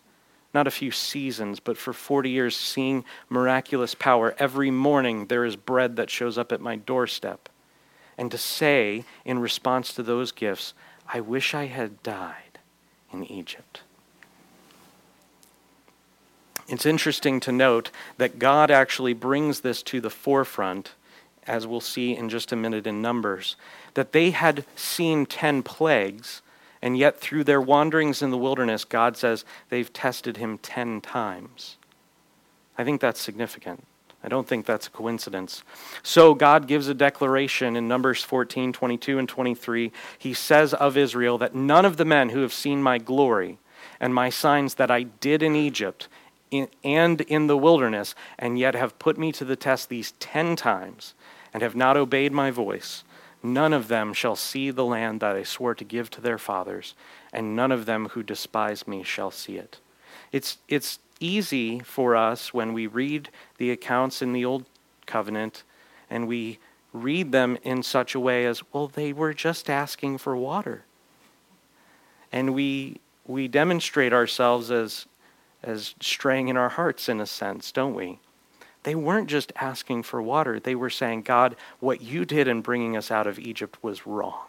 not 0.53 0.67
a 0.67 0.73
few 0.73 0.91
seasons, 0.91 1.61
but 1.61 1.79
for 1.79 1.93
40 1.93 2.31
years, 2.31 2.57
seeing 2.57 3.05
miraculous 3.29 3.95
power. 3.95 4.35
Every 4.39 4.71
morning 4.71 5.27
there 5.27 5.45
is 5.45 5.57
bread 5.57 5.97
that 5.97 6.11
shows 6.11 6.37
up 6.37 6.53
at 6.53 6.61
my 6.61 6.77
doorstep. 6.77 7.49
And 8.19 8.31
to 8.31 8.39
say, 8.39 9.05
in 9.25 9.39
response 9.39 9.93
to 9.95 10.03
those 10.03 10.33
gifts, 10.33 10.75
I 11.09 11.21
wish 11.21 11.55
I 11.55 11.67
had 11.67 12.03
died 12.03 12.59
in 13.13 13.25
Egypt. 13.25 13.83
It's 16.69 16.87
interesting 16.87 17.41
to 17.41 17.53
note 17.53 17.91
that 18.17 18.39
God 18.39 18.71
actually 18.71 19.13
brings 19.13 19.61
this 19.61 19.83
to 19.85 20.01
the 20.01 20.11
forefront, 20.11 20.93
as 21.47 21.67
we'll 21.67 21.81
see 21.81 22.17
in 22.17 22.29
just 22.29 22.53
a 22.53 22.57
minute 22.57 22.87
in 22.87 23.03
Numbers, 23.03 23.57
that 23.95 24.13
they 24.13 24.31
had 24.31 24.65
seen 24.75 25.27
10 25.27 25.63
plagues, 25.63 26.41
and 26.81 26.97
yet 26.97 27.21
through 27.21 27.45
their 27.45 27.61
wanderings 27.61 28.23
in 28.23 28.31
the 28.31 28.39
wilderness, 28.39 28.85
God 28.85 29.17
says 29.17 29.45
they've 29.69 29.93
tested 29.93 30.39
him 30.39 30.59
10 30.59 31.01
times. 31.03 31.77
I 32.79 32.85
think 32.85 33.01
that's 33.01 33.21
significant. 33.21 33.85
I 34.23 34.29
don't 34.29 34.49
think 34.49 34.65
that's 34.65 34.87
a 34.87 34.91
coincidence. 34.91 35.63
So 36.03 36.35
God 36.35 36.67
gives 36.67 36.89
a 36.89 36.95
declaration 36.95 37.77
in 37.77 37.87
Numbers 37.87 38.23
14, 38.23 38.73
22, 38.73 39.19
and 39.19 39.29
23. 39.29 39.93
He 40.19 40.33
says 40.33 40.73
of 40.73 40.97
Israel 40.97 41.37
that 41.39 41.55
none 41.55 41.85
of 41.85 41.99
the 41.99 42.07
men 42.07 42.31
who 42.31 42.41
have 42.41 42.53
seen 42.53 42.83
my 42.83 42.97
glory 42.97 43.59
and 44.01 44.15
my 44.15 44.31
signs 44.31 44.75
that 44.75 44.91
I 44.91 45.03
did 45.03 45.43
in 45.43 45.55
Egypt 45.55 46.09
in, 46.55 46.69
and 46.83 47.21
in 47.23 47.47
the 47.49 47.57
wilderness, 47.57 48.15
and 48.39 48.59
yet 48.59 48.75
have 48.75 48.99
put 48.99 49.19
me 49.19 49.33
to 49.33 49.45
the 49.45 49.57
test 49.57 49.89
these 49.89 50.13
ten 50.13 50.57
times, 50.57 51.15
and 51.53 51.63
have 51.63 51.77
not 51.77 51.97
obeyed 51.97 52.33
my 52.33 52.51
voice, 52.51 53.05
none 53.43 53.73
of 53.73 53.89
them 53.89 54.13
shall 54.13 54.37
see 54.37 54.71
the 54.71 54.85
land 54.85 55.21
that 55.21 55.37
I 55.37 55.43
swore 55.43 55.75
to 55.75 55.85
give 55.85 56.11
to 56.11 56.21
their 56.21 56.39
fathers, 56.39 56.95
and 57.33 57.57
none 57.57 57.73
of 57.73 57.87
them 57.87 58.09
who 58.11 58.23
despise 58.23 58.87
me 58.87 59.03
shall 59.03 59.31
see 59.31 59.57
it. 59.57 59.79
It's, 60.33 60.59
it's 60.69 60.99
easy 61.21 61.81
for 61.81 62.17
us 62.17 62.55
when 62.55 62.73
we 62.73 62.87
read 62.87 63.31
the 63.59 63.71
accounts 63.71 64.23
in 64.23 64.33
the 64.33 64.45
Old 64.45 64.65
Covenant 65.07 65.63
and 66.11 66.29
we 66.29 66.59
read 66.93 67.33
them 67.33 67.59
in 67.63 67.83
such 67.83 68.15
a 68.15 68.21
way 68.21 68.47
as, 68.47 68.63
well, 68.73 68.89
they 68.89 69.13
were 69.13 69.35
just 69.35 69.69
asking 69.69 70.19
for 70.19 70.37
water. 70.37 70.85
And 72.33 72.55
we, 72.55 73.01
we 73.27 73.49
demonstrate 73.49 74.13
ourselves 74.13 74.71
as 74.71 75.07
as 75.65 75.95
straying 76.01 76.49
in 76.49 76.57
our 76.57 76.69
hearts 76.69 77.09
in 77.09 77.21
a 77.21 77.27
sense, 77.27 77.73
don't 77.73 77.95
we? 77.95 78.21
They 78.85 78.95
weren't 78.95 79.31
just 79.31 79.53
asking 79.57 80.03
for 80.03 80.21
water. 80.21 80.61
They 80.61 80.75
were 80.75 80.91
saying, 80.91 81.23
God, 81.23 81.57
what 81.81 82.03
you 82.03 82.25
did 82.25 82.47
in 82.49 82.61
bringing 82.61 82.97
us 82.97 83.11
out 83.11 83.27
of 83.27 83.39
Egypt 83.39 83.79
was 83.83 84.07
wrong. 84.07 84.45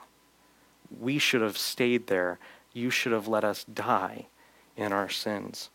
We 1.00 1.18
should 1.18 1.42
have 1.42 1.58
stayed 1.58 2.08
there. 2.08 2.38
You 2.74 2.90
should 2.90 3.14
have 3.14 3.30
let 3.30 3.46
us 3.46 3.64
die 3.64 4.28
in 4.76 4.92
our 4.92 5.10
sins. 5.10 5.70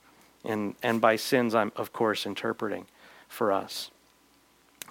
And, 0.44 0.74
and 0.82 1.00
by 1.00 1.16
sins, 1.16 1.54
I'm, 1.54 1.72
of 1.74 1.92
course, 1.92 2.26
interpreting 2.26 2.86
for 3.28 3.50
us. 3.50 3.90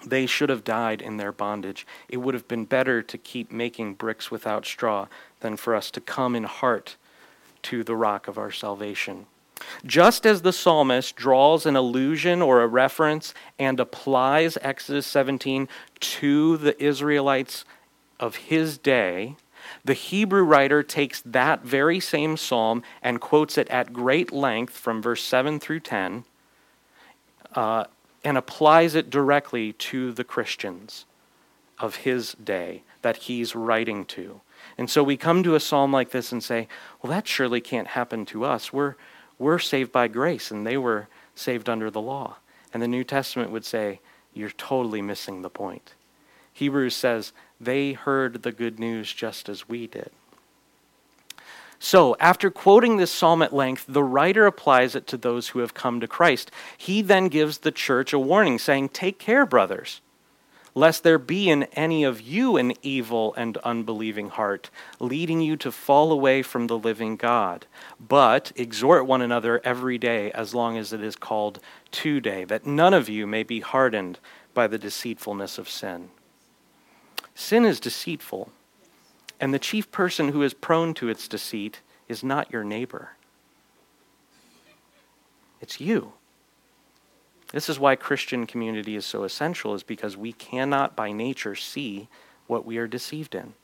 They 0.04 0.26
should 0.26 0.48
have 0.48 0.64
died 0.64 1.02
in 1.02 1.16
their 1.18 1.32
bondage. 1.32 1.86
It 2.08 2.16
would 2.18 2.34
have 2.34 2.48
been 2.48 2.64
better 2.64 3.02
to 3.02 3.18
keep 3.18 3.52
making 3.52 3.94
bricks 3.94 4.30
without 4.30 4.66
straw 4.66 5.06
than 5.40 5.56
for 5.56 5.74
us 5.74 5.90
to 5.92 6.00
come 6.00 6.34
in 6.34 6.44
heart 6.44 6.96
to 7.62 7.84
the 7.84 7.96
rock 7.96 8.26
of 8.26 8.38
our 8.38 8.50
salvation. 8.50 9.26
Just 9.84 10.26
as 10.26 10.42
the 10.42 10.52
psalmist 10.52 11.16
draws 11.16 11.66
an 11.66 11.76
allusion 11.76 12.42
or 12.42 12.62
a 12.62 12.66
reference 12.66 13.34
and 13.58 13.78
applies 13.80 14.58
Exodus 14.62 15.06
17 15.06 15.68
to 16.00 16.56
the 16.56 16.82
Israelites 16.82 17.64
of 18.18 18.36
his 18.36 18.78
day, 18.78 19.36
the 19.84 19.94
Hebrew 19.94 20.42
writer 20.42 20.82
takes 20.82 21.22
that 21.22 21.64
very 21.64 22.00
same 22.00 22.36
psalm 22.36 22.82
and 23.02 23.20
quotes 23.20 23.58
it 23.58 23.68
at 23.68 23.92
great 23.92 24.32
length 24.32 24.76
from 24.76 25.02
verse 25.02 25.22
7 25.22 25.60
through 25.60 25.80
10 25.80 26.24
uh, 27.54 27.84
and 28.24 28.38
applies 28.38 28.94
it 28.94 29.10
directly 29.10 29.72
to 29.74 30.12
the 30.12 30.24
Christians 30.24 31.06
of 31.78 31.96
his 31.96 32.34
day 32.34 32.82
that 33.02 33.16
he's 33.16 33.54
writing 33.54 34.04
to. 34.04 34.40
And 34.76 34.90
so 34.90 35.02
we 35.02 35.16
come 35.16 35.42
to 35.42 35.54
a 35.54 35.60
psalm 35.60 35.92
like 35.92 36.10
this 36.10 36.32
and 36.32 36.42
say, 36.42 36.68
well, 37.00 37.10
that 37.10 37.26
surely 37.26 37.60
can't 37.60 37.88
happen 37.88 38.26
to 38.26 38.44
us. 38.44 38.72
We're, 38.72 38.96
we're 39.40 39.58
saved 39.58 39.90
by 39.90 40.06
grace, 40.06 40.50
and 40.50 40.66
they 40.66 40.76
were 40.76 41.08
saved 41.34 41.68
under 41.68 41.90
the 41.90 42.00
law. 42.00 42.36
And 42.72 42.82
the 42.82 42.86
New 42.86 43.02
Testament 43.02 43.50
would 43.50 43.64
say, 43.64 43.98
You're 44.34 44.50
totally 44.50 45.02
missing 45.02 45.42
the 45.42 45.50
point. 45.50 45.94
Hebrews 46.52 46.94
says, 46.94 47.32
They 47.60 47.94
heard 47.94 48.42
the 48.42 48.52
good 48.52 48.78
news 48.78 49.12
just 49.12 49.48
as 49.48 49.68
we 49.68 49.86
did. 49.86 50.10
So, 51.78 52.14
after 52.20 52.50
quoting 52.50 52.98
this 52.98 53.10
psalm 53.10 53.40
at 53.40 53.54
length, 53.54 53.86
the 53.88 54.04
writer 54.04 54.44
applies 54.44 54.94
it 54.94 55.06
to 55.06 55.16
those 55.16 55.48
who 55.48 55.60
have 55.60 55.72
come 55.72 55.98
to 56.00 56.06
Christ. 56.06 56.50
He 56.76 57.00
then 57.00 57.28
gives 57.28 57.58
the 57.58 57.72
church 57.72 58.12
a 58.12 58.18
warning, 58.18 58.58
saying, 58.58 58.90
Take 58.90 59.18
care, 59.18 59.46
brothers 59.46 60.02
lest 60.74 61.02
there 61.02 61.18
be 61.18 61.50
in 61.50 61.64
any 61.74 62.04
of 62.04 62.20
you 62.20 62.56
an 62.56 62.72
evil 62.82 63.34
and 63.34 63.56
unbelieving 63.58 64.28
heart, 64.28 64.70
leading 64.98 65.40
you 65.40 65.56
to 65.56 65.72
fall 65.72 66.12
away 66.12 66.42
from 66.42 66.66
the 66.66 66.78
living 66.78 67.16
God. 67.16 67.66
But 67.98 68.52
exhort 68.56 69.06
one 69.06 69.22
another 69.22 69.60
every 69.64 69.98
day, 69.98 70.30
as 70.32 70.54
long 70.54 70.76
as 70.76 70.92
it 70.92 71.02
is 71.02 71.16
called 71.16 71.60
today, 71.90 72.44
that 72.44 72.66
none 72.66 72.94
of 72.94 73.08
you 73.08 73.26
may 73.26 73.42
be 73.42 73.60
hardened 73.60 74.18
by 74.54 74.66
the 74.66 74.78
deceitfulness 74.78 75.58
of 75.58 75.68
sin. 75.68 76.10
Sin 77.34 77.64
is 77.64 77.80
deceitful, 77.80 78.50
and 79.40 79.54
the 79.54 79.58
chief 79.58 79.90
person 79.90 80.28
who 80.28 80.42
is 80.42 80.54
prone 80.54 80.94
to 80.94 81.08
its 81.08 81.26
deceit 81.26 81.80
is 82.08 82.22
not 82.22 82.52
your 82.52 82.64
neighbor, 82.64 83.12
it's 85.60 85.80
you. 85.80 86.12
This 87.52 87.68
is 87.68 87.78
why 87.78 87.96
Christian 87.96 88.46
community 88.46 88.94
is 88.94 89.04
so 89.04 89.24
essential, 89.24 89.74
is 89.74 89.82
because 89.82 90.16
we 90.16 90.32
cannot 90.32 90.94
by 90.94 91.12
nature 91.12 91.54
see 91.54 92.08
what 92.46 92.64
we 92.64 92.78
are 92.78 92.86
deceived 92.86 93.34
in. 93.34 93.54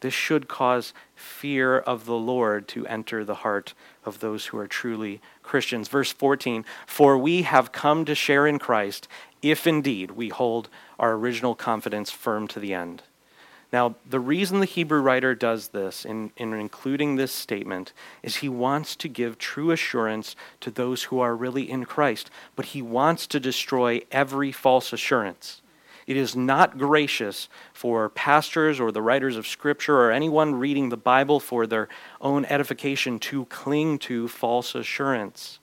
This 0.00 0.14
should 0.14 0.48
cause 0.48 0.94
fear 1.14 1.78
of 1.78 2.06
the 2.06 2.16
Lord 2.16 2.66
to 2.68 2.86
enter 2.86 3.24
the 3.24 3.36
heart 3.36 3.74
of 4.04 4.20
those 4.20 4.46
who 4.46 4.58
are 4.58 4.66
truly 4.66 5.20
Christians. 5.42 5.88
Verse 5.88 6.10
14 6.12 6.64
For 6.86 7.18
we 7.18 7.42
have 7.42 7.72
come 7.72 8.04
to 8.06 8.14
share 8.14 8.46
in 8.46 8.58
Christ, 8.58 9.08
if 9.42 9.66
indeed 9.66 10.12
we 10.12 10.30
hold 10.30 10.68
our 10.98 11.12
original 11.12 11.54
confidence 11.54 12.10
firm 12.10 12.48
to 12.48 12.60
the 12.60 12.72
end. 12.72 13.02
Now, 13.72 13.94
the 14.08 14.18
reason 14.18 14.58
the 14.58 14.66
Hebrew 14.66 15.00
writer 15.00 15.34
does 15.34 15.68
this 15.68 16.04
in, 16.04 16.32
in 16.36 16.52
including 16.52 17.14
this 17.16 17.30
statement 17.30 17.92
is 18.22 18.36
he 18.36 18.48
wants 18.48 18.96
to 18.96 19.08
give 19.08 19.38
true 19.38 19.70
assurance 19.70 20.34
to 20.60 20.70
those 20.72 21.04
who 21.04 21.20
are 21.20 21.36
really 21.36 21.70
in 21.70 21.84
Christ, 21.84 22.30
but 22.56 22.66
he 22.66 22.82
wants 22.82 23.28
to 23.28 23.38
destroy 23.38 24.00
every 24.10 24.50
false 24.50 24.92
assurance. 24.92 25.62
It 26.08 26.16
is 26.16 26.34
not 26.34 26.78
gracious 26.78 27.48
for 27.72 28.08
pastors 28.08 28.80
or 28.80 28.90
the 28.90 29.02
writers 29.02 29.36
of 29.36 29.46
Scripture 29.46 29.96
or 29.96 30.10
anyone 30.10 30.56
reading 30.56 30.88
the 30.88 30.96
Bible 30.96 31.38
for 31.38 31.68
their 31.68 31.88
own 32.20 32.44
edification 32.46 33.20
to 33.20 33.44
cling 33.44 33.98
to 34.00 34.26
false 34.26 34.74
assurance. 34.74 35.60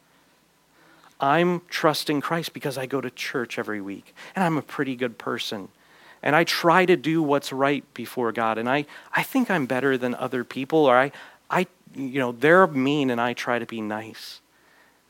I'm 1.19 1.61
trusting 1.67 2.21
Christ 2.21 2.53
because 2.53 2.77
I 2.77 2.85
go 2.85 3.01
to 3.01 3.09
church 3.09 3.59
every 3.59 3.81
week 3.81 4.15
and 4.35 4.45
I'm 4.45 4.57
a 4.57 4.61
pretty 4.61 4.95
good 4.95 5.17
person 5.17 5.67
and 6.27 6.35
I 6.35 6.43
try 6.43 6.85
to 6.85 6.97
do 6.97 7.23
what's 7.23 7.53
right 7.53 7.85
before 7.93 8.33
God. 8.33 8.57
And 8.57 8.69
I, 8.69 8.85
I 9.13 9.23
think 9.23 9.49
I'm 9.49 9.65
better 9.65 9.97
than 9.97 10.13
other 10.13 10.43
people, 10.43 10.85
or 10.85 10.97
I, 10.97 11.13
I, 11.49 11.67
you 11.95 12.19
know, 12.19 12.33
they're 12.33 12.67
mean 12.67 13.09
and 13.09 13.21
I 13.21 13.31
try 13.31 13.59
to 13.59 13.65
be 13.65 13.79
nice. 13.79 14.41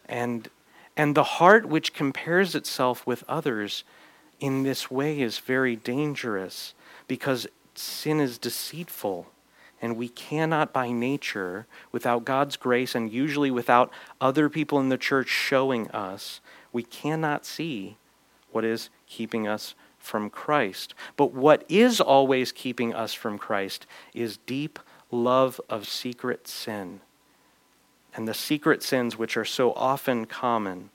And, 0.05 0.47
and 0.95 1.15
the 1.15 1.23
heart 1.23 1.65
which 1.65 1.95
compares 1.95 2.53
itself 2.53 3.07
with 3.07 3.23
others 3.27 3.83
in 4.39 4.61
this 4.61 4.91
way 4.91 5.19
is 5.19 5.39
very 5.39 5.75
dangerous 5.75 6.75
because 7.07 7.47
sin 7.73 8.19
is 8.19 8.37
deceitful. 8.37 9.25
And 9.81 9.97
we 9.97 10.09
cannot, 10.09 10.71
by 10.71 10.91
nature, 10.91 11.65
without 11.91 12.25
God's 12.25 12.57
grace 12.57 12.93
and 12.93 13.11
usually 13.11 13.49
without 13.49 13.89
other 14.21 14.49
people 14.49 14.79
in 14.79 14.89
the 14.89 14.99
church 14.99 15.29
showing 15.29 15.89
us, 15.89 16.41
we 16.71 16.83
cannot 16.83 17.43
see 17.43 17.97
what 18.51 18.63
is 18.63 18.91
keeping 19.07 19.47
us 19.47 19.73
from 20.07 20.29
Christ. 20.29 20.95
But 21.15 21.33
what 21.33 21.63
is 21.69 22.01
always 22.01 22.51
keeping 22.51 22.93
us 22.93 23.13
from 23.13 23.37
Christ 23.37 23.85
is 24.13 24.37
deep 24.45 24.79
love 25.11 25.61
of 25.69 25.87
secret 25.87 26.47
sin. 26.47 27.01
And 28.15 28.27
the 28.27 28.33
secret 28.33 28.81
sins, 28.81 29.17
which 29.17 29.37
are 29.37 29.45
so 29.45 29.73
often 29.73 30.25
common, 30.25 30.89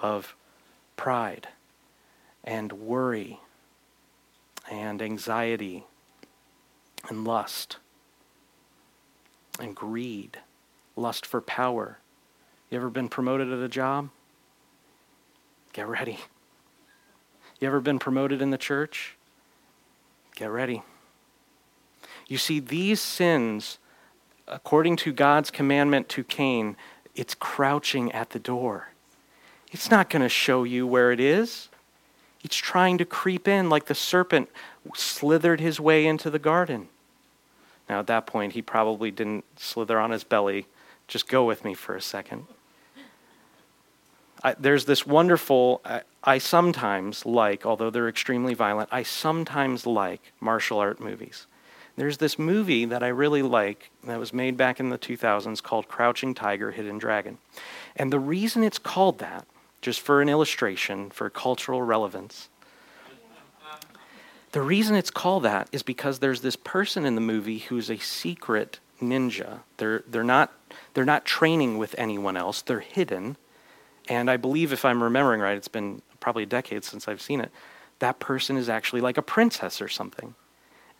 of 0.00 0.34
pride 0.96 1.48
and 2.44 2.72
worry 2.72 3.40
and 4.70 5.00
anxiety 5.00 5.84
and 7.08 7.24
lust 7.24 7.76
and 9.58 9.74
greed, 9.74 10.38
lust 10.96 11.24
for 11.24 11.40
power. 11.40 11.98
You 12.70 12.78
ever 12.78 12.90
been 12.90 13.08
promoted 13.08 13.52
at 13.52 13.58
a 13.58 13.68
job? 13.68 14.10
Get 15.72 15.86
ready. 15.86 16.18
You 17.60 17.68
ever 17.68 17.80
been 17.80 17.98
promoted 17.98 18.42
in 18.42 18.50
the 18.50 18.58
church? 18.58 19.16
Get 20.34 20.50
ready. 20.50 20.82
You 22.28 22.38
see, 22.38 22.60
these 22.60 23.00
sins, 23.00 23.78
according 24.46 24.96
to 24.96 25.12
God's 25.12 25.50
commandment 25.50 26.08
to 26.10 26.24
Cain, 26.24 26.76
it's 27.14 27.34
crouching 27.34 28.12
at 28.12 28.30
the 28.30 28.38
door. 28.38 28.90
It's 29.72 29.90
not 29.90 30.10
going 30.10 30.22
to 30.22 30.28
show 30.28 30.64
you 30.64 30.86
where 30.86 31.12
it 31.12 31.20
is. 31.20 31.68
It's 32.44 32.56
trying 32.56 32.98
to 32.98 33.04
creep 33.04 33.48
in 33.48 33.68
like 33.68 33.86
the 33.86 33.94
serpent 33.94 34.50
slithered 34.94 35.60
his 35.60 35.80
way 35.80 36.06
into 36.06 36.30
the 36.30 36.38
garden. 36.38 36.88
Now, 37.88 38.00
at 38.00 38.06
that 38.08 38.26
point, 38.26 38.52
he 38.52 38.62
probably 38.62 39.10
didn't 39.10 39.44
slither 39.56 39.98
on 39.98 40.10
his 40.10 40.24
belly. 40.24 40.66
Just 41.08 41.28
go 41.28 41.44
with 41.44 41.64
me 41.64 41.74
for 41.74 41.96
a 41.96 42.00
second. 42.00 42.46
I, 44.42 44.54
there's 44.54 44.84
this 44.84 45.06
wonderful, 45.06 45.80
I, 45.84 46.02
I 46.22 46.38
sometimes 46.38 47.24
like, 47.24 47.64
although 47.64 47.90
they're 47.90 48.08
extremely 48.08 48.54
violent, 48.54 48.88
I 48.92 49.02
sometimes 49.02 49.86
like 49.86 50.32
martial 50.40 50.78
art 50.78 51.00
movies. 51.00 51.46
There's 51.96 52.18
this 52.18 52.38
movie 52.38 52.84
that 52.84 53.02
I 53.02 53.08
really 53.08 53.42
like 53.42 53.90
that 54.04 54.18
was 54.18 54.32
made 54.34 54.56
back 54.56 54.78
in 54.78 54.90
the 54.90 54.98
2000s 54.98 55.62
called 55.62 55.88
Crouching 55.88 56.34
Tiger, 56.34 56.70
Hidden 56.70 56.98
Dragon. 56.98 57.38
And 57.96 58.12
the 58.12 58.18
reason 58.18 58.62
it's 58.62 58.78
called 58.78 59.18
that, 59.20 59.46
just 59.80 60.00
for 60.00 60.20
an 60.20 60.28
illustration, 60.28 61.08
for 61.10 61.30
cultural 61.30 61.80
relevance, 61.80 62.50
the 64.52 64.62
reason 64.62 64.96
it's 64.96 65.10
called 65.10 65.42
that 65.42 65.68
is 65.72 65.82
because 65.82 66.18
there's 66.18 66.40
this 66.40 66.56
person 66.56 67.04
in 67.04 67.14
the 67.14 67.20
movie 67.20 67.58
who's 67.58 67.90
a 67.90 67.98
secret 67.98 68.78
ninja. 69.02 69.60
They're, 69.76 70.02
they're, 70.06 70.24
not, 70.24 70.52
they're 70.94 71.04
not 71.04 71.24
training 71.24 71.78
with 71.78 71.94
anyone 71.98 72.36
else, 72.36 72.62
they're 72.62 72.80
hidden. 72.80 73.36
And 74.08 74.30
I 74.30 74.36
believe, 74.36 74.72
if 74.72 74.84
I'm 74.84 75.02
remembering 75.02 75.40
right, 75.40 75.56
it's 75.56 75.68
been 75.68 76.02
probably 76.20 76.44
a 76.44 76.46
decade 76.46 76.84
since 76.84 77.08
I've 77.08 77.20
seen 77.20 77.40
it, 77.40 77.50
that 77.98 78.18
person 78.18 78.56
is 78.56 78.68
actually 78.68 79.00
like 79.00 79.18
a 79.18 79.22
princess 79.22 79.80
or 79.80 79.88
something. 79.88 80.34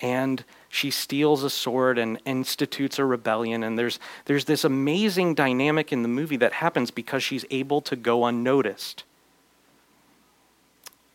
And 0.00 0.44
she 0.68 0.90
steals 0.90 1.42
a 1.42 1.50
sword 1.50 1.98
and 1.98 2.20
institutes 2.26 2.98
a 2.98 3.04
rebellion. 3.04 3.62
And 3.62 3.78
there's, 3.78 3.98
there's 4.26 4.44
this 4.44 4.64
amazing 4.64 5.34
dynamic 5.34 5.92
in 5.92 6.02
the 6.02 6.09
movie 6.09 6.36
that 6.36 6.54
happens 6.54 6.90
because 6.90 7.22
she's 7.22 7.44
able 7.50 7.80
to 7.82 7.96
go 7.96 8.26
unnoticed. 8.26 9.04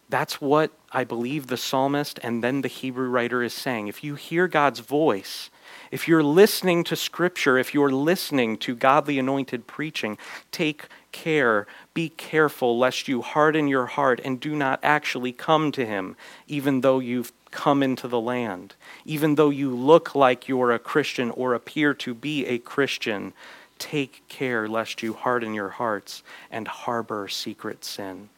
That's 0.10 0.42
what 0.42 0.72
I 0.92 1.04
believe 1.04 1.48
the 1.48 1.58
psalmist 1.58 2.20
and 2.22 2.44
then 2.44 2.62
the 2.62 2.68
Hebrew 2.68 3.08
writer 3.08 3.44
is 3.44 3.54
saying. 3.54 3.88
If 3.88 4.04
you 4.04 4.16
hear 4.16 4.48
God's 4.48 4.80
voice, 4.80 5.50
if 5.92 6.08
you're 6.08 6.24
listening 6.24 6.84
to 6.86 6.96
Scripture, 6.96 7.58
if 7.58 7.74
you're 7.74 7.92
listening 7.92 8.58
to 8.60 8.74
godly 8.74 9.20
anointed 9.20 9.68
preaching, 9.68 10.18
take 10.52 10.88
care. 11.12 11.68
Be 11.94 12.10
careful 12.10 12.80
lest 12.80 13.08
you 13.10 13.22
harden 13.22 13.68
your 13.68 13.86
heart 13.86 14.22
and 14.24 14.39
do 14.39 14.56
not 14.56 14.80
actually 14.82 15.34
come 15.34 15.72
to 15.74 15.86
Him, 15.86 16.16
even 16.48 16.82
though 16.82 17.00
you've 17.00 17.34
come 17.52 17.84
into 17.84 18.08
the 18.08 18.20
land. 18.20 18.76
Even 19.06 19.36
though 19.36 19.50
you 19.50 19.76
look 19.76 20.16
like 20.16 20.48
you're 20.48 20.72
a 20.72 20.80
Christian 20.80 21.30
or 21.32 21.54
appear 21.54 21.94
to 21.96 22.14
be 22.14 22.46
a 22.46 22.58
Christian, 22.58 23.34
take 23.78 24.24
care 24.30 24.70
lest 24.70 25.04
you 25.04 25.14
harden 25.14 25.54
your 25.54 25.70
hearts 25.70 26.24
and 26.50 26.68
harbor 26.68 27.28
secret 27.28 27.84
sin. 27.84 28.30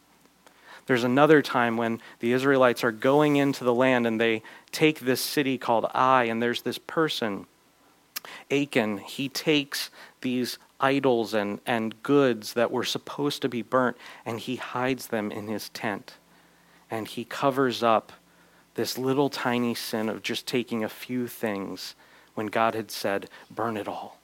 There's 0.86 1.04
another 1.04 1.42
time 1.42 1.78
when 1.78 2.02
the 2.20 2.34
Israelites 2.34 2.84
are 2.84 2.92
going 2.92 3.38
into 3.38 3.64
the 3.64 3.74
land 3.74 4.06
and 4.06 4.20
they 4.20 4.44
take 4.72 5.00
this 5.00 5.22
city 5.22 5.58
called 5.58 5.86
Ai, 5.94 6.26
and 6.26 6.42
there's 6.42 6.64
this 6.64 6.78
person, 6.78 7.46
Achan. 8.52 8.98
He 8.98 9.30
takes 9.30 9.90
these 10.22 10.58
idols 10.80 11.34
and, 11.34 11.62
and 11.66 12.02
goods 12.04 12.54
that 12.54 12.72
were 12.72 12.84
supposed 12.84 13.42
to 13.42 13.50
be 13.50 13.62
burnt 13.62 13.96
and 14.26 14.40
he 14.40 14.58
hides 14.58 15.08
them 15.08 15.32
in 15.32 15.48
his 15.48 15.70
tent. 15.70 16.16
And 16.92 17.08
he 17.08 17.24
covers 17.24 17.82
up 17.82 18.12
this 18.76 18.98
little 18.98 19.30
tiny 19.30 19.74
sin 19.74 20.10
of 20.10 20.22
just 20.22 20.46
taking 20.46 20.84
a 20.84 20.90
few 20.90 21.28
things 21.28 21.96
when 22.34 22.48
God 22.48 22.76
had 22.76 22.92
said, 22.92 23.30
burn 23.50 23.78
it 23.78 23.88
all. 23.88 24.20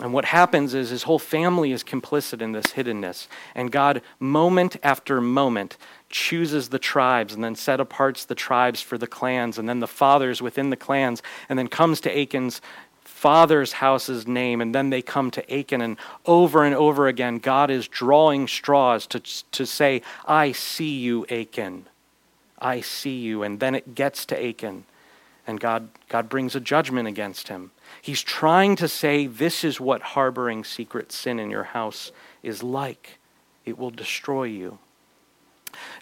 And 0.00 0.12
what 0.12 0.24
happens 0.24 0.72
is 0.72 0.90
his 0.90 1.02
whole 1.02 1.18
family 1.18 1.70
is 1.70 1.84
complicit 1.84 2.40
in 2.40 2.52
this 2.52 2.68
hiddenness. 2.68 3.26
And 3.54 3.70
God, 3.70 4.00
moment 4.18 4.76
after 4.82 5.20
moment, 5.20 5.76
chooses 6.08 6.70
the 6.70 6.78
tribes 6.78 7.34
and 7.34 7.44
then 7.44 7.54
set 7.54 7.78
aparts 7.78 8.26
the 8.26 8.34
tribes 8.34 8.80
for 8.80 8.96
the 8.96 9.06
clans 9.06 9.58
and 9.58 9.68
then 9.68 9.80
the 9.80 9.86
fathers 9.86 10.40
within 10.40 10.70
the 10.70 10.76
clans 10.76 11.22
and 11.48 11.58
then 11.58 11.68
comes 11.68 12.00
to 12.00 12.10
Achan's 12.10 12.60
father's 13.04 13.72
house's 13.72 14.26
name 14.26 14.60
and 14.60 14.74
then 14.74 14.90
they 14.90 15.02
come 15.02 15.30
to 15.30 15.54
Achan 15.54 15.80
and 15.80 15.96
over 16.26 16.64
and 16.64 16.74
over 16.74 17.06
again 17.06 17.38
God 17.38 17.70
is 17.70 17.86
drawing 17.86 18.48
straws 18.48 19.06
to, 19.08 19.20
to 19.20 19.64
say, 19.64 20.02
I 20.26 20.52
see 20.52 20.98
you, 20.98 21.26
Achan. 21.30 21.86
I 22.58 22.80
see 22.80 23.18
you. 23.18 23.42
And 23.42 23.60
then 23.60 23.74
it 23.74 23.94
gets 23.94 24.26
to 24.26 24.44
Achan 24.44 24.84
and 25.46 25.58
God, 25.58 25.88
God 26.08 26.28
brings 26.28 26.54
a 26.54 26.60
judgment 26.60 27.08
against 27.08 27.48
him. 27.48 27.72
He's 28.00 28.22
trying 28.22 28.76
to 28.76 28.88
say, 28.88 29.26
This 29.26 29.64
is 29.64 29.80
what 29.80 30.02
harboring 30.02 30.64
secret 30.64 31.12
sin 31.12 31.38
in 31.38 31.50
your 31.50 31.64
house 31.64 32.12
is 32.42 32.62
like. 32.62 33.18
It 33.64 33.78
will 33.78 33.90
destroy 33.90 34.44
you. 34.44 34.78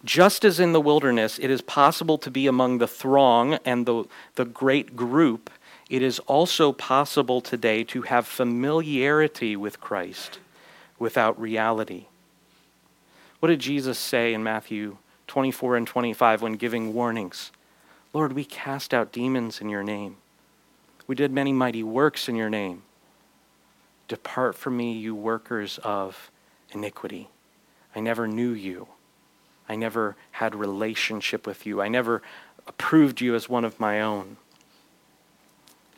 Just 0.05 0.45
as 0.45 0.59
in 0.59 0.73
the 0.73 0.81
wilderness, 0.81 1.39
it 1.39 1.51
is 1.51 1.61
possible 1.61 2.19
to 2.19 2.31
be 2.31 2.47
among 2.47 2.79
the 2.79 2.89
throng 2.89 3.55
and 3.65 3.87
the, 3.87 4.05
the 4.35 4.45
great 4.45 4.97
group, 4.97 5.51
it 5.89 6.03
is 6.03 6.19
also 6.21 6.73
possible 6.73 7.41
today 7.41 7.85
to 7.85 8.03
have 8.03 8.27
familiarity 8.27 9.57
with 9.57 9.81
Christ 9.81 10.39
without 10.99 11.41
reality. 11.41 12.07
What 13.41 13.49
did 13.49 13.61
Jesus 13.61 13.99
say 13.99 14.35
in 14.35 14.43
Matthew 14.43 14.99
24 15.27 15.77
and 15.77 15.87
25 15.87 16.43
when 16.43 16.55
giving 16.55 16.93
warnings? 16.93 17.51
Lord, 18.13 18.33
we 18.33 18.45
cast 18.45 18.93
out 18.93 19.13
demons 19.13 19.61
in 19.61 19.69
your 19.69 19.85
name. 19.85 20.17
We 21.07 21.15
did 21.15 21.33
many 21.33 21.53
mighty 21.53 21.83
works 21.83 22.29
in 22.29 22.37
your 22.37 22.51
name. 22.51 22.83
Depart 24.09 24.57
from 24.57 24.77
me, 24.77 24.93
you 24.93 25.15
workers 25.15 25.79
of 25.85 26.31
iniquity. 26.73 27.29
I 27.95 28.01
never 28.01 28.27
knew 28.27 28.51
you. 28.51 28.89
I 29.69 29.77
never 29.77 30.17
had 30.33 30.55
relationship 30.55 31.47
with 31.47 31.65
you. 31.65 31.81
I 31.81 31.89
never 31.89 32.23
approved 32.67 33.21
you 33.21 33.37
as 33.37 33.49
one 33.49 33.65
of 33.65 33.79
my 33.79 34.01
own. 34.01 34.37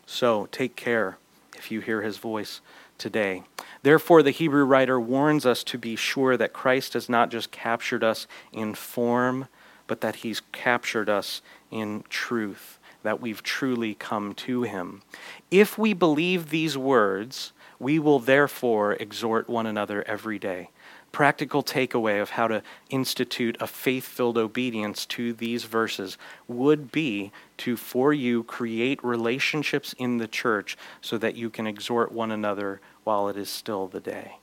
So 0.04 0.46
take 0.52 0.76
care 0.76 1.16
if 1.56 1.70
you 1.70 1.80
hear 1.80 2.02
his 2.02 2.18
voice 2.18 2.60
today. 2.98 3.44
Therefore, 3.82 4.22
the 4.22 4.30
Hebrew 4.30 4.64
writer 4.64 5.00
warns 5.00 5.46
us 5.46 5.64
to 5.64 5.78
be 5.78 5.96
sure 5.96 6.36
that 6.36 6.52
Christ 6.52 6.92
has 6.92 7.08
not 7.08 7.30
just 7.30 7.50
captured 7.50 8.04
us 8.04 8.26
in 8.52 8.74
form, 8.74 9.48
but 9.86 10.00
that 10.00 10.16
he's 10.16 10.42
captured 10.52 11.08
us 11.08 11.42
in 11.70 12.04
truth 12.08 12.78
that 13.02 13.20
we've 13.20 13.42
truly 13.42 13.94
come 13.94 14.34
to 14.34 14.62
him. 14.62 15.02
If 15.50 15.76
we 15.76 15.92
believe 15.92 16.50
these 16.50 16.78
words, 16.78 17.52
we 17.78 17.98
will 17.98 18.18
therefore 18.18 18.94
exhort 18.94 19.48
one 19.48 19.66
another 19.66 20.04
every 20.06 20.38
day. 20.38 20.70
Practical 21.10 21.62
takeaway 21.62 22.22
of 22.22 22.30
how 22.30 22.48
to 22.48 22.62
institute 22.88 23.56
a 23.60 23.66
faith 23.66 24.06
filled 24.06 24.38
obedience 24.38 25.04
to 25.06 25.34
these 25.34 25.64
verses 25.64 26.16
would 26.48 26.90
be 26.90 27.32
to, 27.58 27.76
for 27.76 28.14
you, 28.14 28.44
create 28.44 29.02
relationships 29.04 29.94
in 29.98 30.16
the 30.16 30.28
church 30.28 30.78
so 31.02 31.18
that 31.18 31.36
you 31.36 31.50
can 31.50 31.66
exhort 31.66 32.12
one 32.12 32.30
another 32.30 32.80
while 33.04 33.28
it 33.28 33.36
is 33.36 33.50
still 33.50 33.88
the 33.88 34.00
day. 34.00 34.38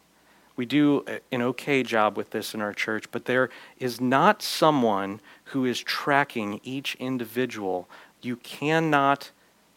We 0.59 0.65
do 0.65 1.05
an 1.31 1.41
okay 1.41 1.83
job 1.83 2.17
with 2.17 2.31
this 2.31 2.53
in 2.53 2.59
our 2.59 2.73
church, 2.73 3.09
but 3.11 3.23
there 3.23 3.49
is 3.77 4.01
not 4.01 4.41
someone 4.41 5.21
who 5.45 5.63
is 5.63 5.79
tracking 5.79 6.59
each 6.65 6.95
individual 6.95 7.87
you 8.21 8.35
cannot 8.35 9.31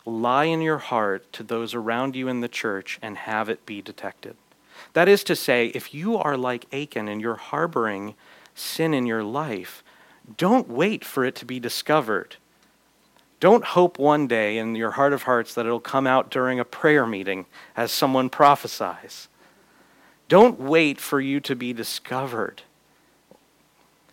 lie 0.05 0.47
in 0.47 0.61
your 0.61 0.79
heart 0.79 1.33
to 1.35 1.45
those 1.45 1.73
around 1.73 2.17
you 2.17 2.27
in 2.27 2.41
the 2.41 2.49
church 2.49 2.99
and 3.01 3.17
have 3.17 3.49
it 3.49 3.65
be 3.65 3.81
detected. 3.81 4.35
That 4.95 5.09
is 5.09 5.23
to 5.23 5.37
say, 5.37 5.67
if 5.69 5.95
you 5.95 6.19
are 6.19 6.37
like 6.37 6.67
Achan 6.75 7.07
and 7.07 7.21
you're 7.21 7.37
harboring 7.37 8.17
sin 8.57 8.93
in 8.93 9.07
your 9.07 9.23
life, 9.23 9.85
don't 10.37 10.69
wait 10.69 11.05
for 11.05 11.25
it 11.25 11.37
to 11.37 11.45
be 11.45 11.61
discovered. 11.61 12.35
Don't 13.39 13.67
hope 13.67 14.01
one 14.01 14.27
day 14.27 14.59
in 14.59 14.75
your 14.75 14.91
heart 14.91 15.13
of 15.13 15.23
hearts 15.23 15.55
that 15.55 15.65
it'll 15.65 15.79
come 15.79 16.09
out 16.09 16.29
during 16.29 16.59
a 16.59 16.65
prayer 16.65 17.07
meeting 17.07 17.47
as 17.77 17.93
someone 17.93 18.29
prophesies. 18.29 19.29
Don't 20.33 20.59
wait 20.59 20.99
for 20.99 21.21
you 21.21 21.41
to 21.41 21.55
be 21.55 21.75
discovered. 21.75 22.63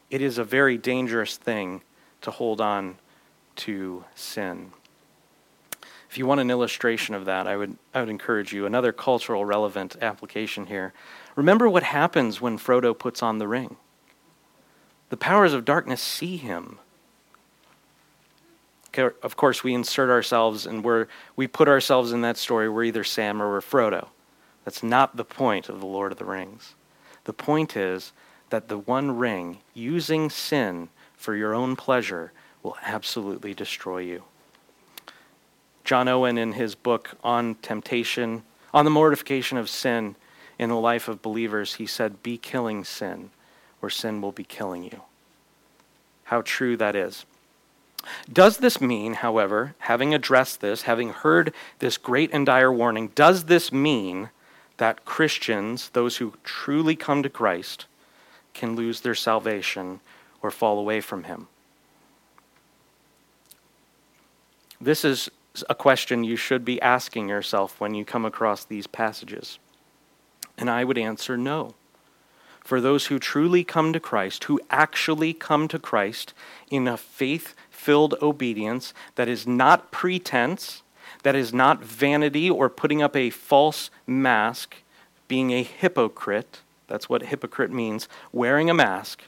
It 0.09 0.21
is 0.21 0.37
a 0.37 0.43
very 0.43 0.77
dangerous 0.77 1.37
thing 1.37 1.79
to 2.19 2.29
hold 2.29 2.59
on 2.59 2.97
to 3.55 4.03
sin. 4.15 4.73
If 6.09 6.17
you 6.17 6.25
want 6.25 6.41
an 6.41 6.51
illustration 6.51 7.15
of 7.15 7.23
that, 7.23 7.47
I 7.47 7.55
would, 7.55 7.77
I 7.93 8.01
would 8.01 8.09
encourage 8.09 8.51
you. 8.51 8.65
Another 8.65 8.91
cultural 8.91 9.45
relevant 9.45 9.95
application 10.01 10.65
here. 10.65 10.91
Remember 11.37 11.69
what 11.69 11.83
happens 11.83 12.41
when 12.41 12.57
Frodo 12.57 12.93
puts 12.93 13.23
on 13.23 13.37
the 13.37 13.47
ring. 13.47 13.77
The 15.11 15.15
powers 15.15 15.53
of 15.53 15.63
darkness 15.63 16.01
see 16.01 16.35
him. 16.35 16.79
Of 19.23 19.37
course, 19.37 19.63
we 19.63 19.73
insert 19.73 20.09
ourselves 20.09 20.65
and 20.65 20.83
we're, 20.83 21.07
we 21.37 21.47
put 21.47 21.69
ourselves 21.69 22.11
in 22.11 22.19
that 22.23 22.35
story. 22.35 22.67
We're 22.67 22.83
either 22.83 23.05
Sam 23.05 23.41
or 23.41 23.49
we're 23.49 23.61
Frodo. 23.61 24.09
That's 24.65 24.83
not 24.83 25.15
the 25.15 25.25
point 25.25 25.69
of 25.69 25.79
the 25.79 25.85
Lord 25.85 26.11
of 26.11 26.17
the 26.17 26.25
Rings. 26.25 26.75
The 27.25 27.33
point 27.33 27.75
is 27.75 28.11
that 28.49 28.67
the 28.67 28.77
one 28.77 29.17
ring, 29.17 29.59
using 29.73 30.29
sin 30.29 30.89
for 31.15 31.35
your 31.35 31.53
own 31.53 31.75
pleasure, 31.75 32.31
will 32.63 32.77
absolutely 32.83 33.53
destroy 33.53 33.99
you. 33.99 34.23
John 35.83 36.07
Owen, 36.07 36.37
in 36.37 36.53
his 36.53 36.75
book 36.75 37.11
on 37.23 37.55
temptation, 37.55 38.43
on 38.73 38.85
the 38.85 38.91
mortification 38.91 39.57
of 39.57 39.69
sin 39.69 40.15
in 40.59 40.69
the 40.69 40.75
life 40.75 41.07
of 41.07 41.21
believers, 41.21 41.75
he 41.75 41.87
said, 41.87 42.21
Be 42.21 42.37
killing 42.37 42.83
sin, 42.83 43.31
or 43.81 43.89
sin 43.89 44.21
will 44.21 44.31
be 44.31 44.43
killing 44.43 44.83
you. 44.83 45.01
How 46.25 46.41
true 46.41 46.77
that 46.77 46.95
is. 46.95 47.25
Does 48.31 48.57
this 48.57 48.79
mean, 48.79 49.15
however, 49.15 49.75
having 49.79 50.13
addressed 50.13 50.61
this, 50.61 50.83
having 50.83 51.09
heard 51.09 51.53
this 51.79 51.97
great 51.97 52.29
and 52.31 52.45
dire 52.45 52.71
warning, 52.71 53.11
does 53.15 53.45
this 53.45 53.71
mean 53.71 54.29
that 54.79 55.03
Christians, 55.03 55.89
those 55.89 56.17
who 56.17 56.33
truly 56.43 56.95
come 56.95 57.21
to 57.21 57.29
Christ, 57.29 57.85
can 58.53 58.75
lose 58.75 59.01
their 59.01 59.13
salvation 59.13 59.99
or 60.41 60.51
fall 60.51 60.79
away 60.79 61.01
from 61.01 61.25
Him? 61.25 61.47
This 64.79 65.03
is 65.03 65.29
a 65.69 65.75
question 65.75 66.23
you 66.23 66.37
should 66.37 66.63
be 66.63 66.81
asking 66.81 67.27
yourself 67.27 67.79
when 67.81 67.93
you 67.93 68.05
come 68.05 68.23
across 68.23 68.63
these 68.63 68.87
passages. 68.87 69.59
And 70.57 70.69
I 70.69 70.85
would 70.85 70.97
answer 70.97 71.37
no. 71.37 71.75
For 72.61 72.79
those 72.79 73.07
who 73.07 73.19
truly 73.19 73.65
come 73.65 73.91
to 73.91 73.99
Christ, 73.99 74.45
who 74.45 74.61
actually 74.69 75.33
come 75.33 75.67
to 75.67 75.79
Christ 75.79 76.33
in 76.71 76.87
a 76.87 76.95
faith 76.95 77.53
filled 77.69 78.15
obedience 78.21 78.93
that 79.15 79.27
is 79.27 79.45
not 79.45 79.91
pretense, 79.91 80.83
that 81.23 81.35
is 81.35 81.53
not 81.53 81.83
vanity 81.83 82.49
or 82.49 82.69
putting 82.69 83.01
up 83.01 83.15
a 83.15 83.29
false 83.29 83.89
mask, 84.07 84.75
being 85.27 85.51
a 85.51 85.63
hypocrite. 85.63 86.61
That's 86.87 87.09
what 87.09 87.23
hypocrite 87.23 87.71
means, 87.71 88.07
wearing 88.31 88.69
a 88.69 88.73
mask 88.73 89.23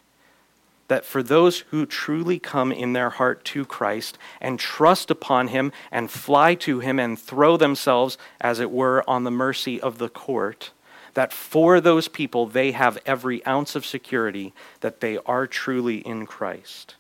that 0.92 1.06
for 1.06 1.24
those 1.24 1.60
who 1.70 1.86
truly 1.86 2.38
come 2.38 2.70
in 2.70 2.92
their 2.92 3.12
heart 3.12 3.46
to 3.46 3.64
Christ 3.64 4.18
and 4.42 4.60
trust 4.60 5.10
upon 5.10 5.48
him 5.48 5.72
and 5.90 6.12
fly 6.12 6.54
to 6.56 6.82
him 6.82 7.00
and 7.00 7.18
throw 7.18 7.56
themselves, 7.56 8.18
as 8.42 8.60
it 8.60 8.70
were, 8.70 9.02
on 9.10 9.24
the 9.24 9.32
mercy 9.32 9.80
of 9.80 10.00
the 10.00 10.10
court, 10.10 10.72
that 11.14 11.32
for 11.32 11.80
those 11.80 12.10
people 12.10 12.46
they 12.46 12.74
have 12.74 12.98
every 13.06 13.42
ounce 13.46 13.74
of 13.74 13.86
security 13.86 14.54
that 14.82 15.00
they 15.00 15.18
are 15.20 15.48
truly 15.48 16.00
in 16.00 16.26
Christ. 16.26 16.96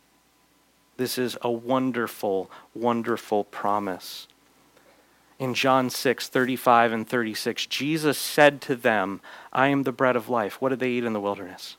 This 0.95 1.17
is 1.17 1.37
a 1.41 1.51
wonderful, 1.51 2.49
wonderful 2.73 3.43
promise. 3.43 4.25
In 5.41 5.55
John 5.55 5.89
6, 5.89 6.29
35 6.29 6.91
and 6.91 7.09
36, 7.09 7.65
Jesus 7.65 8.19
said 8.19 8.61
to 8.61 8.75
them, 8.75 9.21
I 9.51 9.69
am 9.69 9.81
the 9.81 9.91
bread 9.91 10.15
of 10.15 10.29
life. 10.29 10.61
What 10.61 10.69
did 10.69 10.79
they 10.79 10.91
eat 10.91 11.03
in 11.03 11.13
the 11.13 11.19
wilderness? 11.19 11.77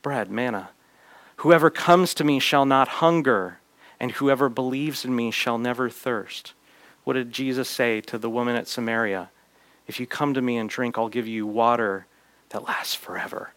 Bread, 0.00 0.30
manna. 0.30 0.70
Whoever 1.38 1.70
comes 1.70 2.14
to 2.14 2.22
me 2.22 2.38
shall 2.38 2.64
not 2.64 2.86
hunger, 2.86 3.58
and 3.98 4.12
whoever 4.12 4.48
believes 4.48 5.04
in 5.04 5.16
me 5.16 5.32
shall 5.32 5.58
never 5.58 5.90
thirst. 5.90 6.54
What 7.02 7.14
did 7.14 7.32
Jesus 7.32 7.68
say 7.68 8.00
to 8.02 8.16
the 8.16 8.30
woman 8.30 8.54
at 8.54 8.68
Samaria? 8.68 9.28
If 9.88 9.98
you 9.98 10.06
come 10.06 10.32
to 10.32 10.40
me 10.40 10.56
and 10.56 10.70
drink, 10.70 10.96
I'll 10.96 11.08
give 11.08 11.26
you 11.26 11.48
water 11.48 12.06
that 12.50 12.62
lasts 12.62 12.94
forever. 12.94 13.54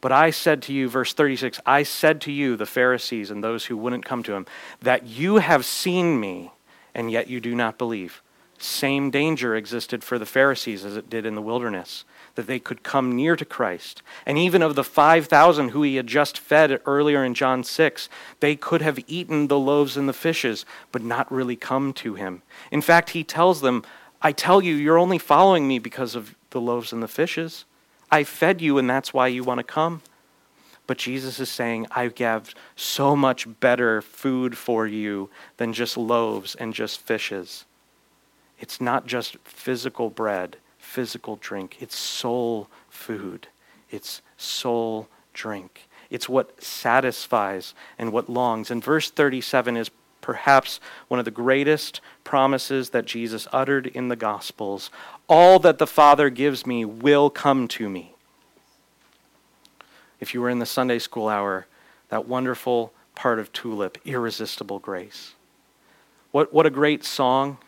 But 0.00 0.12
I 0.12 0.30
said 0.30 0.62
to 0.62 0.72
you, 0.72 0.88
verse 0.88 1.12
36, 1.12 1.60
I 1.66 1.82
said 1.82 2.22
to 2.22 2.32
you, 2.32 2.56
the 2.56 2.64
Pharisees 2.64 3.30
and 3.30 3.44
those 3.44 3.66
who 3.66 3.76
wouldn't 3.76 4.06
come 4.06 4.22
to 4.22 4.32
him, 4.32 4.46
that 4.80 5.06
you 5.06 5.36
have 5.36 5.66
seen 5.66 6.18
me, 6.18 6.52
and 6.94 7.10
yet 7.10 7.28
you 7.28 7.40
do 7.40 7.54
not 7.54 7.78
believe. 7.78 8.22
Same 8.58 9.10
danger 9.10 9.54
existed 9.54 10.02
for 10.02 10.18
the 10.18 10.26
Pharisees 10.26 10.84
as 10.84 10.96
it 10.96 11.08
did 11.08 11.24
in 11.24 11.36
the 11.36 11.42
wilderness 11.42 12.04
that 12.34 12.48
they 12.48 12.58
could 12.58 12.82
come 12.82 13.14
near 13.14 13.36
to 13.36 13.44
Christ. 13.44 14.02
And 14.26 14.36
even 14.36 14.62
of 14.62 14.74
the 14.74 14.84
5,000 14.84 15.70
who 15.70 15.82
he 15.82 15.96
had 15.96 16.06
just 16.06 16.38
fed 16.38 16.80
earlier 16.86 17.24
in 17.24 17.34
John 17.34 17.62
6, 17.62 18.08
they 18.40 18.56
could 18.56 18.82
have 18.82 18.98
eaten 19.06 19.46
the 19.46 19.58
loaves 19.58 19.96
and 19.96 20.08
the 20.08 20.12
fishes, 20.12 20.66
but 20.90 21.02
not 21.02 21.30
really 21.32 21.56
come 21.56 21.92
to 21.94 22.14
him. 22.14 22.42
In 22.70 22.80
fact, 22.80 23.10
he 23.10 23.22
tells 23.24 23.60
them, 23.60 23.84
I 24.20 24.32
tell 24.32 24.62
you, 24.62 24.74
you're 24.74 24.98
only 24.98 25.18
following 25.18 25.68
me 25.68 25.78
because 25.78 26.16
of 26.16 26.34
the 26.50 26.60
loaves 26.60 26.92
and 26.92 27.02
the 27.02 27.08
fishes. 27.08 27.64
I 28.10 28.24
fed 28.24 28.60
you, 28.60 28.78
and 28.78 28.88
that's 28.88 29.14
why 29.14 29.28
you 29.28 29.44
want 29.44 29.58
to 29.58 29.64
come. 29.64 30.02
But 30.88 30.98
Jesus 30.98 31.38
is 31.38 31.50
saying, 31.50 31.86
I 31.90 32.10
have 32.18 32.54
so 32.74 33.14
much 33.14 33.46
better 33.60 34.00
food 34.00 34.56
for 34.56 34.86
you 34.86 35.28
than 35.58 35.74
just 35.74 35.98
loaves 35.98 36.54
and 36.54 36.72
just 36.72 36.98
fishes. 36.98 37.66
It's 38.58 38.80
not 38.80 39.06
just 39.06 39.36
physical 39.44 40.08
bread, 40.08 40.56
physical 40.78 41.36
drink, 41.36 41.76
it's 41.78 41.94
soul 41.94 42.68
food, 42.88 43.48
it's 43.90 44.22
soul 44.38 45.08
drink. 45.34 45.88
It's 46.08 46.26
what 46.26 46.62
satisfies 46.62 47.74
and 47.98 48.10
what 48.10 48.30
longs. 48.30 48.70
And 48.70 48.82
verse 48.82 49.10
37 49.10 49.76
is 49.76 49.90
perhaps 50.22 50.80
one 51.08 51.18
of 51.18 51.26
the 51.26 51.30
greatest 51.30 52.00
promises 52.24 52.90
that 52.90 53.04
Jesus 53.04 53.46
uttered 53.52 53.88
in 53.88 54.08
the 54.08 54.16
Gospels. 54.16 54.90
All 55.28 55.58
that 55.58 55.76
the 55.76 55.86
Father 55.86 56.30
gives 56.30 56.66
me 56.66 56.86
will 56.86 57.28
come 57.28 57.68
to 57.68 57.90
me. 57.90 58.14
If 60.20 60.34
you 60.34 60.40
were 60.40 60.50
in 60.50 60.58
the 60.58 60.66
Sunday 60.66 60.98
school 60.98 61.28
hour, 61.28 61.66
that 62.08 62.26
wonderful 62.26 62.92
part 63.14 63.38
of 63.38 63.52
Tulip, 63.52 63.98
Irresistible 64.04 64.78
Grace. 64.78 65.34
What, 66.30 66.52
what 66.52 66.66
a 66.66 66.70
great 66.70 67.04
song 67.04 67.58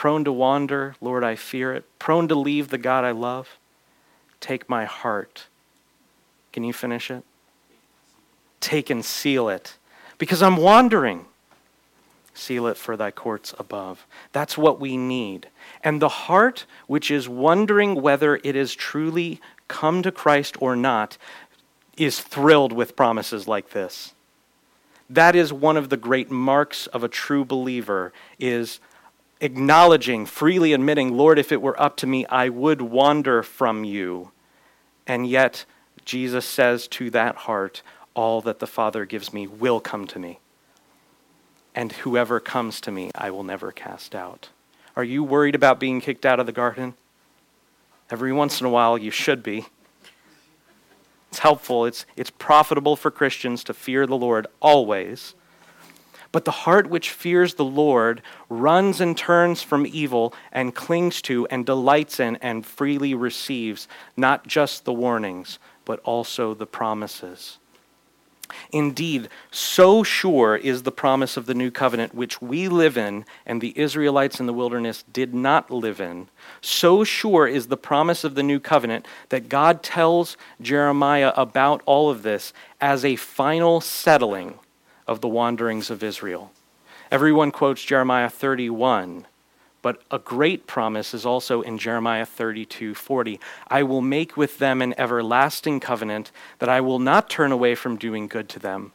Prone 0.00 0.24
to 0.24 0.32
wander, 0.32 0.94
Lord, 1.02 1.22
I 1.22 1.36
fear 1.36 1.74
it. 1.74 1.84
Prone 1.98 2.26
to 2.28 2.34
leave 2.34 2.68
the 2.68 2.78
God 2.78 3.04
I 3.04 3.10
love. 3.10 3.58
Take 4.40 4.66
my 4.66 4.86
heart. 4.86 5.44
Can 6.54 6.64
you 6.64 6.72
finish 6.72 7.10
it? 7.10 7.22
Take 8.60 8.88
and 8.88 9.04
seal 9.04 9.50
it. 9.50 9.76
Because 10.16 10.42
I'm 10.42 10.56
wandering. 10.56 11.26
Seal 12.32 12.66
it 12.68 12.78
for 12.78 12.96
thy 12.96 13.10
courts 13.10 13.54
above. 13.58 14.06
That's 14.32 14.56
what 14.56 14.80
we 14.80 14.96
need. 14.96 15.48
And 15.84 16.00
the 16.00 16.08
heart, 16.08 16.64
which 16.86 17.10
is 17.10 17.28
wondering 17.28 18.00
whether 18.00 18.40
it 18.42 18.56
is 18.56 18.74
truly 18.74 19.38
come 19.68 20.02
to 20.02 20.10
Christ 20.10 20.56
or 20.62 20.74
not, 20.76 21.18
is 21.96 22.20
thrilled 22.20 22.72
with 22.72 22.96
promises 22.96 23.46
like 23.48 23.70
this. 23.70 24.14
That 25.08 25.34
is 25.34 25.52
one 25.52 25.76
of 25.76 25.88
the 25.88 25.96
great 25.96 26.30
marks 26.30 26.86
of 26.88 27.02
a 27.02 27.08
true 27.08 27.44
believer 27.44 28.12
is 28.38 28.78
acknowledging, 29.40 30.26
freely 30.26 30.72
admitting, 30.72 31.16
Lord, 31.16 31.38
if 31.38 31.50
it 31.50 31.62
were 31.62 31.80
up 31.80 31.96
to 31.98 32.06
me, 32.06 32.26
I 32.26 32.48
would 32.48 32.80
wander 32.80 33.42
from 33.42 33.84
you. 33.84 34.30
And 35.06 35.26
yet, 35.26 35.64
Jesus 36.04 36.44
says 36.44 36.86
to 36.88 37.10
that 37.10 37.36
heart, 37.36 37.82
All 38.14 38.40
that 38.42 38.60
the 38.60 38.66
Father 38.66 39.04
gives 39.04 39.32
me 39.32 39.46
will 39.46 39.80
come 39.80 40.06
to 40.08 40.18
me. 40.18 40.38
And 41.74 41.92
whoever 41.92 42.40
comes 42.40 42.80
to 42.82 42.90
me, 42.90 43.10
I 43.14 43.30
will 43.30 43.44
never 43.44 43.72
cast 43.72 44.14
out. 44.14 44.50
Are 44.96 45.04
you 45.04 45.24
worried 45.24 45.54
about 45.54 45.80
being 45.80 46.00
kicked 46.00 46.26
out 46.26 46.40
of 46.40 46.46
the 46.46 46.52
garden? 46.52 46.94
Every 48.10 48.32
once 48.32 48.60
in 48.60 48.66
a 48.66 48.70
while, 48.70 48.98
you 48.98 49.10
should 49.10 49.42
be. 49.42 49.66
It's 51.30 51.38
helpful, 51.38 51.86
it's, 51.86 52.06
it's 52.16 52.30
profitable 52.30 52.96
for 52.96 53.12
Christians 53.12 53.62
to 53.64 53.74
fear 53.74 54.04
the 54.04 54.16
Lord 54.16 54.48
always. 54.60 55.36
But 56.32 56.44
the 56.44 56.50
heart 56.50 56.88
which 56.88 57.10
fears 57.10 57.54
the 57.54 57.64
Lord 57.64 58.20
runs 58.48 59.00
and 59.00 59.16
turns 59.16 59.62
from 59.62 59.86
evil 59.86 60.34
and 60.50 60.74
clings 60.74 61.22
to 61.22 61.46
and 61.46 61.64
delights 61.64 62.18
in 62.18 62.34
and 62.36 62.66
freely 62.66 63.14
receives 63.14 63.86
not 64.16 64.46
just 64.48 64.84
the 64.84 64.92
warnings, 64.92 65.60
but 65.84 66.00
also 66.00 66.52
the 66.52 66.66
promises. 66.66 67.59
Indeed, 68.72 69.28
so 69.50 70.02
sure 70.02 70.56
is 70.56 70.82
the 70.82 70.92
promise 70.92 71.36
of 71.36 71.46
the 71.46 71.54
new 71.54 71.70
covenant, 71.70 72.14
which 72.14 72.40
we 72.40 72.68
live 72.68 72.96
in 72.96 73.24
and 73.46 73.60
the 73.60 73.78
Israelites 73.78 74.40
in 74.40 74.46
the 74.46 74.52
wilderness 74.52 75.04
did 75.12 75.34
not 75.34 75.70
live 75.70 76.00
in. 76.00 76.28
So 76.60 77.04
sure 77.04 77.46
is 77.46 77.68
the 77.68 77.76
promise 77.76 78.24
of 78.24 78.34
the 78.34 78.42
new 78.42 78.60
covenant 78.60 79.06
that 79.28 79.48
God 79.48 79.82
tells 79.82 80.36
Jeremiah 80.60 81.32
about 81.36 81.82
all 81.86 82.10
of 82.10 82.22
this 82.22 82.52
as 82.80 83.04
a 83.04 83.16
final 83.16 83.80
settling 83.80 84.58
of 85.06 85.20
the 85.20 85.28
wanderings 85.28 85.90
of 85.90 86.02
Israel, 86.02 86.52
Everyone 87.10 87.50
quotes 87.50 87.82
Jeremiah 87.82 88.30
31, 88.30 89.26
but 89.82 90.02
a 90.10 90.18
great 90.18 90.66
promise 90.66 91.14
is 91.14 91.24
also 91.24 91.62
in 91.62 91.78
Jeremiah 91.78 92.26
32:40. 92.26 93.40
I 93.68 93.82
will 93.82 94.02
make 94.02 94.36
with 94.36 94.58
them 94.58 94.82
an 94.82 94.94
everlasting 94.98 95.80
covenant 95.80 96.30
that 96.58 96.68
I 96.68 96.80
will 96.80 96.98
not 96.98 97.30
turn 97.30 97.52
away 97.52 97.74
from 97.74 97.96
doing 97.96 98.26
good 98.26 98.48
to 98.50 98.58
them. 98.58 98.92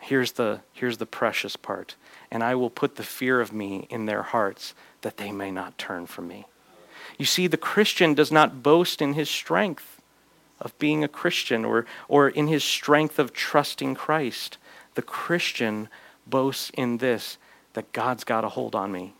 Here's 0.00 0.32
the, 0.32 0.60
here's 0.72 0.98
the 0.98 1.06
precious 1.06 1.56
part. 1.56 1.96
And 2.30 2.44
I 2.44 2.54
will 2.54 2.70
put 2.70 2.96
the 2.96 3.02
fear 3.02 3.40
of 3.40 3.52
me 3.52 3.86
in 3.90 4.06
their 4.06 4.22
hearts 4.22 4.74
that 5.00 5.16
they 5.16 5.32
may 5.32 5.50
not 5.50 5.78
turn 5.78 6.06
from 6.06 6.28
me. 6.28 6.46
You 7.18 7.24
see, 7.24 7.46
the 7.46 7.56
Christian 7.56 8.14
does 8.14 8.30
not 8.30 8.62
boast 8.62 9.00
in 9.00 9.14
his 9.14 9.30
strength 9.30 10.00
of 10.60 10.78
being 10.78 11.02
a 11.02 11.08
Christian 11.08 11.64
or, 11.64 11.86
or 12.08 12.28
in 12.28 12.48
his 12.48 12.64
strength 12.64 13.18
of 13.18 13.32
trusting 13.32 13.94
Christ. 13.94 14.58
The 14.94 15.02
Christian 15.02 15.88
boasts 16.26 16.70
in 16.74 16.98
this 16.98 17.38
that 17.74 17.92
God's 17.92 18.24
got 18.24 18.44
a 18.44 18.50
hold 18.50 18.74
on 18.74 18.92
me. 18.92 19.14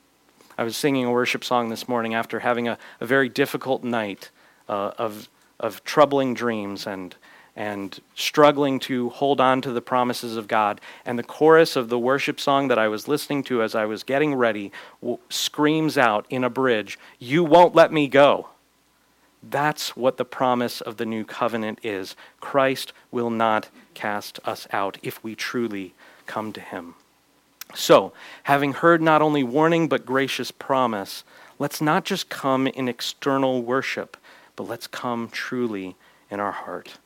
I 0.59 0.64
was 0.64 0.76
singing 0.76 1.04
a 1.04 1.11
worship 1.11 1.44
song 1.44 1.68
this 1.68 1.86
morning 1.88 2.14
after 2.14 2.40
having 2.40 2.66
a, 2.66 2.78
a 3.00 3.07
very 3.07 3.28
difficult 3.28 3.84
night 3.84 4.30
uh, 4.68 4.92
of, 4.96 5.28
of 5.61 5.84
troubling 5.84 6.32
dreams 6.32 6.86
and, 6.86 7.14
and 7.54 8.00
struggling 8.14 8.78
to 8.80 9.11
hold 9.11 9.38
on 9.40 9.61
to 9.62 9.72
the 9.72 9.82
promises 9.82 10.36
of 10.36 10.48
God. 10.48 10.80
And 11.04 11.18
the 11.18 11.22
chorus 11.22 11.76
of 11.76 11.90
the 11.90 11.98
worship 11.98 12.40
song 12.40 12.68
that 12.68 12.78
I 12.78 12.88
was 12.88 13.07
listening 13.07 13.42
to 13.44 13.62
as 13.62 13.74
I 13.74 13.84
was 13.84 14.02
getting 14.02 14.34
ready 14.34 14.72
w- 15.02 15.18
screams 15.28 15.98
out 15.98 16.24
in 16.30 16.42
a 16.42 16.50
bridge, 16.50 16.98
You 17.18 17.44
won't 17.44 17.74
let 17.74 17.92
me 17.92 18.09
go. 18.09 18.48
That's 19.42 19.94
what 19.94 20.16
the 20.16 20.24
promise 20.24 20.80
of 20.80 20.96
the 20.96 21.07
new 21.07 21.24
covenant 21.24 21.80
is. 21.82 22.16
Christ 22.40 22.92
will 23.11 23.30
not 23.30 23.68
cast 23.94 24.40
us 24.44 24.66
out 24.72 24.98
if 25.02 25.22
we 25.22 25.34
truly 25.34 25.94
come 26.26 26.52
to 26.54 26.61
him. 26.61 26.94
So, 27.74 28.12
having 28.44 28.74
heard 28.74 29.02
not 29.02 29.22
only 29.22 29.42
warning 29.42 29.88
but 29.88 30.06
gracious 30.06 30.50
promise, 30.50 31.24
let's 31.58 31.80
not 31.80 32.04
just 32.04 32.28
come 32.28 32.66
in 32.66 32.88
external 32.88 33.62
worship, 33.62 34.16
but 34.54 34.64
let's 34.64 34.86
come 34.86 35.28
truly 35.28 35.96
in 36.30 36.40
our 36.40 36.52
heart. 36.52 36.98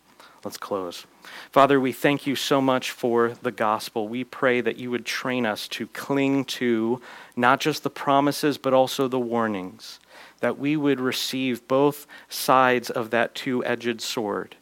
Let's 0.44 0.56
close. 0.56 1.06
Father, 1.50 1.78
we 1.78 1.92
thank 1.92 2.26
you 2.26 2.34
so 2.34 2.62
much 2.62 2.92
for 2.92 3.34
the 3.42 3.50
gospel. 3.50 4.08
We 4.08 4.24
pray 4.24 4.62
that 4.62 4.78
you 4.78 4.90
would 4.90 5.04
train 5.04 5.44
us 5.44 5.68
to 5.68 5.86
cling 5.88 6.46
to 6.46 7.02
not 7.36 7.60
just 7.60 7.82
the 7.82 7.90
promises, 7.90 8.56
but 8.56 8.72
also 8.72 9.06
the 9.06 9.18
warnings, 9.18 10.00
that 10.40 10.58
we 10.58 10.76
would 10.76 10.98
receive 10.98 11.68
both 11.68 12.06
sides 12.30 12.88
of 12.88 13.10
that 13.10 13.34
two 13.34 13.62
edged 13.66 14.00
sword 14.00 14.56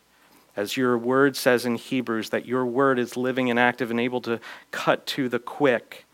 as 0.58 0.76
your 0.76 0.98
word 0.98 1.36
says 1.36 1.64
in 1.64 1.76
Hebrews, 1.76 2.30
that 2.30 2.44
your 2.44 2.66
word 2.66 2.98
is 2.98 3.16
living 3.16 3.48
and 3.48 3.60
active 3.60 3.92
and 3.92 4.00
able 4.00 4.20
to 4.22 4.40
cut 4.72 5.06
to 5.06 5.28
the 5.28 5.38
quick. 5.38 6.04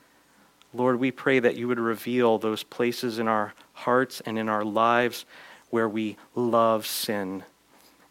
Lord, 0.74 1.00
we 1.00 1.10
pray 1.10 1.38
that 1.38 1.56
you 1.56 1.66
would 1.66 1.80
reveal 1.80 2.36
those 2.36 2.62
places 2.62 3.18
in 3.18 3.26
our 3.26 3.54
hearts 3.72 4.20
and 4.26 4.38
in 4.38 4.50
our 4.50 4.62
lives 4.62 5.24
where 5.70 5.88
we 5.88 6.18
love 6.34 6.86
sin 6.86 7.42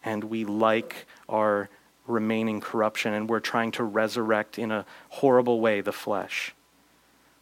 and 0.04 0.24
we 0.24 0.44
like 0.44 1.06
our 1.28 1.68
remaining 2.04 2.60
corruption 2.60 3.14
and 3.14 3.28
we're 3.28 3.38
trying 3.38 3.70
to 3.70 3.84
resurrect 3.84 4.58
in 4.58 4.72
a 4.72 4.84
horrible 5.10 5.60
way 5.60 5.82
the 5.82 5.92
flesh. 5.92 6.52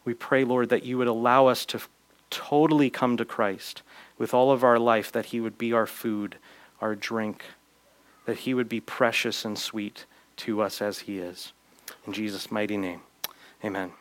We 0.04 0.12
pray, 0.12 0.44
Lord, 0.44 0.68
that 0.68 0.84
you 0.84 0.98
would 0.98 1.08
allow 1.08 1.46
us 1.46 1.64
to 1.66 1.80
totally 2.28 2.90
come 2.90 3.16
to 3.16 3.24
Christ 3.24 3.80
with 4.18 4.34
all 4.34 4.50
of 4.50 4.62
our 4.62 4.78
life, 4.78 5.10
that 5.12 5.26
he 5.26 5.40
would 5.40 5.56
be 5.56 5.72
our 5.72 5.86
food, 5.86 6.36
our 6.78 6.94
drink 6.94 7.42
that 8.26 8.38
he 8.38 8.54
would 8.54 8.68
be 8.68 8.80
precious 8.80 9.44
and 9.44 9.58
sweet 9.58 10.06
to 10.36 10.62
us 10.62 10.80
as 10.80 11.00
he 11.00 11.18
is. 11.18 11.52
In 12.06 12.12
Jesus' 12.12 12.50
mighty 12.50 12.76
name, 12.76 13.00
amen. 13.64 13.92